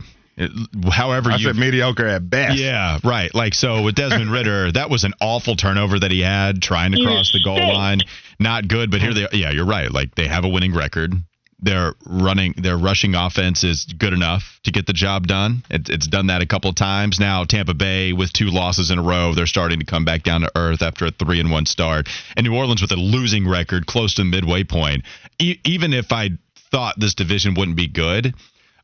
However 0.91 1.31
I 1.31 1.35
you 1.35 1.45
said 1.45 1.55
mediocre 1.57 2.07
at 2.07 2.27
best. 2.27 2.57
Yeah, 2.57 2.97
right. 3.03 3.33
Like 3.35 3.53
so 3.53 3.83
with 3.83 3.95
Desmond 3.95 4.31
Ridder, 4.31 4.71
that 4.71 4.89
was 4.89 5.03
an 5.03 5.13
awful 5.21 5.55
turnover 5.55 5.99
that 5.99 6.09
he 6.09 6.21
had 6.21 6.61
trying 6.61 6.91
to 6.93 7.03
cross 7.03 7.31
the 7.31 7.43
goal 7.43 7.59
line. 7.59 7.99
Not 8.39 8.67
good, 8.67 8.89
but 8.89 8.99
here 8.99 9.13
they 9.13 9.27
yeah, 9.31 9.51
you're 9.51 9.65
right. 9.65 9.91
Like 9.91 10.15
they 10.15 10.27
have 10.27 10.43
a 10.43 10.49
winning 10.49 10.73
record. 10.73 11.13
Their 11.63 11.95
running 12.05 12.53
their 12.57 12.77
rushing 12.77 13.15
offense 13.15 13.63
is 13.63 13.85
good 13.85 14.13
enough 14.13 14.59
to 14.63 14.71
get 14.71 14.85
the 14.85 14.93
job 14.93 15.27
done. 15.27 15.63
It, 15.69 15.89
it's 15.89 16.07
done 16.07 16.27
that 16.27 16.41
a 16.41 16.45
couple 16.45 16.69
of 16.69 16.75
times. 16.75 17.19
Now 17.19 17.45
Tampa 17.45 17.73
Bay 17.73 18.13
with 18.13 18.33
two 18.33 18.47
losses 18.47 18.91
in 18.91 18.99
a 18.99 19.03
row, 19.03 19.33
they're 19.33 19.47
starting 19.47 19.79
to 19.79 19.85
come 19.85 20.03
back 20.03 20.23
down 20.23 20.41
to 20.41 20.51
earth 20.55 20.81
after 20.81 21.05
a 21.05 21.11
3 21.11 21.39
and 21.39 21.51
1 21.51 21.65
start. 21.65 22.09
And 22.35 22.45
New 22.45 22.55
Orleans 22.55 22.81
with 22.81 22.91
a 22.91 22.97
losing 22.97 23.47
record 23.47 23.85
close 23.85 24.13
to 24.15 24.21
the 24.21 24.29
midway 24.29 24.63
point. 24.63 25.03
E- 25.39 25.59
even 25.63 25.93
if 25.93 26.11
I 26.11 26.31
thought 26.71 26.99
this 26.99 27.13
division 27.13 27.53
wouldn't 27.53 27.77
be 27.77 27.87
good, 27.87 28.33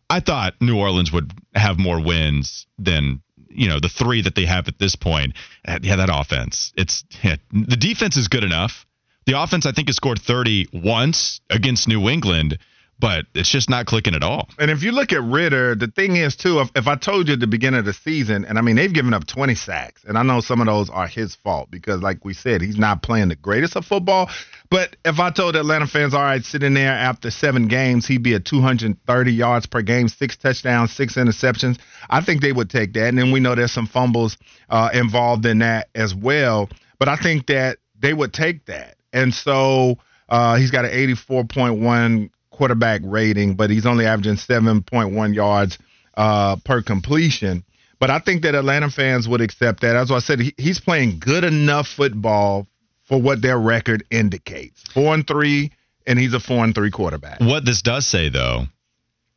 I 0.10 0.22
thought 0.22 0.56
New 0.62 0.78
Orleans 0.78 1.12
would 1.12 1.32
have 1.54 1.78
more 1.78 2.02
wins 2.02 2.66
than 2.78 3.22
you 3.50 3.68
know 3.68 3.80
the 3.80 3.90
three 3.90 4.22
that 4.22 4.36
they 4.36 4.46
have 4.46 4.68
at 4.68 4.80
this 4.80 4.96
point. 4.96 5.34
Yeah, 5.68 5.98
that 5.98 6.10
offense. 6.12 6.72
It's 6.78 7.04
yeah, 7.24 7.36
the 7.52 7.76
defense 7.76 8.16
is 8.18 8.28
good 8.28 8.44
enough. 8.44 8.86
The 9.26 9.40
offense, 9.40 9.68
I 9.68 9.72
think, 9.74 9.90
has 9.90 9.96
scored 9.96 10.20
30 10.20 10.70
once 10.74 11.40
against 11.52 11.88
New 11.88 12.10
England, 12.10 12.58
but 13.00 13.26
it's 13.34 13.50
just 13.50 13.70
not 13.70 13.86
clicking 13.86 14.14
at 14.14 14.24
all. 14.24 14.50
And 14.60 14.70
if 14.70 14.84
you 14.84 14.92
look 14.92 15.14
at 15.14 15.24
Ridder, 15.24 15.76
the 15.76 15.88
thing 15.88 16.18
is 16.18 16.36
too, 16.36 16.60
if, 16.60 16.70
if 16.76 16.88
I 16.88 16.96
told 16.96 17.28
you 17.28 17.36
at 17.36 17.40
the 17.40 17.48
beginning 17.48 17.80
of 17.80 17.86
the 17.86 17.94
season, 17.94 18.46
and 18.46 18.58
I 18.58 18.62
mean 18.62 18.76
they've 18.76 18.94
given 18.94 19.14
up 19.14 19.26
20 19.26 19.56
sacks, 19.56 20.04
and 20.04 20.18
I 20.18 20.24
know 20.24 20.42
some 20.42 20.60
of 20.60 20.68
those 20.68 20.90
are 20.90 21.08
his 21.08 21.36
fault 21.36 21.72
because, 21.72 22.02
like 22.02 22.26
we 22.26 22.34
said, 22.34 22.62
he's 22.62 22.78
not 22.78 23.02
playing 23.02 23.30
the 23.30 23.36
greatest 23.36 23.76
of 23.76 23.86
football. 23.86 24.30
But 24.70 24.98
if 25.06 25.20
I 25.20 25.32
told 25.32 25.56
Atlanta 25.56 25.88
fans, 25.88 26.14
all 26.14 26.22
right, 26.22 26.44
sitting 26.44 26.74
there 26.74 26.92
after 26.92 27.32
seven 27.32 27.68
games, 27.68 28.06
he'd 28.06 28.22
be 28.22 28.36
at 28.36 28.46
230 28.46 29.32
yards 29.32 29.66
per 29.66 29.82
game, 29.82 30.10
six 30.10 30.38
touchdowns, 30.38 30.92
six 30.92 31.16
interceptions, 31.16 31.80
I 32.10 32.22
think 32.22 32.42
they 32.42 32.52
would 32.52 32.70
take 32.70 32.94
that. 32.94 33.08
And 33.08 33.18
then 33.18 33.32
we 33.32 33.40
know 33.40 33.56
there's 33.56 33.72
some 33.72 33.88
fumbles 33.88 34.38
uh, 34.70 34.90
involved 34.94 35.46
in 35.46 35.60
that 35.60 35.90
as 35.96 36.14
well. 36.14 36.70
But 37.00 37.08
I 37.08 37.16
think 37.16 37.48
that 37.48 37.78
they 37.98 38.14
would 38.14 38.34
take 38.34 38.66
that. 38.66 38.96
And 39.14 39.34
so 39.34 39.98
uh, 40.28 40.58
he's 40.58 40.70
got 40.70 40.86
an 40.86 40.92
84.1 40.92 42.30
quarterback 42.60 43.00
rating, 43.06 43.56
but 43.56 43.70
he's 43.70 43.86
only 43.86 44.06
averaging 44.06 44.36
7.1 44.36 45.34
yards 45.34 45.78
uh, 46.18 46.58
per 46.66 46.82
completion. 46.82 47.64
But 48.00 48.10
I 48.10 48.20
think 48.20 48.42
that 48.42 48.54
Atlanta 48.54 48.90
fans 48.90 49.30
would 49.30 49.40
accept 49.40 49.80
that. 49.80 49.96
As 49.96 50.12
I 50.12 50.20
said, 50.20 50.42
he, 50.42 50.54
he's 50.58 50.82
playing 50.82 51.20
good 51.20 51.46
enough 51.46 51.88
football 51.88 52.68
for 53.06 53.22
what 53.22 53.42
their 53.42 53.58
record 53.58 54.04
indicates. 54.12 54.84
Four 54.94 55.14
and 55.14 55.26
three, 55.26 55.72
and 56.06 56.20
he's 56.20 56.34
a 56.34 56.40
four 56.42 56.66
and 56.66 56.76
three 56.76 56.92
quarterback. 56.92 57.40
What 57.40 57.64
this 57.64 57.82
does 57.82 58.06
say, 58.06 58.28
though, 58.28 58.66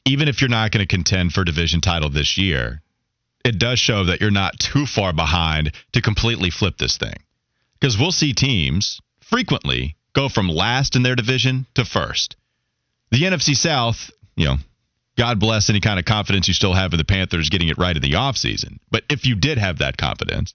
even 0.04 0.26
if 0.26 0.40
you're 0.40 0.50
not 0.50 0.72
going 0.72 0.84
to 0.84 0.92
contend 0.92 1.32
for 1.32 1.44
division 1.44 1.80
title 1.80 2.10
this 2.10 2.36
year, 2.36 2.82
it 3.44 3.56
does 3.56 3.78
show 3.78 4.06
that 4.06 4.20
you're 4.20 4.32
not 4.32 4.58
too 4.58 4.84
far 4.84 5.12
behind 5.12 5.70
to 5.92 6.02
completely 6.02 6.50
flip 6.50 6.76
this 6.76 6.96
thing. 6.96 7.22
Because 7.78 7.96
we'll 7.96 8.10
see 8.10 8.32
teams 8.32 9.00
frequently 9.20 9.94
go 10.12 10.28
from 10.28 10.48
last 10.48 10.96
in 10.96 11.04
their 11.04 11.14
division 11.14 11.66
to 11.76 11.84
first. 11.84 12.34
The 13.12 13.22
NFC 13.24 13.54
South, 13.54 14.10
you 14.36 14.46
know, 14.46 14.56
God 15.18 15.38
bless 15.38 15.68
any 15.68 15.80
kind 15.80 15.98
of 15.98 16.06
confidence 16.06 16.48
you 16.48 16.54
still 16.54 16.72
have 16.72 16.94
in 16.94 16.98
the 16.98 17.04
Panthers 17.04 17.50
getting 17.50 17.68
it 17.68 17.76
right 17.76 17.94
in 17.94 18.02
the 18.02 18.12
offseason. 18.12 18.78
But 18.90 19.04
if 19.10 19.26
you 19.26 19.34
did 19.34 19.58
have 19.58 19.78
that 19.78 19.98
confidence, 19.98 20.54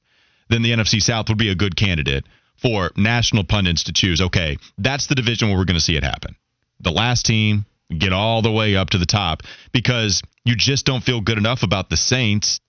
then 0.49 0.63
the 0.63 0.71
NFC 0.71 0.99
South 0.99 1.29
would 1.29 1.37
be 1.37 1.49
a 1.49 1.55
good 1.55 1.75
candidate 1.75 2.25
for 2.59 2.91
national 2.97 3.43
pundits 3.43 3.83
to 3.83 3.93
choose. 3.93 4.21
Okay, 4.21 4.57
that's 4.79 5.05
the 5.05 5.13
division 5.13 5.49
where 5.49 5.57
we're 5.57 5.65
going 5.65 5.75
to 5.75 5.81
see 5.81 5.95
it 5.95 6.03
happen. 6.03 6.35
The 6.79 6.91
last 6.91 7.27
team 7.27 7.65
get 7.95 8.11
all 8.11 8.41
the 8.41 8.51
way 8.51 8.75
up 8.75 8.89
to 8.89 8.97
the 8.97 9.05
top 9.05 9.43
because 9.71 10.23
you 10.43 10.55
just 10.55 10.83
don't 10.83 11.03
feel 11.03 11.21
good 11.21 11.37
enough 11.37 11.61
about 11.61 11.91
the 11.91 11.97
Saints 11.97 12.59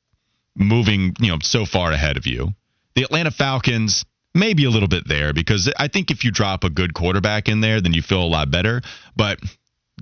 moving, 0.54 1.16
you 1.18 1.28
know, 1.28 1.38
so 1.40 1.64
far 1.64 1.92
ahead 1.92 2.18
of 2.18 2.26
you. 2.26 2.50
The 2.94 3.04
Atlanta 3.04 3.30
Falcons 3.30 4.04
maybe 4.34 4.64
a 4.64 4.70
little 4.70 4.88
bit 4.88 5.08
there 5.08 5.32
because 5.32 5.72
I 5.78 5.88
think 5.88 6.10
if 6.10 6.24
you 6.24 6.30
drop 6.30 6.64
a 6.64 6.70
good 6.70 6.94
quarterback 6.94 7.48
in 7.48 7.60
there, 7.60 7.80
then 7.80 7.92
you 7.92 8.02
feel 8.02 8.22
a 8.22 8.28
lot 8.28 8.50
better. 8.50 8.82
But 9.16 9.40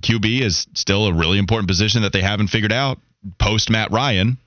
QB 0.01 0.41
is 0.41 0.67
still 0.75 1.07
a 1.07 1.13
really 1.13 1.39
important 1.39 1.69
position 1.69 2.03
that 2.03 2.13
they 2.13 2.23
haven't 2.23 2.49
figured 2.49 2.73
out 2.73 2.99
post 3.39 3.71
Matt 3.71 3.91
Ryan. 3.91 4.39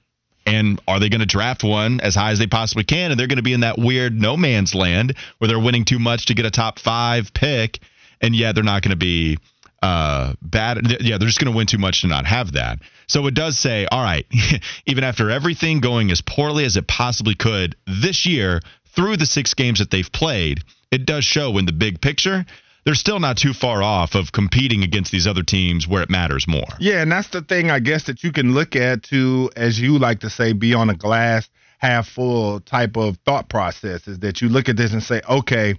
And 0.45 0.81
are 0.87 0.99
they 0.99 1.09
going 1.09 1.19
to 1.19 1.27
draft 1.27 1.63
one 1.63 1.99
as 2.01 2.15
high 2.15 2.31
as 2.31 2.39
they 2.39 2.47
possibly 2.47 2.83
can? 2.83 3.11
And 3.11 3.19
they're 3.19 3.27
going 3.27 3.37
to 3.37 3.43
be 3.43 3.53
in 3.53 3.59
that 3.59 3.77
weird 3.77 4.19
no 4.19 4.35
man's 4.35 4.73
land 4.73 5.15
where 5.37 5.47
they're 5.47 5.59
winning 5.59 5.85
too 5.85 5.99
much 5.99 6.27
to 6.27 6.33
get 6.33 6.45
a 6.45 6.51
top 6.51 6.79
five 6.79 7.33
pick. 7.33 7.79
And 8.21 8.35
yeah, 8.35 8.51
they're 8.51 8.63
not 8.63 8.81
going 8.81 8.91
to 8.91 8.97
be 8.97 9.37
uh, 9.83 10.33
bad. 10.41 10.79
Yeah, 11.01 11.17
they're 11.17 11.27
just 11.27 11.39
going 11.39 11.51
to 11.51 11.57
win 11.57 11.67
too 11.67 11.77
much 11.77 12.01
to 12.01 12.07
not 12.07 12.25
have 12.25 12.53
that. 12.53 12.79
So 13.07 13.27
it 13.27 13.33
does 13.33 13.59
say, 13.59 13.85
all 13.91 14.01
right, 14.01 14.25
even 14.85 15.03
after 15.03 15.29
everything 15.29 15.81
going 15.81 16.09
as 16.09 16.21
poorly 16.21 16.65
as 16.65 16.77
it 16.77 16.87
possibly 16.87 17.35
could 17.35 17.75
this 17.85 18.25
year 18.25 18.61
through 18.95 19.17
the 19.17 19.25
six 19.25 19.53
games 19.53 19.79
that 19.79 19.91
they've 19.91 20.11
played, 20.11 20.63
it 20.91 21.05
does 21.05 21.25
show 21.25 21.57
in 21.57 21.65
the 21.65 21.73
big 21.73 22.01
picture 22.01 22.45
they're 22.89 22.95
still 22.95 23.19
not 23.19 23.37
too 23.37 23.53
far 23.53 23.83
off 23.83 24.15
of 24.15 24.31
competing 24.31 24.81
against 24.81 25.11
these 25.11 25.27
other 25.27 25.43
teams 25.43 25.87
where 25.87 26.01
it 26.01 26.09
matters 26.09 26.47
more. 26.47 26.65
Yeah, 26.79 27.03
and 27.03 27.11
that's 27.11 27.27
the 27.27 27.43
thing 27.43 27.69
I 27.69 27.77
guess 27.77 28.05
that 28.05 28.23
you 28.23 28.31
can 28.31 28.55
look 28.55 28.75
at 28.75 29.03
to, 29.03 29.51
as 29.55 29.79
you 29.79 29.99
like 29.99 30.21
to 30.21 30.29
say, 30.31 30.53
be 30.53 30.73
on 30.73 30.89
a 30.89 30.95
glass 30.95 31.47
half 31.77 32.07
full 32.07 32.59
type 32.61 32.97
of 32.97 33.17
thought 33.27 33.47
process 33.47 34.07
is 34.07 34.17
that 34.21 34.41
you 34.41 34.49
look 34.49 34.69
at 34.69 34.75
this 34.75 34.91
and 34.91 35.03
say, 35.03 35.21
okay, 35.29 35.75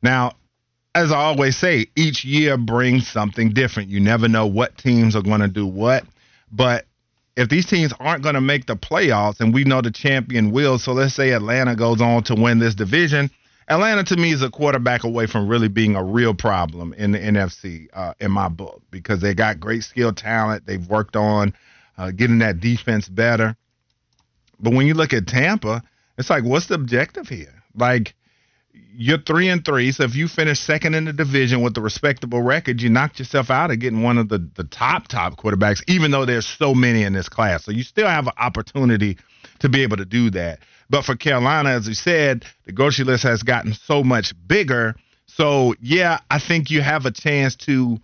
now, 0.00 0.36
as 0.94 1.10
I 1.10 1.16
always 1.24 1.56
say, 1.56 1.86
each 1.96 2.24
year 2.24 2.56
brings 2.56 3.08
something 3.08 3.52
different. 3.52 3.88
You 3.88 3.98
never 3.98 4.28
know 4.28 4.46
what 4.46 4.78
teams 4.78 5.16
are 5.16 5.22
going 5.22 5.40
to 5.40 5.48
do 5.48 5.66
what. 5.66 6.04
But 6.52 6.86
if 7.36 7.48
these 7.48 7.66
teams 7.66 7.92
aren't 7.98 8.22
going 8.22 8.36
to 8.36 8.40
make 8.40 8.66
the 8.66 8.76
playoffs, 8.76 9.40
and 9.40 9.52
we 9.52 9.64
know 9.64 9.80
the 9.82 9.90
champion 9.90 10.52
will, 10.52 10.78
so 10.78 10.92
let's 10.92 11.14
say 11.14 11.32
Atlanta 11.32 11.74
goes 11.74 12.00
on 12.00 12.22
to 12.22 12.36
win 12.36 12.60
this 12.60 12.76
division. 12.76 13.28
Atlanta 13.68 14.04
to 14.04 14.16
me 14.16 14.32
is 14.32 14.42
a 14.42 14.50
quarterback 14.50 15.04
away 15.04 15.26
from 15.26 15.48
really 15.48 15.68
being 15.68 15.96
a 15.96 16.04
real 16.04 16.34
problem 16.34 16.92
in 16.94 17.12
the 17.12 17.18
NFC 17.18 17.88
uh, 17.94 18.14
in 18.20 18.30
my 18.30 18.48
book 18.48 18.82
because 18.90 19.20
they 19.20 19.34
got 19.34 19.58
great 19.58 19.84
skill 19.84 20.12
talent. 20.12 20.66
They've 20.66 20.86
worked 20.86 21.16
on 21.16 21.54
uh, 21.96 22.10
getting 22.10 22.40
that 22.40 22.60
defense 22.60 23.08
better. 23.08 23.56
But 24.60 24.74
when 24.74 24.86
you 24.86 24.94
look 24.94 25.12
at 25.12 25.26
Tampa, 25.26 25.82
it's 26.18 26.30
like, 26.30 26.44
what's 26.44 26.66
the 26.66 26.74
objective 26.74 27.28
here? 27.28 27.62
Like, 27.74 28.14
you're 28.96 29.18
three 29.18 29.48
and 29.48 29.64
three. 29.64 29.92
So 29.92 30.04
if 30.04 30.14
you 30.14 30.28
finish 30.28 30.60
second 30.60 30.94
in 30.94 31.04
the 31.04 31.12
division 31.12 31.62
with 31.62 31.76
a 31.76 31.80
respectable 31.80 32.42
record, 32.42 32.80
you 32.80 32.90
knocked 32.90 33.18
yourself 33.18 33.50
out 33.50 33.70
of 33.70 33.78
getting 33.78 34.02
one 34.02 34.18
of 34.18 34.28
the, 34.28 34.38
the 34.54 34.64
top, 34.64 35.08
top 35.08 35.36
quarterbacks, 35.36 35.82
even 35.88 36.10
though 36.10 36.24
there's 36.24 36.46
so 36.46 36.74
many 36.74 37.02
in 37.02 37.12
this 37.12 37.28
class. 37.28 37.64
So 37.64 37.72
you 37.72 37.82
still 37.82 38.06
have 38.06 38.26
an 38.26 38.34
opportunity 38.38 39.18
to 39.60 39.68
be 39.68 39.82
able 39.82 39.96
to 39.96 40.04
do 40.04 40.30
that. 40.30 40.60
But 40.90 41.04
for 41.04 41.16
Carolina, 41.16 41.70
as 41.70 41.86
we 41.88 41.94
said, 41.94 42.44
the 42.64 42.72
grocery 42.72 43.04
list 43.04 43.22
has 43.24 43.42
gotten 43.42 43.72
so 43.72 44.02
much 44.04 44.34
bigger. 44.46 44.94
So, 45.26 45.74
yeah, 45.80 46.18
I 46.30 46.38
think 46.38 46.70
you 46.70 46.80
have 46.82 47.06
a 47.06 47.10
chance 47.10 47.56
to 47.56 47.98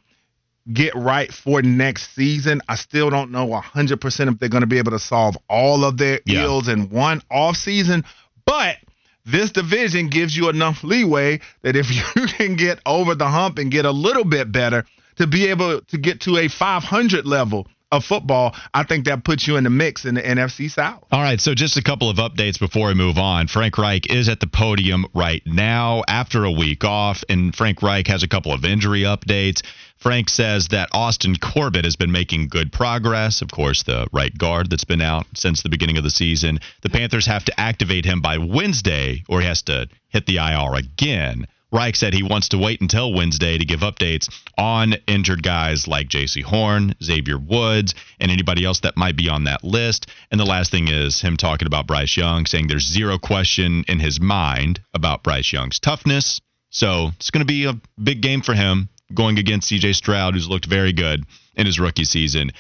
get 0.73 0.95
right 0.95 1.33
for 1.33 1.63
next 1.63 2.15
season. 2.15 2.61
I 2.69 2.77
still 2.77 3.11
don't 3.11 3.31
know 3.31 3.47
100% 3.49 4.33
if 4.33 4.39
they're 4.39 4.49
going 4.49 4.61
to 4.63 4.67
be 4.67 4.79
able 4.79 4.93
to 4.93 4.99
solve 4.99 5.37
all 5.49 5.85
of 5.85 5.97
their 5.97 6.21
Yeah. 6.25 6.45
ills 6.45 6.69
in 6.69 6.91
one 6.91 7.23
off 7.31 7.57
season. 7.57 8.05
But 8.45 8.77
this 9.25 9.51
division 9.51 10.09
gives 10.09 10.37
you 10.37 10.49
enough 10.49 10.83
leeway 10.83 11.41
that 11.63 11.77
if 11.77 11.91
you 12.17 12.27
can 12.27 12.57
get 12.57 12.81
over 12.87 13.15
the 13.15 13.29
hump 13.29 13.59
and 13.59 13.71
get 13.71 13.85
a 13.85 13.91
little 13.91 14.25
bit 14.25 14.51
better 14.53 14.85
to 15.17 15.27
be 15.27 15.47
able 15.49 15.81
to 15.83 15.99
get 15.99 16.21
to 16.23 16.39
a 16.39 16.49
500 16.49 17.27
level 17.27 17.67
of 17.93 18.05
football, 18.05 18.55
I 18.73 18.85
think 18.85 19.07
that 19.07 19.25
puts 19.25 19.47
you 19.47 19.57
in 19.57 19.65
the 19.65 19.71
mix 19.71 20.05
in 20.05 20.15
the 20.15 20.23
NFC 20.23 20.71
South. 20.71 21.05
All 21.11 21.21
right, 21.21 21.41
so 21.41 21.55
just 21.55 21.77
a 21.77 21.83
couple 21.83 22.09
of 22.09 22.19
updates 22.19 22.59
before 22.59 22.89
we 22.89 22.95
move 22.95 23.19
on. 23.19 23.49
Frank 23.49 23.79
Reich 23.79 24.11
is 24.11 24.29
at 24.29 24.41
the 24.41 24.47
podium 24.47 25.07
right 25.15 25.43
now 25.45 26.03
after 26.07 26.45
a 26.45 26.51
week 26.51 26.85
off, 26.85 27.25
and 27.29 27.55
Frank 27.55 27.83
Reich 27.83 28.07
has 28.07 28.23
a 28.23 28.29
couple 28.29 28.53
of 28.53 28.65
injury 28.65 29.03
updates. 29.03 29.63
Frank 29.97 30.31
says 30.31 30.69
that 30.69 30.89
Austin 30.93 31.37
Corbett 31.37 31.85
has 31.85 31.97
been 31.97 32.13
making 32.13 32.49
good 32.49 32.73
progress. 32.73 33.43
Of 33.43 33.51
course, 33.51 33.83
the 33.83 34.07
right 34.13 34.37
guard 34.37 34.71
that's 34.71 34.85
been 34.85 35.03
out 35.03 35.27
since 35.35 35.63
the 35.63 35.69
beginning 35.69 35.99
of 35.99 36.05
the 36.05 36.11
season. 36.11 36.61
The 36.83 36.89
Panthers 36.89 37.27
have 37.27 37.45
to 37.47 37.61
activate 37.61 38.07
him 38.07 38.23
by 38.23 38.39
Wednesday, 38.39 39.25
or 39.29 39.41
he 39.41 39.47
has 39.47 39.63
to 39.63 39.89
hit 40.09 40.27
the 40.27 40.37
IR 40.37 40.75
again. 40.77 41.47
Reich 41.73 41.97
said 41.97 42.15
he 42.15 42.23
wants 42.23 42.49
to 42.49 42.59
wait 42.59 42.81
until 42.81 43.13
Wednesday 43.13 43.57
to 43.57 43.65
give 43.65 43.81
updates 43.81 44.29
on 44.59 44.95
injured 45.07 45.43
guys 45.43 45.87
like 45.87 46.09
Jaycee 46.09 46.43
Horn, 46.43 46.95
Xavier 47.03 47.39
Woods, 47.39 47.95
and 48.19 48.31
anybody 48.31 48.65
else 48.65 48.81
that 48.81 48.97
might 48.97 49.17
be 49.17 49.29
on 49.29 49.45
that 49.45 49.63
list. 49.63 50.09
And 50.31 50.41
the 50.41 50.47
last 50.47 50.71
thing 50.71 50.89
is 50.89 51.21
him 51.21 51.37
talking 51.37 51.67
about 51.67 51.87
Bryce 51.87 52.17
Young, 52.17 52.47
saying 52.47 52.67
there's 52.67 52.87
zero 52.87 53.19
question 53.19 53.85
in 53.87 54.01
his 54.01 54.21
mind 54.21 54.81
about 54.95 55.23
Bryce 55.23 55.53
Young's 55.53 55.79
toughness. 55.79 56.41
So 56.71 57.11
it's 57.17 57.31
going 57.31 57.47
to 57.47 57.53
be 57.53 57.67
a 57.67 57.81
big 58.03 58.21
game 58.21 58.43
for 58.43 58.55
him 58.55 58.89
going 59.13 59.39
against 59.39 59.69
C.J. 59.69 59.95
Stroud, 59.95 60.35
who's 60.35 60.49
looked 60.49 60.67
very 60.67 60.93
good 60.93 61.25
in 61.57 61.67
his 61.67 61.81
rookie 61.81 62.05
season. 62.05 62.51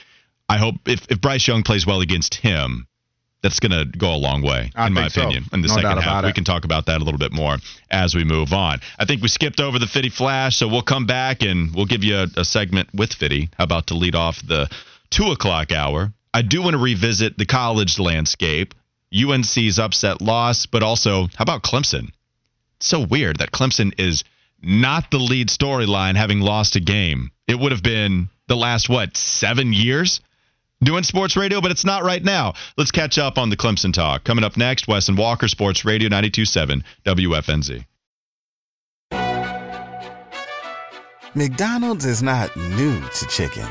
I 0.49 0.59
hope 0.59 0.75
if, 0.87 1.07
if 1.11 1.21
Bryce 1.21 1.47
Young 1.47 1.63
plays 1.63 1.87
well 1.87 2.01
against 2.01 2.35
him, 2.35 2.89
that's 3.43 3.61
going 3.61 3.73
to 3.73 3.87
go 3.99 4.15
a 4.15 4.17
long 4.17 4.43
way, 4.43 4.71
I 4.75 4.87
in 4.87 4.93
my 4.93 5.03
think 5.03 5.13
so. 5.13 5.21
opinion, 5.23 5.45
in 5.53 5.63
the 5.63 5.69
No 5.69 5.75
second 5.75 5.99
half. 5.99 6.25
We 6.25 6.33
can 6.33 6.45
talk 6.45 6.65
about 6.65 6.87
that 6.87 7.01
a 7.01 7.05
little 7.05 7.19
bit 7.19 7.33
more 7.33 7.57
as 7.91 8.15
we 8.15 8.25
move 8.25 8.53
on. 8.53 8.81
I 8.99 9.05
think 9.07 9.23
we 9.23 9.29
skipped 9.29 9.61
over 9.61 9.79
the 9.79 9.87
Fitty 9.87 10.11
Flash, 10.11 10.57
so 10.57 10.69
we'll 10.69 10.83
come 10.83 11.07
back 11.07 11.43
and 11.43 11.75
we'll 11.75 11.87
give 11.87 12.05
you 12.05 12.17
a, 12.17 12.27
a 12.37 12.45
segment 12.45 12.91
with 12.95 13.13
Fitty. 13.13 13.49
How 13.57 13.65
about 13.65 13.87
to 13.89 13.95
lead 13.95 14.15
off 14.15 14.41
the 14.47 14.69
two 15.11 15.31
o'clock 15.31 15.73
hour, 15.73 16.13
I 16.33 16.43
do 16.43 16.63
want 16.63 16.75
to 16.75 16.79
revisit 16.79 17.37
the 17.37 17.47
college 17.47 17.99
landscape, 17.99 18.75
UNC's 19.15 19.79
upset 19.79 20.23
loss, 20.23 20.67
but 20.67 20.83
also 20.83 21.27
how 21.37 21.43
about 21.43 21.63
Clemson? 21.63 22.11
It's 22.77 22.87
so 22.87 23.01
weird 23.01 23.39
that 23.39 23.51
Clemson 23.51 23.99
is 23.99 24.25
not 24.63 25.11
the 25.11 25.19
lead 25.19 25.49
storyline 25.49 26.17
having 26.17 26.41
lost 26.41 26.77
a 26.77 26.81
game. 26.81 27.31
It 27.49 27.59
would 27.59 27.73
have 27.73 27.83
been 27.83 28.29
the 28.47 28.57
last, 28.57 28.89
what, 28.89 29.17
seven 29.17 29.73
years? 29.73 30.21
Doing 30.83 31.03
sports 31.03 31.37
radio, 31.37 31.61
but 31.61 31.71
it's 31.71 31.85
not 31.85 32.05
right 32.05 32.25
now. 32.25 32.55
Let's 32.79 32.91
catch 32.91 33.19
up 33.19 33.37
on 33.37 33.51
the 33.51 33.57
Clemson 33.57 33.93
talk. 33.93 34.25
Coming 34.25 34.45
up 34.45 34.57
next, 34.57 34.89
Wes 34.89 35.11
and 35.11 35.19
Walker 35.19 35.47
Sports 35.47 35.85
Radio 35.85 36.09
927 36.09 36.83
WFNZ. 37.05 37.85
McDonald's 41.35 42.07
is 42.07 42.23
not 42.23 42.57
new 42.57 42.99
to 42.99 43.27
chicken. 43.27 43.69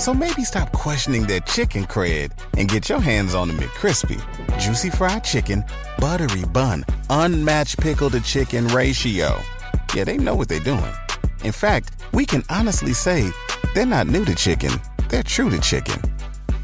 So 0.00 0.12
maybe 0.12 0.42
stop 0.42 0.72
questioning 0.72 1.28
their 1.28 1.38
chicken 1.40 1.84
cred 1.84 2.32
and 2.58 2.68
get 2.68 2.88
your 2.88 3.00
hands 3.00 3.36
on 3.36 3.46
the 3.46 3.54
McCrispy. 3.54 4.20
Juicy 4.58 4.90
fried 4.90 5.22
chicken, 5.22 5.64
buttery 5.98 6.44
bun, 6.46 6.84
unmatched 7.08 7.78
pickle 7.78 8.10
to 8.10 8.20
chicken 8.20 8.66
ratio. 8.68 9.40
Yeah, 9.94 10.02
they 10.04 10.16
know 10.16 10.34
what 10.34 10.48
they're 10.48 10.58
doing. 10.58 10.92
In 11.44 11.52
fact, 11.52 12.02
we 12.12 12.26
can 12.26 12.42
honestly 12.50 12.94
say 12.94 13.30
they're 13.74 13.86
not 13.86 14.08
new 14.08 14.24
to 14.24 14.34
chicken, 14.34 14.72
they're 15.08 15.22
true 15.22 15.50
to 15.50 15.60
chicken. 15.60 16.02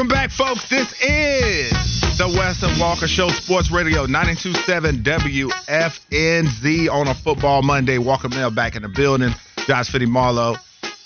Welcome 0.00 0.16
back, 0.16 0.30
folks. 0.30 0.66
This 0.70 0.90
is 1.02 2.00
the 2.16 2.26
Wes 2.26 2.62
and 2.62 2.80
Walker 2.80 3.06
Show, 3.06 3.28
Sports 3.28 3.70
Radio 3.70 4.06
927 4.06 5.02
WFNZ 5.02 6.90
on 6.90 7.06
a 7.06 7.14
football 7.14 7.60
Monday. 7.60 7.98
Walker 7.98 8.30
Mail 8.30 8.50
back 8.50 8.76
in 8.76 8.80
the 8.80 8.88
building. 8.88 9.34
Josh 9.66 9.90
Fitty 9.90 10.06
Marlowe 10.06 10.56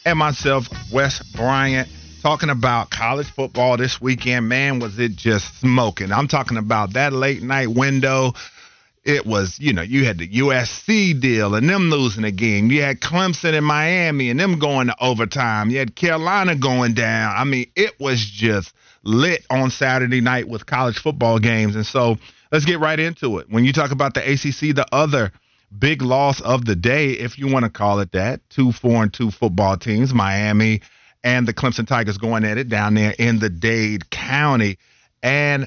and 0.06 0.16
myself, 0.16 0.68
Wes 0.92 1.20
Bryant, 1.34 1.88
talking 2.22 2.50
about 2.50 2.90
college 2.90 3.26
football 3.26 3.76
this 3.76 4.00
weekend. 4.00 4.48
Man, 4.48 4.78
was 4.78 4.96
it 5.00 5.16
just 5.16 5.58
smoking. 5.58 6.12
I'm 6.12 6.28
talking 6.28 6.56
about 6.56 6.92
that 6.92 7.12
late 7.12 7.42
night 7.42 7.70
window. 7.70 8.34
It 9.02 9.26
was, 9.26 9.58
you 9.58 9.72
know, 9.72 9.82
you 9.82 10.04
had 10.04 10.18
the 10.18 10.28
USC 10.28 11.20
deal 11.20 11.56
and 11.56 11.68
them 11.68 11.90
losing 11.90 12.22
a 12.22 12.30
game. 12.30 12.70
You 12.70 12.82
had 12.82 13.00
Clemson 13.00 13.54
and 13.54 13.66
Miami 13.66 14.30
and 14.30 14.38
them 14.38 14.60
going 14.60 14.86
to 14.86 14.94
overtime. 15.02 15.70
You 15.70 15.78
had 15.78 15.96
Carolina 15.96 16.54
going 16.54 16.94
down. 16.94 17.34
I 17.36 17.42
mean, 17.42 17.66
it 17.74 17.98
was 17.98 18.24
just 18.24 18.72
lit 19.04 19.44
on 19.50 19.70
Saturday 19.70 20.20
night 20.20 20.48
with 20.48 20.66
college 20.66 20.98
football 20.98 21.38
games. 21.38 21.76
And 21.76 21.86
so 21.86 22.16
let's 22.50 22.64
get 22.64 22.80
right 22.80 22.98
into 22.98 23.38
it. 23.38 23.46
When 23.48 23.64
you 23.64 23.72
talk 23.72 23.90
about 23.90 24.14
the 24.14 24.20
ACC, 24.20 24.74
the 24.74 24.86
other 24.92 25.32
big 25.76 26.02
loss 26.02 26.40
of 26.40 26.64
the 26.64 26.76
day, 26.76 27.12
if 27.12 27.38
you 27.38 27.48
want 27.48 27.64
to 27.64 27.70
call 27.70 28.00
it 28.00 28.12
that, 28.12 28.40
two 28.50 28.72
four 28.72 29.02
and 29.02 29.12
two 29.12 29.30
football 29.30 29.76
teams, 29.76 30.12
Miami 30.14 30.80
and 31.22 31.48
the 31.48 31.54
Clemson 31.54 31.86
Tigers 31.86 32.18
going 32.18 32.44
at 32.44 32.58
it 32.58 32.68
down 32.68 32.94
there 32.94 33.14
in 33.18 33.38
the 33.38 33.48
Dade 33.48 34.10
County. 34.10 34.78
And 35.22 35.66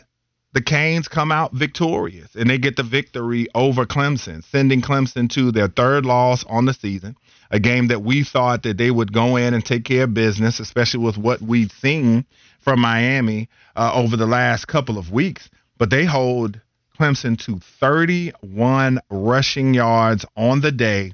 the 0.53 0.61
Canes 0.61 1.07
come 1.07 1.31
out 1.31 1.53
victorious 1.53 2.35
and 2.35 2.49
they 2.49 2.57
get 2.57 2.75
the 2.77 2.83
victory 2.83 3.47
over 3.53 3.85
Clemson, 3.85 4.43
sending 4.43 4.81
Clemson 4.81 5.29
to 5.31 5.51
their 5.51 5.67
third 5.67 6.05
loss 6.05 6.43
on 6.45 6.65
the 6.65 6.73
season. 6.73 7.17
A 7.49 7.59
game 7.59 7.87
that 7.87 8.01
we 8.01 8.23
thought 8.23 8.63
that 8.63 8.77
they 8.77 8.91
would 8.91 9.13
go 9.13 9.35
in 9.35 9.53
and 9.53 9.65
take 9.65 9.85
care 9.85 10.03
of 10.03 10.13
business, 10.13 10.59
especially 10.59 11.03
with 11.03 11.17
what 11.17 11.41
we've 11.41 11.71
seen 11.71 12.25
from 12.59 12.79
Miami 12.79 13.49
uh, 13.75 13.91
over 13.93 14.17
the 14.17 14.25
last 14.25 14.67
couple 14.67 14.97
of 14.97 15.11
weeks. 15.11 15.49
But 15.77 15.89
they 15.89 16.05
hold 16.05 16.59
Clemson 16.99 17.37
to 17.45 17.59
31 17.79 18.99
rushing 19.09 19.73
yards 19.73 20.25
on 20.35 20.61
the 20.61 20.71
day. 20.71 21.13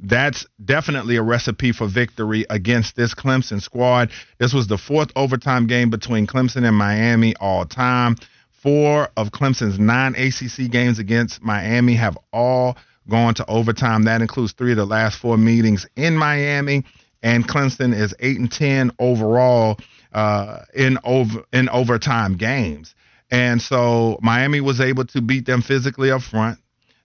That's 0.00 0.44
definitely 0.64 1.16
a 1.16 1.22
recipe 1.22 1.70
for 1.70 1.86
victory 1.86 2.44
against 2.50 2.96
this 2.96 3.14
Clemson 3.14 3.62
squad. 3.62 4.10
This 4.38 4.52
was 4.52 4.66
the 4.66 4.78
fourth 4.78 5.12
overtime 5.14 5.68
game 5.68 5.90
between 5.90 6.26
Clemson 6.26 6.66
and 6.66 6.76
Miami 6.76 7.36
all 7.36 7.64
time. 7.64 8.16
Four 8.50 9.10
of 9.16 9.30
Clemson's 9.30 9.78
nine 9.78 10.14
ACC 10.16 10.70
games 10.70 10.98
against 10.98 11.42
Miami 11.42 11.94
have 11.94 12.18
all 12.32 12.76
gone 13.08 13.34
to 13.34 13.48
overtime. 13.48 14.04
That 14.04 14.22
includes 14.22 14.52
three 14.52 14.72
of 14.72 14.76
the 14.76 14.86
last 14.86 15.18
four 15.18 15.36
meetings 15.36 15.86
in 15.94 16.16
Miami. 16.16 16.84
And 17.22 17.46
Clemson 17.46 17.94
is 17.94 18.14
eight 18.18 18.38
and 18.38 18.50
ten 18.50 18.90
overall 18.98 19.78
uh, 20.12 20.60
in 20.74 20.98
over 21.04 21.44
in 21.52 21.68
overtime 21.68 22.36
games. 22.36 22.94
And 23.30 23.62
so 23.62 24.18
Miami 24.20 24.60
was 24.60 24.80
able 24.80 25.06
to 25.06 25.22
beat 25.22 25.46
them 25.46 25.62
physically 25.62 26.10
up 26.10 26.22
front. 26.22 26.58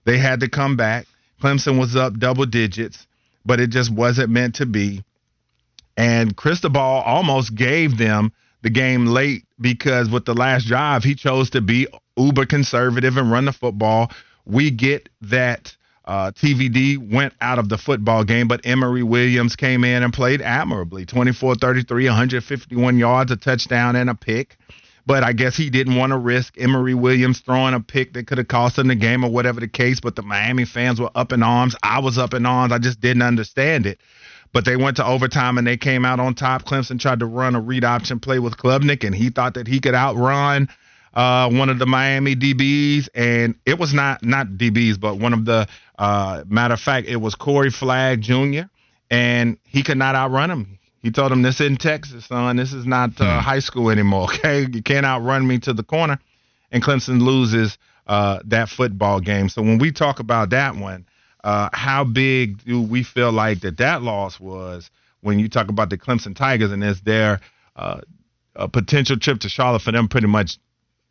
They 0.04 0.18
had 0.18 0.40
to 0.40 0.48
come 0.48 0.76
back. 0.76 1.06
Clemson 1.42 1.78
was 1.78 1.96
up 1.96 2.18
double 2.18 2.46
digits, 2.46 3.06
but 3.46 3.60
it 3.60 3.70
just 3.70 3.90
wasn't 3.90 4.30
meant 4.30 4.56
to 4.56 4.66
be. 4.66 5.04
And 5.96 6.36
Cristobal 6.36 6.80
almost 6.80 7.54
gave 7.54 7.96
them 7.96 8.32
the 8.62 8.70
game 8.70 9.06
late 9.06 9.44
because 9.60 10.10
with 10.10 10.24
the 10.24 10.34
last 10.34 10.66
drive, 10.66 11.02
he 11.02 11.14
chose 11.14 11.50
to 11.50 11.60
be 11.60 11.86
uber 12.16 12.46
conservative 12.46 13.16
and 13.16 13.30
run 13.30 13.46
the 13.46 13.52
football. 13.52 14.10
We 14.44 14.70
get 14.70 15.08
that 15.22 15.76
uh, 16.08 16.32
TVD 16.32 16.96
went 17.12 17.34
out 17.42 17.58
of 17.58 17.68
the 17.68 17.76
football 17.76 18.24
game, 18.24 18.48
but 18.48 18.62
Emory 18.64 19.02
Williams 19.02 19.54
came 19.54 19.84
in 19.84 20.02
and 20.02 20.10
played 20.10 20.40
admirably 20.40 21.04
24 21.04 21.56
33, 21.56 22.06
151 22.06 22.96
yards, 22.96 23.30
a 23.30 23.36
touchdown, 23.36 23.94
and 23.94 24.08
a 24.08 24.14
pick. 24.14 24.56
But 25.04 25.22
I 25.22 25.34
guess 25.34 25.54
he 25.54 25.68
didn't 25.68 25.96
want 25.96 26.12
to 26.12 26.18
risk 26.18 26.54
Emory 26.58 26.94
Williams 26.94 27.40
throwing 27.40 27.74
a 27.74 27.80
pick 27.80 28.14
that 28.14 28.26
could 28.26 28.38
have 28.38 28.48
cost 28.48 28.78
him 28.78 28.88
the 28.88 28.94
game 28.94 29.22
or 29.22 29.30
whatever 29.30 29.60
the 29.60 29.68
case. 29.68 30.00
But 30.00 30.16
the 30.16 30.22
Miami 30.22 30.64
fans 30.64 30.98
were 30.98 31.10
up 31.14 31.30
in 31.30 31.42
arms. 31.42 31.76
I 31.82 31.98
was 31.98 32.16
up 32.16 32.32
in 32.32 32.46
arms. 32.46 32.72
I 32.72 32.78
just 32.78 33.00
didn't 33.00 33.22
understand 33.22 33.84
it. 33.84 34.00
But 34.54 34.64
they 34.64 34.76
went 34.76 34.96
to 34.96 35.06
overtime 35.06 35.58
and 35.58 35.66
they 35.66 35.76
came 35.76 36.06
out 36.06 36.20
on 36.20 36.34
top. 36.34 36.64
Clemson 36.64 36.98
tried 36.98 37.20
to 37.20 37.26
run 37.26 37.54
a 37.54 37.60
read 37.60 37.84
option 37.84 38.18
play 38.18 38.38
with 38.38 38.56
Klubnik, 38.56 39.04
and 39.04 39.14
he 39.14 39.28
thought 39.28 39.54
that 39.54 39.66
he 39.66 39.78
could 39.78 39.94
outrun 39.94 40.68
uh, 41.18 41.50
one 41.50 41.68
of 41.68 41.80
the 41.80 41.86
Miami 41.86 42.36
DBs, 42.36 43.08
and 43.12 43.56
it 43.66 43.76
was 43.76 43.92
not 43.92 44.24
not 44.24 44.46
DBs, 44.50 45.00
but 45.00 45.18
one 45.18 45.32
of 45.32 45.44
the 45.44 45.66
uh, 45.98 46.44
matter 46.46 46.74
of 46.74 46.80
fact, 46.80 47.08
it 47.08 47.16
was 47.16 47.34
Corey 47.34 47.70
Flagg 47.70 48.20
Jr. 48.20 48.62
and 49.10 49.58
he 49.64 49.82
could 49.82 49.98
not 49.98 50.14
outrun 50.14 50.48
him. 50.48 50.78
He 51.02 51.10
told 51.10 51.32
him, 51.32 51.42
"This 51.42 51.60
isn't 51.60 51.80
Texas, 51.80 52.26
son. 52.26 52.54
This 52.54 52.72
is 52.72 52.86
not 52.86 53.20
uh, 53.20 53.34
hmm. 53.34 53.40
high 53.40 53.58
school 53.58 53.90
anymore. 53.90 54.28
Okay, 54.34 54.68
you 54.72 54.80
can't 54.80 55.04
outrun 55.04 55.44
me 55.44 55.58
to 55.58 55.72
the 55.72 55.82
corner." 55.82 56.20
And 56.70 56.84
Clemson 56.84 57.20
loses 57.20 57.78
uh, 58.06 58.38
that 58.44 58.68
football 58.68 59.18
game. 59.18 59.48
So 59.48 59.60
when 59.60 59.78
we 59.78 59.90
talk 59.90 60.20
about 60.20 60.50
that 60.50 60.76
one, 60.76 61.04
uh, 61.42 61.68
how 61.72 62.04
big 62.04 62.64
do 62.64 62.80
we 62.80 63.02
feel 63.02 63.32
like 63.32 63.62
that 63.62 63.78
that 63.78 64.02
loss 64.02 64.38
was? 64.38 64.88
When 65.22 65.40
you 65.40 65.48
talk 65.48 65.68
about 65.68 65.90
the 65.90 65.98
Clemson 65.98 66.36
Tigers 66.36 66.70
and 66.70 66.84
is 66.84 67.00
there 67.00 67.40
uh, 67.74 68.02
a 68.54 68.68
potential 68.68 69.18
trip 69.18 69.40
to 69.40 69.48
Charlotte 69.48 69.82
for 69.82 69.90
them, 69.90 70.06
pretty 70.06 70.28
much 70.28 70.58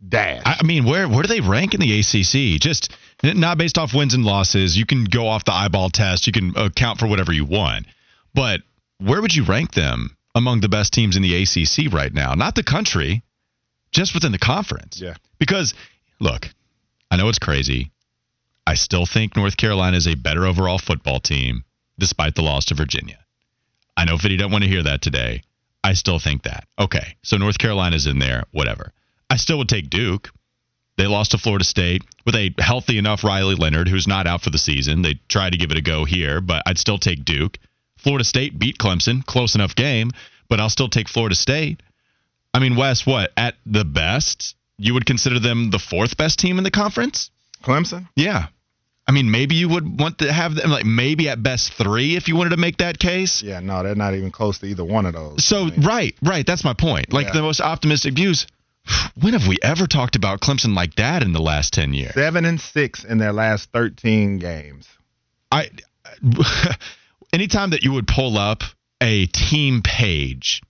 dash. 0.06 0.42
I 0.46 0.64
mean, 0.64 0.86
where 0.86 1.08
where 1.08 1.24
do 1.24 1.28
they 1.28 1.42
rank 1.42 1.74
in 1.74 1.80
the 1.80 2.00
ACC? 2.00 2.60
Just 2.60 2.96
not 3.24 3.58
based 3.58 3.78
off 3.78 3.94
wins 3.94 4.14
and 4.14 4.26
losses. 4.26 4.78
You 4.78 4.86
can 4.86 5.06
go 5.06 5.28
off 5.28 5.46
the 5.46 5.54
eyeball 5.54 5.90
test. 5.90 6.28
You 6.28 6.34
can 6.34 6.56
uh, 6.58 6.66
account 6.66 7.00
for 7.00 7.08
whatever 7.08 7.34
you 7.34 7.46
want. 7.46 7.86
But 8.34 8.62
where 9.00 9.22
would 9.22 9.36
you 9.36 9.44
rank 9.44 9.74
them 9.74 10.16
among 10.36 10.62
the 10.62 10.70
best 10.70 10.94
teams 10.94 11.16
in 11.16 11.24
the 11.24 11.44
ACC 11.44 11.92
right 11.92 12.14
now? 12.14 12.34
Not 12.34 12.56
the 12.56 12.64
country, 12.64 13.24
just 13.92 14.14
within 14.14 14.32
the 14.32 14.40
conference. 14.40 15.00
Yeah. 15.02 15.16
Because 15.40 15.74
look, 16.20 16.48
I 17.10 17.18
know 17.18 17.30
it's 17.30 17.40
crazy. 17.40 17.92
I 18.66 18.74
still 18.74 19.06
think 19.06 19.36
North 19.36 19.56
Carolina 19.56 19.96
is 19.96 20.08
a 20.08 20.16
better 20.16 20.46
overall 20.46 20.78
football 20.78 21.20
team 21.20 21.64
despite 21.98 22.36
the 22.36 22.42
loss 22.42 22.66
to 22.66 22.76
Virginia. 22.76 23.18
I 23.96 24.06
know 24.06 24.18
Fitty 24.18 24.38
don't 24.38 24.52
want 24.52 24.64
to 24.64 24.70
hear 24.70 24.84
that 24.84 25.02
today. 25.02 25.42
I 25.84 25.94
still 25.94 26.20
think 26.20 26.44
that. 26.44 26.68
Okay, 26.78 27.16
so 27.24 27.38
North 27.38 27.58
Carolina's 27.58 28.08
in 28.08 28.20
there, 28.20 28.44
whatever. 28.52 28.92
I 29.30 29.38
still 29.38 29.58
would 29.60 29.70
take 29.70 29.90
Duke. 29.90 30.30
They 30.98 31.06
lost 31.06 31.32
to 31.32 31.38
Florida 31.38 31.64
State 31.66 32.04
with 32.26 32.36
a 32.36 32.54
healthy 32.58 32.98
enough 32.98 33.24
Riley 33.24 33.56
Leonard, 33.56 33.88
who's 33.88 34.08
not 34.08 34.26
out 34.26 34.42
for 34.42 34.50
the 34.50 34.58
season. 34.58 35.04
They 35.04 35.20
tried 35.30 35.52
to 35.52 35.58
give 35.58 35.72
it 35.72 35.78
a 35.78 35.82
go 35.82 36.06
here, 36.06 36.42
but 36.42 36.64
I'd 36.66 36.80
still 36.80 36.98
take 36.98 37.24
Duke. 37.24 37.60
Florida 37.98 38.24
State 38.24 38.58
beat 38.58 38.78
Clemson, 38.78 39.24
close 39.26 39.54
enough 39.54 39.76
game, 39.76 40.12
but 40.50 40.60
I'll 40.60 40.70
still 40.70 40.90
take 40.90 41.08
Florida 41.08 41.36
State. 41.36 41.84
I 42.54 42.60
mean, 42.60 42.76
Wes, 42.76 43.06
what 43.06 43.32
at 43.38 43.56
the 43.66 43.86
best, 43.86 44.56
you 44.80 44.94
would 44.96 45.06
consider 45.06 45.40
them 45.40 45.70
the 45.70 45.80
fourth 45.80 46.18
best 46.18 46.40
team 46.40 46.58
in 46.58 46.64
the 46.64 46.72
conference? 46.72 47.30
Clemson? 47.64 48.08
Yeah. 48.16 48.48
I 49.08 49.12
mean, 49.12 49.30
maybe 49.32 49.56
you 49.56 49.70
would 49.70 50.00
want 50.00 50.18
to 50.20 50.34
have 50.34 50.56
them 50.56 50.70
like 50.70 50.86
maybe 50.86 51.30
at 51.30 51.42
best 51.42 51.74
three 51.74 52.16
if 52.16 52.28
you 52.28 52.36
wanted 52.36 52.50
to 52.52 52.58
make 52.58 52.78
that 52.78 53.00
case. 53.00 53.42
Yeah, 53.42 53.60
no, 53.62 53.84
they're 53.84 53.96
not 53.96 54.16
even 54.16 54.32
close 54.32 54.60
to 54.60 54.66
either 54.66 54.84
one 54.84 55.06
of 55.06 55.14
those. 55.14 55.46
So 55.46 55.68
I 55.68 55.70
mean, 55.70 55.82
right, 55.82 56.16
right. 56.22 56.46
That's 56.46 56.64
my 56.64 56.74
point. 56.74 57.14
Like 57.14 57.28
Yeah. 57.28 57.34
the 57.34 57.42
most 57.42 57.62
optimistic 57.62 58.16
views. 58.16 58.48
When 59.20 59.34
have 59.34 59.48
we 59.48 59.58
ever 59.62 59.88
talked 59.88 60.16
about 60.16 60.42
Clemson 60.42 60.76
like 60.76 60.96
that 60.96 61.24
in 61.24 61.34
the 61.34 61.42
last 61.42 61.74
ten 61.74 61.94
years? 61.94 62.14
seven 62.14 62.46
and 62.46 62.60
six 62.60 63.04
in 63.04 63.18
their 63.18 63.34
last 63.34 63.72
thirteen 63.72 64.38
games. 64.40 64.88
I 65.52 65.70
anytime 67.34 67.72
that 67.72 67.84
you 67.84 67.94
would 67.94 68.08
pull 68.08 68.38
up 68.38 68.62
a 69.02 69.26
team 69.28 69.82
page 69.84 70.62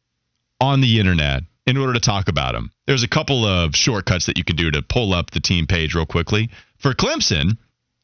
on 0.59 0.81
the 0.81 0.99
internet 0.99 1.43
in 1.65 1.77
order 1.77 1.93
to 1.93 1.99
talk 1.99 2.29
about 2.29 2.53
them, 2.53 2.71
there's 2.85 3.03
a 3.03 3.07
couple 3.07 3.45
of 3.45 3.75
shortcuts 3.75 4.25
that 4.27 4.37
you 4.37 4.43
can 4.43 4.55
do 4.55 4.71
to 4.71 4.81
pull 4.81 5.13
up 5.13 5.31
the 5.31 5.39
team 5.39 5.67
page 5.67 5.93
real 5.93 6.05
quickly. 6.05 6.49
For 6.77 6.93
Clemson, 6.93 7.57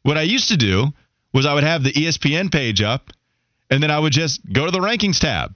what 0.04 0.18
I 0.18 0.24
used 0.24 0.50
to 0.50 0.58
do 0.58 0.88
was 1.34 1.46
I 1.46 1.54
would 1.54 1.64
have 1.64 1.84
the 1.84 1.92
ESPN 1.92 2.52
page 2.52 2.82
up, 2.82 3.12
and 3.70 3.82
then 3.82 3.90
I 3.90 4.00
would 4.00 4.14
just 4.14 4.42
go 4.52 4.66
to 4.66 4.72
the 4.72 4.80
rankings 4.80 5.20
tab, 5.20 5.56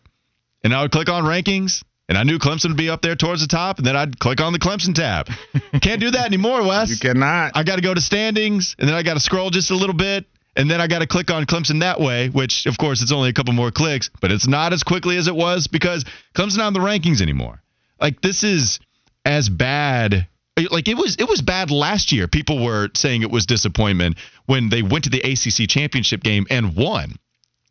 and 0.63 0.73
I 0.73 0.81
would 0.81 0.91
click 0.91 1.09
on 1.09 1.23
rankings. 1.23 1.83
And 2.09 2.17
I 2.17 2.23
knew 2.23 2.39
Clemson 2.39 2.69
would 2.69 2.77
be 2.77 2.89
up 2.89 3.01
there 3.01 3.15
towards 3.15 3.41
the 3.41 3.47
top, 3.47 3.79
and 3.79 3.85
then 3.85 3.97
I'd 3.97 4.17
click 4.17 4.39
on 4.39 4.53
the 4.53 4.59
Clemson 4.59 4.95
tab. 4.95 5.29
Can't 5.81 5.99
do 5.99 6.11
that 6.11 6.25
anymore, 6.25 6.65
Wes. 6.65 6.89
You 6.89 6.97
cannot. 6.97 7.51
I 7.55 7.63
got 7.63 7.75
to 7.75 7.81
go 7.81 7.93
to 7.93 7.99
standings, 7.99 8.75
and 8.79 8.87
then 8.87 8.95
I 8.95 9.03
got 9.03 9.15
to 9.15 9.19
scroll 9.19 9.49
just 9.49 9.71
a 9.71 9.75
little 9.75 9.95
bit, 9.95 10.25
and 10.55 10.71
then 10.71 10.79
I 10.79 10.87
got 10.87 10.99
to 10.99 11.07
click 11.07 11.29
on 11.31 11.45
Clemson 11.45 11.81
that 11.81 11.99
way, 11.99 12.29
which, 12.29 12.65
of 12.65 12.77
course, 12.77 13.01
it's 13.01 13.11
only 13.11 13.29
a 13.29 13.33
couple 13.33 13.53
more 13.53 13.71
clicks, 13.71 14.09
but 14.21 14.31
it's 14.31 14.47
not 14.47 14.71
as 14.71 14.83
quickly 14.83 15.17
as 15.17 15.27
it 15.27 15.35
was 15.35 15.67
because 15.67 16.05
Clemson 16.33 16.57
not 16.57 16.69
in 16.69 16.73
the 16.73 16.79
rankings 16.79 17.21
anymore. 17.21 17.61
Like 17.99 18.21
this 18.21 18.43
is 18.43 18.79
as 19.25 19.49
bad. 19.49 20.27
Like 20.71 20.87
it 20.87 20.95
was, 20.95 21.17
it 21.19 21.27
was 21.27 21.41
bad 21.41 21.69
last 21.71 22.11
year. 22.11 22.27
People 22.27 22.63
were 22.63 22.89
saying 22.95 23.21
it 23.21 23.29
was 23.29 23.45
disappointment 23.45 24.17
when 24.45 24.69
they 24.69 24.81
went 24.81 25.03
to 25.03 25.09
the 25.09 25.19
ACC 25.19 25.69
championship 25.69 26.23
game 26.23 26.47
and 26.49 26.75
won, 26.75 27.15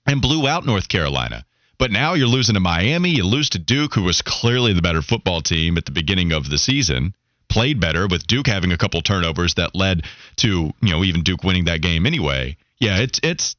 and 0.06 0.20
blew 0.22 0.46
out 0.46 0.66
North 0.66 0.88
Carolina. 0.88 1.44
But 1.78 1.90
now 1.90 2.14
you're 2.14 2.26
losing 2.26 2.54
to 2.54 2.60
Miami. 2.60 3.10
You 3.10 3.24
lose 3.24 3.50
to 3.50 3.58
Duke, 3.58 3.94
who 3.94 4.02
was 4.02 4.22
clearly 4.22 4.72
the 4.72 4.82
better 4.82 5.02
football 5.02 5.42
team 5.42 5.76
at 5.76 5.84
the 5.84 5.92
beginning 5.92 6.32
of 6.32 6.48
the 6.48 6.58
season. 6.58 7.14
Played 7.48 7.80
better 7.80 8.06
with 8.06 8.26
Duke 8.26 8.46
having 8.46 8.72
a 8.72 8.78
couple 8.78 9.00
turnovers 9.02 9.54
that 9.54 9.74
led 9.74 10.04
to 10.36 10.48
you 10.48 10.90
know 10.90 11.04
even 11.04 11.22
Duke 11.22 11.44
winning 11.44 11.66
that 11.66 11.82
game 11.82 12.06
anyway. 12.06 12.56
Yeah, 12.78 12.98
it's 12.98 13.20
it's. 13.22 13.56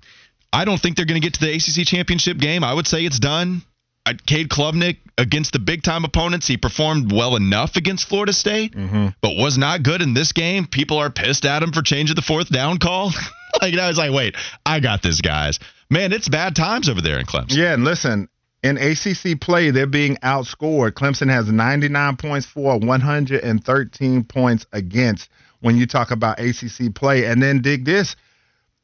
I 0.51 0.65
don't 0.65 0.79
think 0.79 0.95
they're 0.95 1.05
going 1.05 1.21
to 1.21 1.25
get 1.25 1.35
to 1.35 1.39
the 1.41 1.53
ACC 1.55 1.85
championship 1.85 2.37
game. 2.37 2.63
I 2.63 2.73
would 2.73 2.87
say 2.87 3.05
it's 3.05 3.19
done. 3.19 3.61
I, 4.05 4.13
Cade 4.13 4.47
Klubnik 4.47 4.97
against 5.17 5.51
the 5.51 5.59
big 5.59 5.83
time 5.83 6.05
opponents, 6.05 6.47
he 6.47 6.55
performed 6.55 7.11
well 7.11 7.35
enough 7.35 7.75
against 7.75 8.07
Florida 8.07 8.31
State, 8.31 8.73
mm-hmm. 8.73 9.07
but 9.21 9.35
was 9.35 9.57
not 9.57 9.83
good 9.83 10.01
in 10.01 10.13
this 10.13 10.31
game. 10.31 10.65
People 10.65 10.97
are 10.97 11.09
pissed 11.09 11.45
at 11.45 11.61
him 11.61 11.73
for 11.73 11.81
changing 11.81 12.15
the 12.15 12.21
fourth 12.21 12.49
down 12.49 12.77
call. 12.77 13.11
like 13.61 13.77
I 13.77 13.89
was 13.89 13.97
like, 13.97 14.13
wait, 14.13 14.35
I 14.65 14.79
got 14.79 15.01
this, 15.01 15.19
guys. 15.19 15.59
Man, 15.89 16.11
it's 16.11 16.29
bad 16.29 16.55
times 16.55 16.89
over 16.89 17.01
there 17.01 17.19
in 17.19 17.25
Clemson. 17.25 17.55
Yeah, 17.55 17.73
and 17.73 17.83
listen, 17.83 18.27
in 18.63 18.77
ACC 18.77 19.39
play, 19.39 19.71
they're 19.71 19.87
being 19.87 20.17
outscored. 20.17 20.91
Clemson 20.91 21.29
has 21.29 21.47
99 21.47 22.17
points 22.17 22.45
for, 22.45 22.77
113 22.79 24.23
points 24.25 24.65
against 24.73 25.29
when 25.61 25.77
you 25.77 25.87
talk 25.87 26.11
about 26.11 26.39
ACC 26.39 26.93
play. 26.93 27.25
And 27.25 27.41
then 27.41 27.61
dig 27.61 27.85
this 27.85 28.15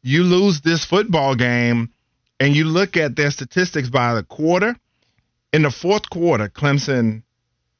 you 0.03 0.23
lose 0.23 0.61
this 0.61 0.85
football 0.85 1.33
game, 1.33 1.89
and 2.39 2.55
you 2.55 2.65
look 2.65 2.97
at 2.97 3.15
their 3.15 3.31
statistics 3.31 3.89
by 3.89 4.13
the 4.13 4.23
quarter. 4.23 4.75
In 5.53 5.63
the 5.63 5.71
fourth 5.71 6.09
quarter, 6.09 6.49
Clemson 6.49 7.23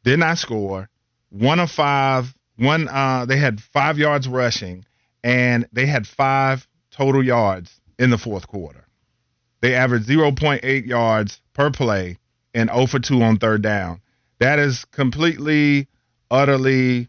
did 0.03 0.19
not 0.19 0.37
score. 0.37 0.89
One 1.29 1.59
of 1.59 1.69
five, 1.69 2.33
one 2.55 2.87
uh, 2.87 3.25
they 3.25 3.37
had 3.37 3.59
five 3.59 3.97
yards 3.97 4.27
rushing, 4.27 4.85
and 5.23 5.67
they 5.73 5.85
had 5.85 6.07
five 6.07 6.65
total 6.91 7.23
yards 7.23 7.79
in 7.99 8.09
the 8.09 8.17
fourth 8.17 8.47
quarter. 8.47 8.82
They 9.63 9.75
averaged 9.75 10.09
0.8 10.09 10.85
yards 10.85 11.39
per 11.53 11.71
play 11.71 12.17
and 12.53 12.69
0 12.69 12.85
for 12.85 12.99
2 12.99 13.21
on 13.21 13.37
third 13.37 13.61
down. 13.61 14.01
That 14.39 14.59
is 14.59 14.83
completely, 14.91 15.87
utterly 16.29 17.07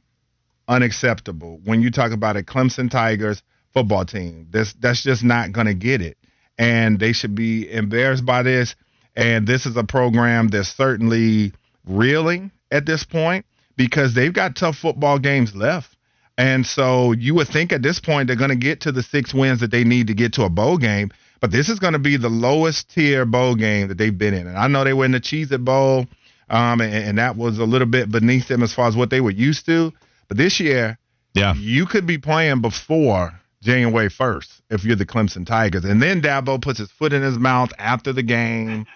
unacceptable 0.69 1.61
when 1.65 1.83
you 1.83 1.91
talk 1.91 2.13
about 2.13 2.37
a 2.37 2.43
Clemson 2.43 2.89
Tigers 2.89 3.43
football 3.73 4.05
team. 4.05 4.47
This 4.51 4.73
that's 4.75 5.03
just 5.03 5.25
not 5.25 5.51
going 5.51 5.67
to 5.67 5.75
get 5.75 6.01
it, 6.01 6.17
and 6.57 7.01
they 7.01 7.13
should 7.13 7.35
be 7.35 7.69
embarrassed 7.69 8.25
by 8.25 8.45
this. 8.45 8.77
And 9.17 9.49
this 9.49 9.67
is 9.67 9.77
a 9.77 9.83
program 9.83 10.47
that's 10.47 10.69
certainly 10.69 11.55
reeling 11.85 12.53
at 12.71 12.87
this 12.87 13.03
point 13.03 13.47
because 13.77 14.15
they've 14.15 14.33
got 14.33 14.55
tough 14.55 14.77
football 14.77 15.19
games 15.19 15.57
left. 15.57 15.97
And 16.39 16.65
so 16.65 17.11
you 17.11 17.35
would 17.35 17.49
think 17.49 17.73
at 17.73 17.83
this 17.83 17.99
point 17.99 18.29
they're 18.29 18.37
going 18.37 18.51
to 18.51 18.57
get 18.57 18.83
to 18.83 18.93
the 18.93 19.03
six 19.03 19.35
wins 19.35 19.59
that 19.59 19.73
they 19.73 19.83
need 19.83 20.07
to 20.07 20.15
get 20.15 20.35
to 20.35 20.45
a 20.45 20.49
bowl 20.49 20.79
game. 20.79 21.11
But 21.45 21.51
this 21.51 21.69
is 21.69 21.79
going 21.79 21.93
to 21.93 21.99
be 21.99 22.17
the 22.17 22.31
lowest 22.31 22.89
tier 22.95 23.27
bowl 23.27 23.55
game 23.55 23.89
that 23.89 23.99
they've 23.99 24.17
been 24.17 24.33
in. 24.33 24.47
And 24.47 24.57
I 24.57 24.67
know 24.67 24.83
they 24.83 24.95
were 24.95 25.05
in 25.05 25.11
the 25.13 25.21
Cheez 25.21 25.53
It 25.53 25.63
Bowl, 25.63 26.07
um, 26.49 26.81
and, 26.81 26.95
and 26.95 27.19
that 27.19 27.37
was 27.37 27.59
a 27.59 27.67
little 27.67 27.87
bit 27.87 28.11
beneath 28.11 28.49
them 28.49 28.63
as 28.63 28.73
far 28.73 28.89
as 28.89 28.97
what 28.97 29.11
they 29.11 29.21
were 29.21 29.31
used 29.31 29.67
to. 29.67 29.93
But 30.29 30.39
this 30.39 30.59
year, 30.59 30.97
Yeah. 31.35 31.53
you 31.53 31.85
could 31.85 32.07
be 32.07 32.17
playing 32.17 32.63
before 32.63 33.39
January 33.63 34.09
1st 34.09 34.63
if 34.71 34.87
you're 34.87 34.97
the 34.97 35.05
Clemson 35.05 35.45
Tigers. 35.45 35.85
And 35.85 36.01
then 36.01 36.23
Dabo 36.23 36.63
puts 36.63 36.79
his 36.79 36.91
foot 36.91 37.13
in 37.13 37.21
his 37.21 37.39
mouth 37.39 37.75
after 37.79 38.15
the 38.15 38.23
game, 38.23 38.87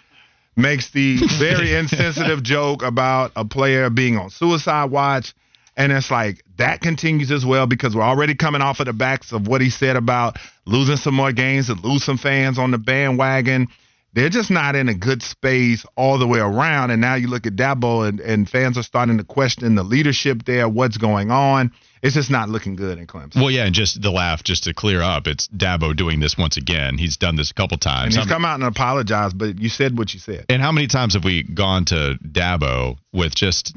makes 0.57 0.89
the 0.89 1.19
very 1.39 1.75
insensitive 1.79 2.43
joke 2.43 2.83
about 2.83 3.31
a 3.37 3.45
player 3.45 3.91
being 3.91 4.17
on 4.17 4.31
suicide 4.31 4.91
watch. 4.91 5.35
And 5.79 5.93
it's 5.93 6.11
like 6.11 6.43
that 6.57 6.81
continues 6.81 7.31
as 7.31 7.47
well 7.47 7.69
because 7.69 7.95
we're 7.95 8.03
already 8.03 8.35
coming 8.35 8.61
off 8.61 8.81
of 8.81 8.87
the 8.87 8.93
backs 8.93 9.33
of 9.33 9.47
what 9.47 9.61
he 9.61 9.71
said 9.71 9.95
about 9.95 10.37
losing 10.67 10.97
some 10.97 11.15
more 11.15 11.33
games 11.33 11.71
and 11.71 11.83
lose 11.85 12.03
some 12.03 12.19
fans 12.19 12.59
on 12.59 12.73
the 12.73 12.79
bandwagon. 12.79 13.69
They're 14.13 14.29
just 14.29 14.51
not 14.51 14.75
in 14.75 14.89
a 14.89 14.95
good 14.95 15.23
space 15.23 15.87
all 15.97 16.19
the 16.19 16.27
way 16.27 16.41
around. 16.41 16.91
And 16.91 17.01
now 17.01 17.15
you 17.15 17.29
look 17.29 17.47
at 17.47 17.55
Dabo 17.55 18.09
and, 18.09 18.19
and 18.19 18.51
fans 18.51 18.77
are 18.77 18.83
starting 18.83 19.19
to 19.19 19.25
question 19.25 19.77
the 19.77 19.85
leadership 19.85 20.45
there, 20.45 20.69
what's 20.69 20.97
going 20.97 21.31
on. 21.31 21.71
It's 22.03 22.15
just 22.15 22.31
not 22.31 22.49
looking 22.49 22.77
good 22.77 22.99
in 22.99 23.07
Clemson. 23.07 23.37
Well, 23.37 23.51
yeah, 23.51 23.65
and 23.65 23.75
just 23.75 24.01
the 24.01 24.11
laugh, 24.11 24.43
just 24.45 24.65
to 24.65 24.75
clear 24.75 25.03
up, 25.03 25.27
it's 25.27 25.49
Dabo 25.49 25.97
doing 25.97 26.21
this 26.21 26.37
once 26.39 26.57
again. 26.57 26.99
He's 26.99 27.17
done 27.17 27.37
this 27.37 27.51
a 27.51 27.55
couple 27.55 27.75
and 27.75 27.83
times. 27.83 28.15
he's 28.15 28.25
How- 28.25 28.31
come 28.31 28.45
out 28.45 28.55
and 28.55 28.65
apologized, 28.65 29.37
but 29.37 29.59
you 29.59 29.69
said 29.69 29.97
what 29.99 30.15
you 30.15 30.21
said. 30.21 30.47
And 30.49 30.63
how 30.63 30.73
many 30.73 30.87
times 30.87 31.15
have 31.15 31.25
we 31.25 31.43
gone 31.43 31.85
to 31.87 32.19
Dabo 32.25 32.99
with 33.13 33.35
just, 33.35 33.77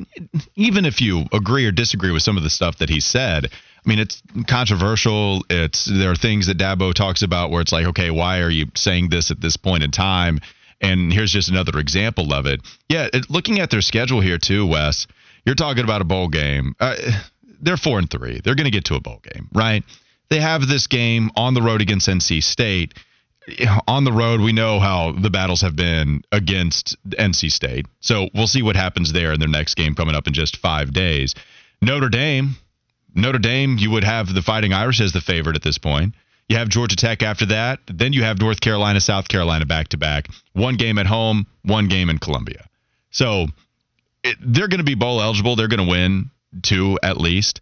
even 0.55 0.85
if 0.85 1.01
you 1.01 1.25
agree 1.33 1.65
or 1.65 1.71
disagree 1.71 2.11
with 2.11 2.21
some 2.21 2.37
of 2.37 2.43
the 2.43 2.49
stuff 2.49 2.77
that 2.77 2.89
he 2.89 2.99
said, 2.99 3.47
I 3.83 3.89
mean, 3.89 3.97
it's 3.99 4.21
controversial. 4.47 5.43
It's 5.49 5.85
there 5.85 6.11
are 6.11 6.15
things 6.15 6.47
that 6.47 6.57
Dabo 6.57 6.93
talks 6.93 7.23
about 7.23 7.49
where 7.49 7.61
it's 7.61 7.71
like, 7.71 7.87
okay, 7.87 8.11
why 8.11 8.41
are 8.41 8.49
you 8.49 8.67
saying 8.75 9.09
this 9.09 9.31
at 9.31 9.41
this 9.41 9.57
point 9.57 9.83
in 9.83 9.89
time? 9.91 10.39
And 10.79 11.11
here's 11.11 11.31
just 11.31 11.49
another 11.49 11.79
example 11.79 12.33
of 12.33 12.45
it. 12.45 12.61
Yeah, 12.89 13.07
it, 13.11 13.29
looking 13.29 13.59
at 13.59 13.69
their 13.71 13.81
schedule 13.81 14.21
here 14.21 14.37
too, 14.37 14.67
Wes. 14.67 15.07
You're 15.45 15.55
talking 15.55 15.83
about 15.83 16.01
a 16.01 16.05
bowl 16.05 16.27
game. 16.27 16.75
Uh, 16.79 16.95
they're 17.61 17.77
four 17.77 17.99
and 17.99 18.09
three. 18.09 18.41
They're 18.43 18.55
going 18.55 18.65
to 18.65 18.71
get 18.71 18.85
to 18.85 18.95
a 18.95 18.99
bowl 18.99 19.21
game, 19.33 19.47
right? 19.53 19.83
They 20.29 20.39
have 20.39 20.67
this 20.67 20.87
game 20.87 21.31
on 21.35 21.53
the 21.53 21.61
road 21.61 21.81
against 21.81 22.07
NC 22.07 22.43
State 22.43 22.93
on 23.87 24.03
the 24.03 24.11
road, 24.11 24.39
we 24.39 24.53
know 24.53 24.79
how 24.79 25.11
the 25.13 25.29
battles 25.29 25.61
have 25.61 25.75
been 25.75 26.23
against 26.31 26.95
NC 27.09 27.51
State. 27.51 27.87
So 27.99 28.29
we'll 28.33 28.47
see 28.47 28.61
what 28.61 28.75
happens 28.75 29.13
there 29.13 29.33
in 29.33 29.39
their 29.39 29.49
next 29.49 29.75
game 29.75 29.95
coming 29.95 30.15
up 30.15 30.27
in 30.27 30.33
just 30.33 30.57
five 30.57 30.93
days. 30.93 31.33
Notre 31.81 32.09
Dame, 32.09 32.55
Notre 33.15 33.39
Dame, 33.39 33.77
you 33.77 33.89
would 33.91 34.03
have 34.03 34.33
the 34.33 34.41
Fighting 34.41 34.73
Irish 34.73 35.01
as 35.01 35.11
the 35.11 35.21
favorite 35.21 35.55
at 35.55 35.63
this 35.63 35.77
point. 35.77 36.13
You 36.47 36.57
have 36.57 36.69
Georgia 36.69 36.95
Tech 36.95 37.23
after 37.23 37.47
that. 37.47 37.79
Then 37.87 38.13
you 38.13 38.23
have 38.23 38.39
North 38.39 38.61
Carolina, 38.61 39.01
South 39.01 39.27
Carolina 39.27 39.65
back 39.65 39.89
to 39.89 39.97
back. 39.97 40.27
One 40.53 40.75
game 40.75 40.97
at 40.97 41.07
home, 41.07 41.47
one 41.63 41.87
game 41.87 42.09
in 42.09 42.19
Columbia. 42.19 42.67
So 43.09 43.47
it, 44.23 44.37
they're 44.39 44.67
going 44.67 44.79
to 44.79 44.83
be 44.83 44.95
bowl 44.95 45.21
eligible. 45.21 45.55
They're 45.55 45.67
going 45.67 45.85
to 45.85 45.89
win 45.89 46.29
two 46.61 46.99
at 47.03 47.17
least. 47.17 47.61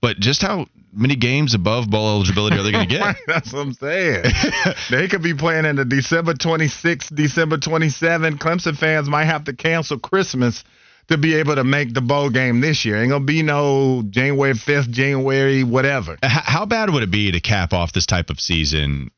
But 0.00 0.18
just 0.20 0.42
how 0.42 0.66
many 0.92 1.16
games 1.16 1.54
above 1.54 1.90
bowl 1.90 2.08
eligibility 2.08 2.58
are 2.58 2.62
they 2.62 2.72
going 2.72 2.88
to 2.88 2.94
get? 2.94 3.16
That's 3.26 3.52
what 3.52 3.60
I'm 3.60 3.72
saying. 3.72 4.24
they 4.90 5.08
could 5.08 5.22
be 5.22 5.34
playing 5.34 5.64
in 5.64 5.76
the 5.76 5.84
December 5.84 6.34
26th, 6.34 7.14
December 7.14 7.56
27th. 7.56 8.38
Clemson 8.38 8.76
fans 8.76 9.08
might 9.08 9.24
have 9.24 9.44
to 9.44 9.52
cancel 9.52 9.98
Christmas 9.98 10.64
to 11.08 11.16
be 11.18 11.34
able 11.36 11.54
to 11.54 11.64
make 11.64 11.94
the 11.94 12.00
bowl 12.00 12.30
game 12.30 12.60
this 12.60 12.84
year. 12.84 13.00
Ain't 13.00 13.10
gonna 13.10 13.24
be 13.24 13.42
no 13.42 14.02
January 14.10 14.54
5th, 14.54 14.90
January 14.90 15.62
whatever. 15.62 16.18
How 16.22 16.66
bad 16.66 16.90
would 16.90 17.02
it 17.02 17.10
be 17.10 17.30
to 17.30 17.40
cap 17.40 17.72
off 17.72 17.92
this 17.92 18.06
type 18.06 18.30
of 18.30 18.40
season? 18.40 19.10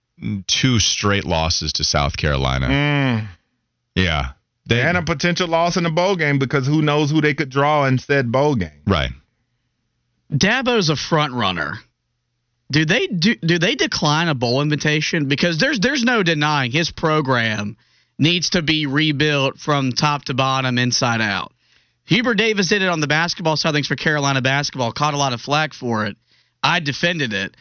Two 0.47 0.79
straight 0.81 1.25
losses 1.25 1.75
to 1.75 1.85
South 1.85 2.17
Carolina. 2.17 2.67
Mm. 2.69 3.29
Yeah. 3.95 4.33
They, 4.69 4.83
And 4.83 4.97
a 4.99 5.03
potential 5.03 5.49
loss 5.49 5.77
in 5.77 5.85
the 5.85 5.91
bowl 5.91 6.15
game 6.15 6.39
because 6.39 6.67
who 6.67 6.83
knows 6.83 7.11
who 7.11 7.21
they 7.21 7.35
could 7.35 7.49
draw 7.49 7.87
in 7.87 7.99
said 7.99 8.31
bowl 8.31 8.55
game. 8.55 8.83
right. 8.87 9.11
Dabo's 10.31 10.91
a 10.91 10.97
front 10.97 11.33
runner. 11.33 11.79
Do 12.71 12.85
they 12.85 13.07
do 13.07 13.35
do 13.37 13.59
they 13.59 13.75
decline 13.77 14.29
a 14.29 14.35
bowl 14.35 14.61
invitation? 14.61 15.27
Because 15.27 15.57
there's 15.57 15.81
there's 15.81 16.05
no 16.05 16.23
denying 16.23 16.71
his 16.71 16.91
program 16.91 17.79
needs 18.19 18.51
to 18.51 18.61
be 18.61 18.87
rebuilt 18.87 19.59
from 19.59 19.93
top 19.93 20.25
to 20.27 20.35
bottom, 20.35 20.77
inside 20.77 21.23
out. 21.23 21.53
Hubert 22.05 22.35
Davis 22.35 22.69
did 22.69 22.83
it 22.83 22.89
on 22.89 23.01
the 23.01 23.07
basketball 23.07 23.57
side 23.57 23.71
of 23.71 23.75
things 23.75 23.87
for 23.87 23.97
Carolina 23.97 24.43
basketball, 24.43 24.93
caught 24.93 25.15
a 25.15 25.19
lot 25.19 25.33
of 25.33 25.41
flack 25.41 25.73
for 25.73 26.05
it. 26.05 26.17
I 26.63 26.81
defended 26.81 27.33
it. 27.33 27.57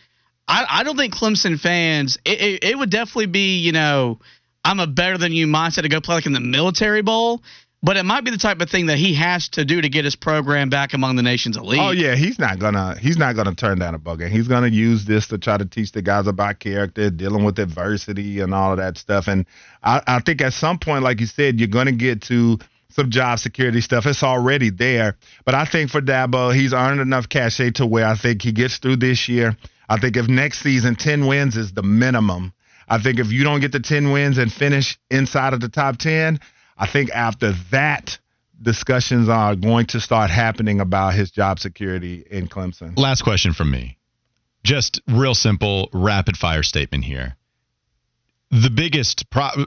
I, 0.47 0.66
I 0.70 0.84
don't 0.84 0.97
think 0.97 1.14
Clemson 1.14 1.60
fans. 1.60 2.18
It, 2.26 2.41
it, 2.41 2.64
it 2.64 2.78
would 2.78 2.89
definitely 2.89 3.28
be 3.28 3.60
you 3.60 3.72
know 3.72 4.20
I'm 4.68 4.80
a 4.80 4.88
better 4.88 5.18
than 5.18 5.32
you 5.32 5.47
mindset 5.47 5.84
to 5.84 5.89
go 5.89 6.01
play 6.01 6.15
like 6.15 6.26
in 6.26 6.34
the 6.34 6.39
military 6.39 7.01
bowl. 7.01 7.41
But 7.84 7.95
it 7.95 8.03
might 8.03 8.26
be 8.26 8.32
the 8.32 8.39
type 8.39 8.59
of 8.59 8.72
thing 8.72 8.88
that 8.88 8.97
he 8.97 9.13
has 9.13 9.49
to 9.49 9.63
do 9.63 9.80
to 9.80 9.88
get 9.88 10.03
his 10.03 10.15
program 10.15 10.70
back 10.70 10.93
among 10.93 11.15
the 11.15 11.22
nation's 11.22 11.57
elite. 11.57 11.80
Oh 11.80 11.91
yeah, 11.91 12.15
he's 12.15 12.39
not 12.39 12.57
gonna 12.57 12.97
he's 12.99 13.18
not 13.18 13.36
gonna 13.36 13.53
turn 13.53 13.78
down 13.78 13.93
a 13.93 13.99
bug 13.99 14.18
game. 14.20 14.32
He's 14.32 14.47
gonna 14.47 14.68
use 14.68 15.05
this 15.05 15.28
to 15.28 15.38
try 15.38 15.57
to 15.57 15.65
teach 15.65 15.91
the 15.91 16.01
guys 16.01 16.26
about 16.26 16.59
character, 16.59 17.11
dealing 17.11 17.43
with 17.43 17.59
adversity, 17.59 18.39
and 18.39 18.51
all 18.53 18.72
of 18.72 18.78
that 18.80 18.97
stuff. 18.97 19.28
And 19.28 19.45
I, 19.84 20.01
I 20.07 20.20
think 20.22 20.41
at 20.41 20.53
some 20.53 20.80
point, 20.80 21.03
like 21.03 21.20
you 21.20 21.28
said, 21.28 21.59
you're 21.59 21.68
gonna 21.68 21.91
get 21.91 22.24
to 22.24 22.57
some 22.89 23.11
job 23.11 23.38
security 23.38 23.82
stuff. 23.82 24.07
It's 24.07 24.24
already 24.24 24.72
there. 24.72 25.15
But 25.45 25.53
I 25.53 25.65
think 25.65 25.91
for 25.91 26.01
Dabo, 26.01 26.53
he's 26.53 26.74
earned 26.74 26.99
enough 26.99 27.30
cachet 27.30 27.72
to 27.72 27.86
where 27.86 28.07
I 28.07 28.15
think 28.15 28.41
he 28.41 28.51
gets 28.51 28.78
through 28.78 28.97
this 28.97 29.30
year. 29.30 29.55
I 29.88 29.99
think 29.99 30.18
if 30.18 30.28
next 30.28 30.61
season 30.61 30.95
10 30.95 31.28
wins 31.28 31.55
is 31.55 31.74
the 31.74 31.84
minimum, 31.84 32.53
I 32.88 32.99
think 32.99 33.19
if 33.19 33.31
you 33.31 33.43
don't 33.43 33.59
get 33.59 33.71
the 33.71 33.79
10 33.79 34.11
wins 34.11 34.38
and 34.38 34.51
finish 34.51 34.97
inside 35.09 35.53
of 35.53 35.59
the 35.59 35.69
top 35.69 35.97
10, 35.97 36.39
I 36.77 36.88
think 36.88 37.09
after 37.11 37.53
that, 37.71 38.17
discussions 38.61 39.29
are 39.29 39.55
going 39.55 39.88
to 39.88 39.99
start 39.99 40.29
happening 40.29 40.79
about 40.79 41.13
his 41.13 41.31
job 41.31 41.59
security 41.59 42.25
in 42.29 42.47
Clemson. 42.47 42.97
Last 42.97 43.23
question 43.23 43.53
from 43.53 43.71
me. 43.71 43.97
Just 44.63 45.01
real 45.07 45.35
simple, 45.35 45.89
rapid 45.93 46.38
fire 46.38 46.63
statement 46.63 47.03
here. 47.03 47.35
The 48.51 48.69
biggest 48.69 49.29
pro- 49.29 49.65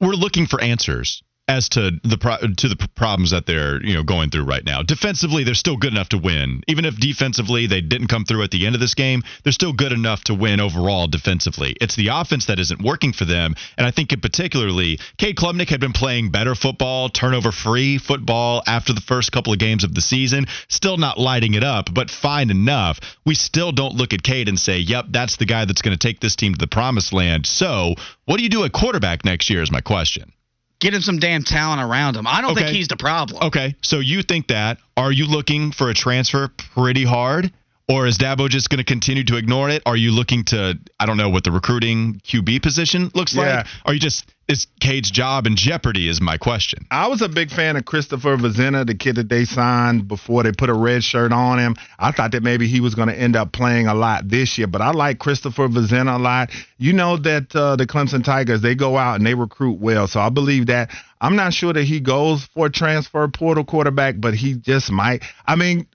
we're 0.00 0.14
looking 0.14 0.46
for 0.46 0.60
answers 0.60 1.22
as 1.50 1.68
to 1.68 1.90
the 2.04 2.16
pro- 2.16 2.38
to 2.38 2.68
the 2.68 2.88
problems 2.94 3.32
that 3.32 3.44
they're 3.44 3.84
you 3.84 3.92
know 3.92 4.04
going 4.04 4.30
through 4.30 4.44
right 4.44 4.64
now. 4.64 4.82
Defensively, 4.82 5.42
they're 5.42 5.54
still 5.54 5.76
good 5.76 5.92
enough 5.92 6.10
to 6.10 6.18
win. 6.18 6.62
Even 6.68 6.84
if 6.84 6.96
defensively 6.96 7.66
they 7.66 7.80
didn't 7.80 8.06
come 8.06 8.24
through 8.24 8.44
at 8.44 8.52
the 8.52 8.66
end 8.66 8.76
of 8.76 8.80
this 8.80 8.94
game, 8.94 9.24
they're 9.42 9.52
still 9.52 9.72
good 9.72 9.90
enough 9.90 10.22
to 10.24 10.34
win 10.34 10.60
overall 10.60 11.08
defensively. 11.08 11.74
It's 11.80 11.96
the 11.96 12.08
offense 12.08 12.46
that 12.46 12.60
isn't 12.60 12.80
working 12.80 13.12
for 13.12 13.24
them, 13.24 13.56
and 13.76 13.84
I 13.84 13.90
think 13.90 14.12
in 14.12 14.20
particularly, 14.20 15.00
Cade 15.18 15.34
Klubnik 15.34 15.68
had 15.68 15.80
been 15.80 15.92
playing 15.92 16.30
better 16.30 16.54
football, 16.54 17.08
turnover 17.08 17.50
free 17.50 17.98
football 17.98 18.62
after 18.68 18.92
the 18.92 19.00
first 19.00 19.32
couple 19.32 19.52
of 19.52 19.58
games 19.58 19.82
of 19.82 19.92
the 19.92 20.00
season. 20.00 20.46
Still 20.68 20.98
not 20.98 21.18
lighting 21.18 21.54
it 21.54 21.64
up, 21.64 21.92
but 21.92 22.10
fine 22.10 22.50
enough. 22.50 23.00
We 23.26 23.34
still 23.34 23.72
don't 23.72 23.96
look 23.96 24.12
at 24.12 24.22
Cade 24.22 24.48
and 24.48 24.58
say, 24.58 24.78
"Yep, 24.78 25.06
that's 25.10 25.34
the 25.34 25.46
guy 25.46 25.64
that's 25.64 25.82
going 25.82 25.98
to 25.98 26.08
take 26.08 26.20
this 26.20 26.36
team 26.36 26.54
to 26.54 26.58
the 26.58 26.68
promised 26.68 27.12
land." 27.12 27.44
So, 27.44 27.96
what 28.26 28.36
do 28.36 28.44
you 28.44 28.48
do 28.48 28.62
at 28.62 28.70
quarterback 28.70 29.24
next 29.24 29.50
year? 29.50 29.62
Is 29.62 29.72
my 29.72 29.80
question 29.80 30.32
get 30.80 30.92
him 30.94 31.02
some 31.02 31.18
damn 31.18 31.42
talent 31.44 31.80
around 31.80 32.16
him. 32.16 32.26
I 32.26 32.40
don't 32.40 32.52
Okay. 32.52 32.62
think 32.64 32.76
he's 32.76 32.88
the 32.88 32.96
problem. 32.96 33.42
Okay, 33.44 33.76
so 33.82 34.00
you 34.00 34.22
think 34.22 34.48
that? 34.48 34.78
Are 34.96 35.12
you 35.12 35.26
looking 35.26 35.70
for 35.72 35.88
a 35.90 35.94
transfer 35.94 36.48
pretty 36.48 37.04
hard? 37.04 37.52
Or 37.90 38.06
is 38.06 38.18
Dabo 38.18 38.48
just 38.48 38.70
going 38.70 38.78
to 38.78 38.84
continue 38.84 39.24
to 39.24 39.36
ignore 39.36 39.68
it? 39.68 39.82
Are 39.84 39.96
you 39.96 40.12
looking 40.12 40.44
to, 40.44 40.78
I 41.00 41.06
don't 41.06 41.16
know 41.16 41.28
what 41.28 41.42
the 41.42 41.50
recruiting 41.50 42.20
QB 42.24 42.62
position 42.62 43.10
looks 43.16 43.34
Yeah. 43.34 43.56
like? 43.56 43.66
Are 43.84 43.92
you 43.92 43.98
just, 43.98 44.32
is 44.46 44.68
Cade's 44.80 45.10
job 45.10 45.46
in 45.46 45.56
jeopardy, 45.56 46.08
is 46.08 46.20
my 46.20 46.36
question. 46.36 46.86
I 46.90 47.08
was 47.08 47.20
a 47.20 47.28
big 47.28 47.50
fan 47.50 47.76
of 47.76 47.84
Christopher 47.84 48.36
Vizzina, 48.36 48.86
the 48.86 48.94
kid 48.94 49.16
that 49.16 49.28
they 49.28 49.44
signed 49.44 50.06
before 50.06 50.44
they 50.44 50.52
put 50.52 50.70
a 50.70 50.74
red 50.74 51.02
shirt 51.02 51.32
on 51.32 51.58
him. 51.58 51.74
I 51.98 52.12
thought 52.12 52.30
that 52.32 52.44
maybe 52.44 52.68
he 52.68 52.80
was 52.80 52.94
going 52.94 53.08
to 53.08 53.14
end 53.18 53.34
up 53.34 53.50
playing 53.52 53.88
a 53.88 53.94
lot 53.94 54.28
this 54.28 54.56
year, 54.56 54.68
but 54.68 54.80
I 54.80 54.92
like 54.92 55.18
Christopher 55.18 55.68
Vizzina 55.68 56.14
a 56.14 56.18
lot. 56.18 56.50
You 56.78 56.92
know 56.92 57.16
that 57.16 57.54
uh, 57.56 57.74
the 57.74 57.86
Clemson 57.88 58.22
Tigers, 58.22 58.60
they 58.60 58.76
go 58.76 58.96
out 58.96 59.16
and 59.16 59.26
they 59.26 59.34
recruit 59.34 59.80
well, 59.80 60.06
so 60.06 60.20
I 60.20 60.28
believe 60.28 60.66
that. 60.66 60.90
I'm 61.22 61.36
not 61.36 61.52
sure 61.52 61.72
that 61.74 61.84
he 61.84 62.00
goes 62.00 62.44
for 62.54 62.66
a 62.66 62.70
transfer 62.70 63.28
portal 63.28 63.62
quarterback, 63.64 64.14
but 64.18 64.32
he 64.34 64.54
just 64.54 64.90
might. 64.90 65.22
I 65.46 65.54
mean, 65.54 65.86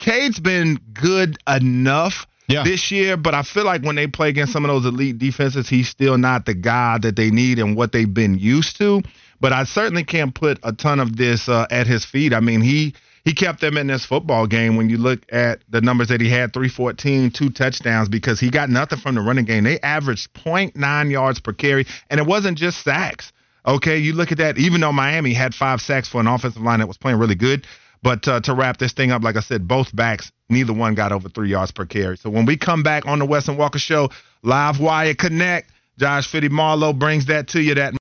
Cade's 0.00 0.40
been 0.40 0.78
good 0.92 1.38
enough 1.48 2.26
Yeah. 2.48 2.64
this 2.64 2.90
year, 2.90 3.16
but 3.16 3.34
I 3.34 3.42
feel 3.42 3.64
like 3.64 3.82
when 3.82 3.94
they 3.96 4.06
play 4.08 4.28
against 4.30 4.52
some 4.52 4.64
of 4.64 4.68
those 4.70 4.84
elite 4.84 5.18
defenses, 5.18 5.68
he's 5.68 5.88
still 5.88 6.18
not 6.18 6.46
the 6.46 6.54
guy 6.54 6.98
that 6.98 7.14
they 7.14 7.30
need 7.30 7.58
and 7.60 7.76
what 7.76 7.92
they've 7.92 8.12
been 8.12 8.36
used 8.38 8.76
to. 8.78 9.02
But 9.40 9.52
I 9.52 9.64
certainly 9.64 10.04
can't 10.04 10.34
put 10.34 10.58
a 10.62 10.72
ton 10.72 11.00
of 11.00 11.16
this 11.16 11.48
uh, 11.48 11.66
at 11.70 11.86
his 11.86 12.04
feet. 12.04 12.34
I 12.34 12.40
mean, 12.40 12.60
he 12.60 12.94
he 13.24 13.34
kept 13.34 13.60
them 13.60 13.76
in 13.76 13.86
this 13.86 14.04
football 14.06 14.46
game. 14.46 14.76
When 14.76 14.88
you 14.88 14.96
look 14.96 15.20
at 15.30 15.60
the 15.68 15.80
numbers 15.82 16.08
that 16.08 16.20
he 16.22 16.30
had, 16.30 16.52
314, 16.54 17.30
two 17.30 17.50
touchdowns, 17.50 18.08
because 18.08 18.40
he 18.40 18.48
got 18.50 18.70
nothing 18.70 18.98
from 18.98 19.14
the 19.14 19.20
running 19.20 19.44
game. 19.44 19.64
They 19.64 19.78
averaged 19.80 20.32
0.9 20.34 21.10
yards 21.10 21.38
per 21.40 21.52
carry, 21.52 21.86
and 22.08 22.18
it 22.18 22.26
wasn't 22.26 22.56
just 22.58 22.82
sacks. 22.82 23.32
Okay, 23.66 23.98
you 23.98 24.14
look 24.14 24.32
at 24.32 24.38
that. 24.38 24.56
Even 24.56 24.80
though 24.80 24.92
Miami 24.92 25.34
had 25.34 25.54
five 25.54 25.82
sacks 25.82 26.08
for 26.08 26.18
an 26.20 26.26
offensive 26.26 26.62
line 26.62 26.78
that 26.78 26.88
was 26.88 26.96
playing 26.96 27.18
really 27.18 27.34
good, 27.34 27.66
but 28.02 28.26
uh, 28.26 28.40
to 28.40 28.54
wrap 28.54 28.78
this 28.78 28.92
thing 28.92 29.10
up, 29.10 29.22
like 29.22 29.36
I 29.36 29.40
said, 29.40 29.68
both 29.68 29.94
backs, 29.94 30.32
neither 30.48 30.72
one 30.72 30.94
got 30.94 31.12
over 31.12 31.28
three 31.28 31.50
yards 31.50 31.70
per 31.70 31.84
carry. 31.84 32.16
So 32.16 32.30
when 32.30 32.46
we 32.46 32.56
come 32.56 32.82
back 32.82 33.06
on 33.06 33.18
the 33.18 33.26
Wes 33.26 33.48
and 33.48 33.58
Walker 33.58 33.78
Show, 33.78 34.10
Live 34.42 34.80
Wire 34.80 35.14
Connect, 35.14 35.70
Josh 35.98 36.26
Fitty 36.28 36.48
Marlowe 36.48 36.94
brings 36.94 37.26
that 37.26 37.48
to 37.48 37.60
you. 37.60 37.74
That 37.74 37.92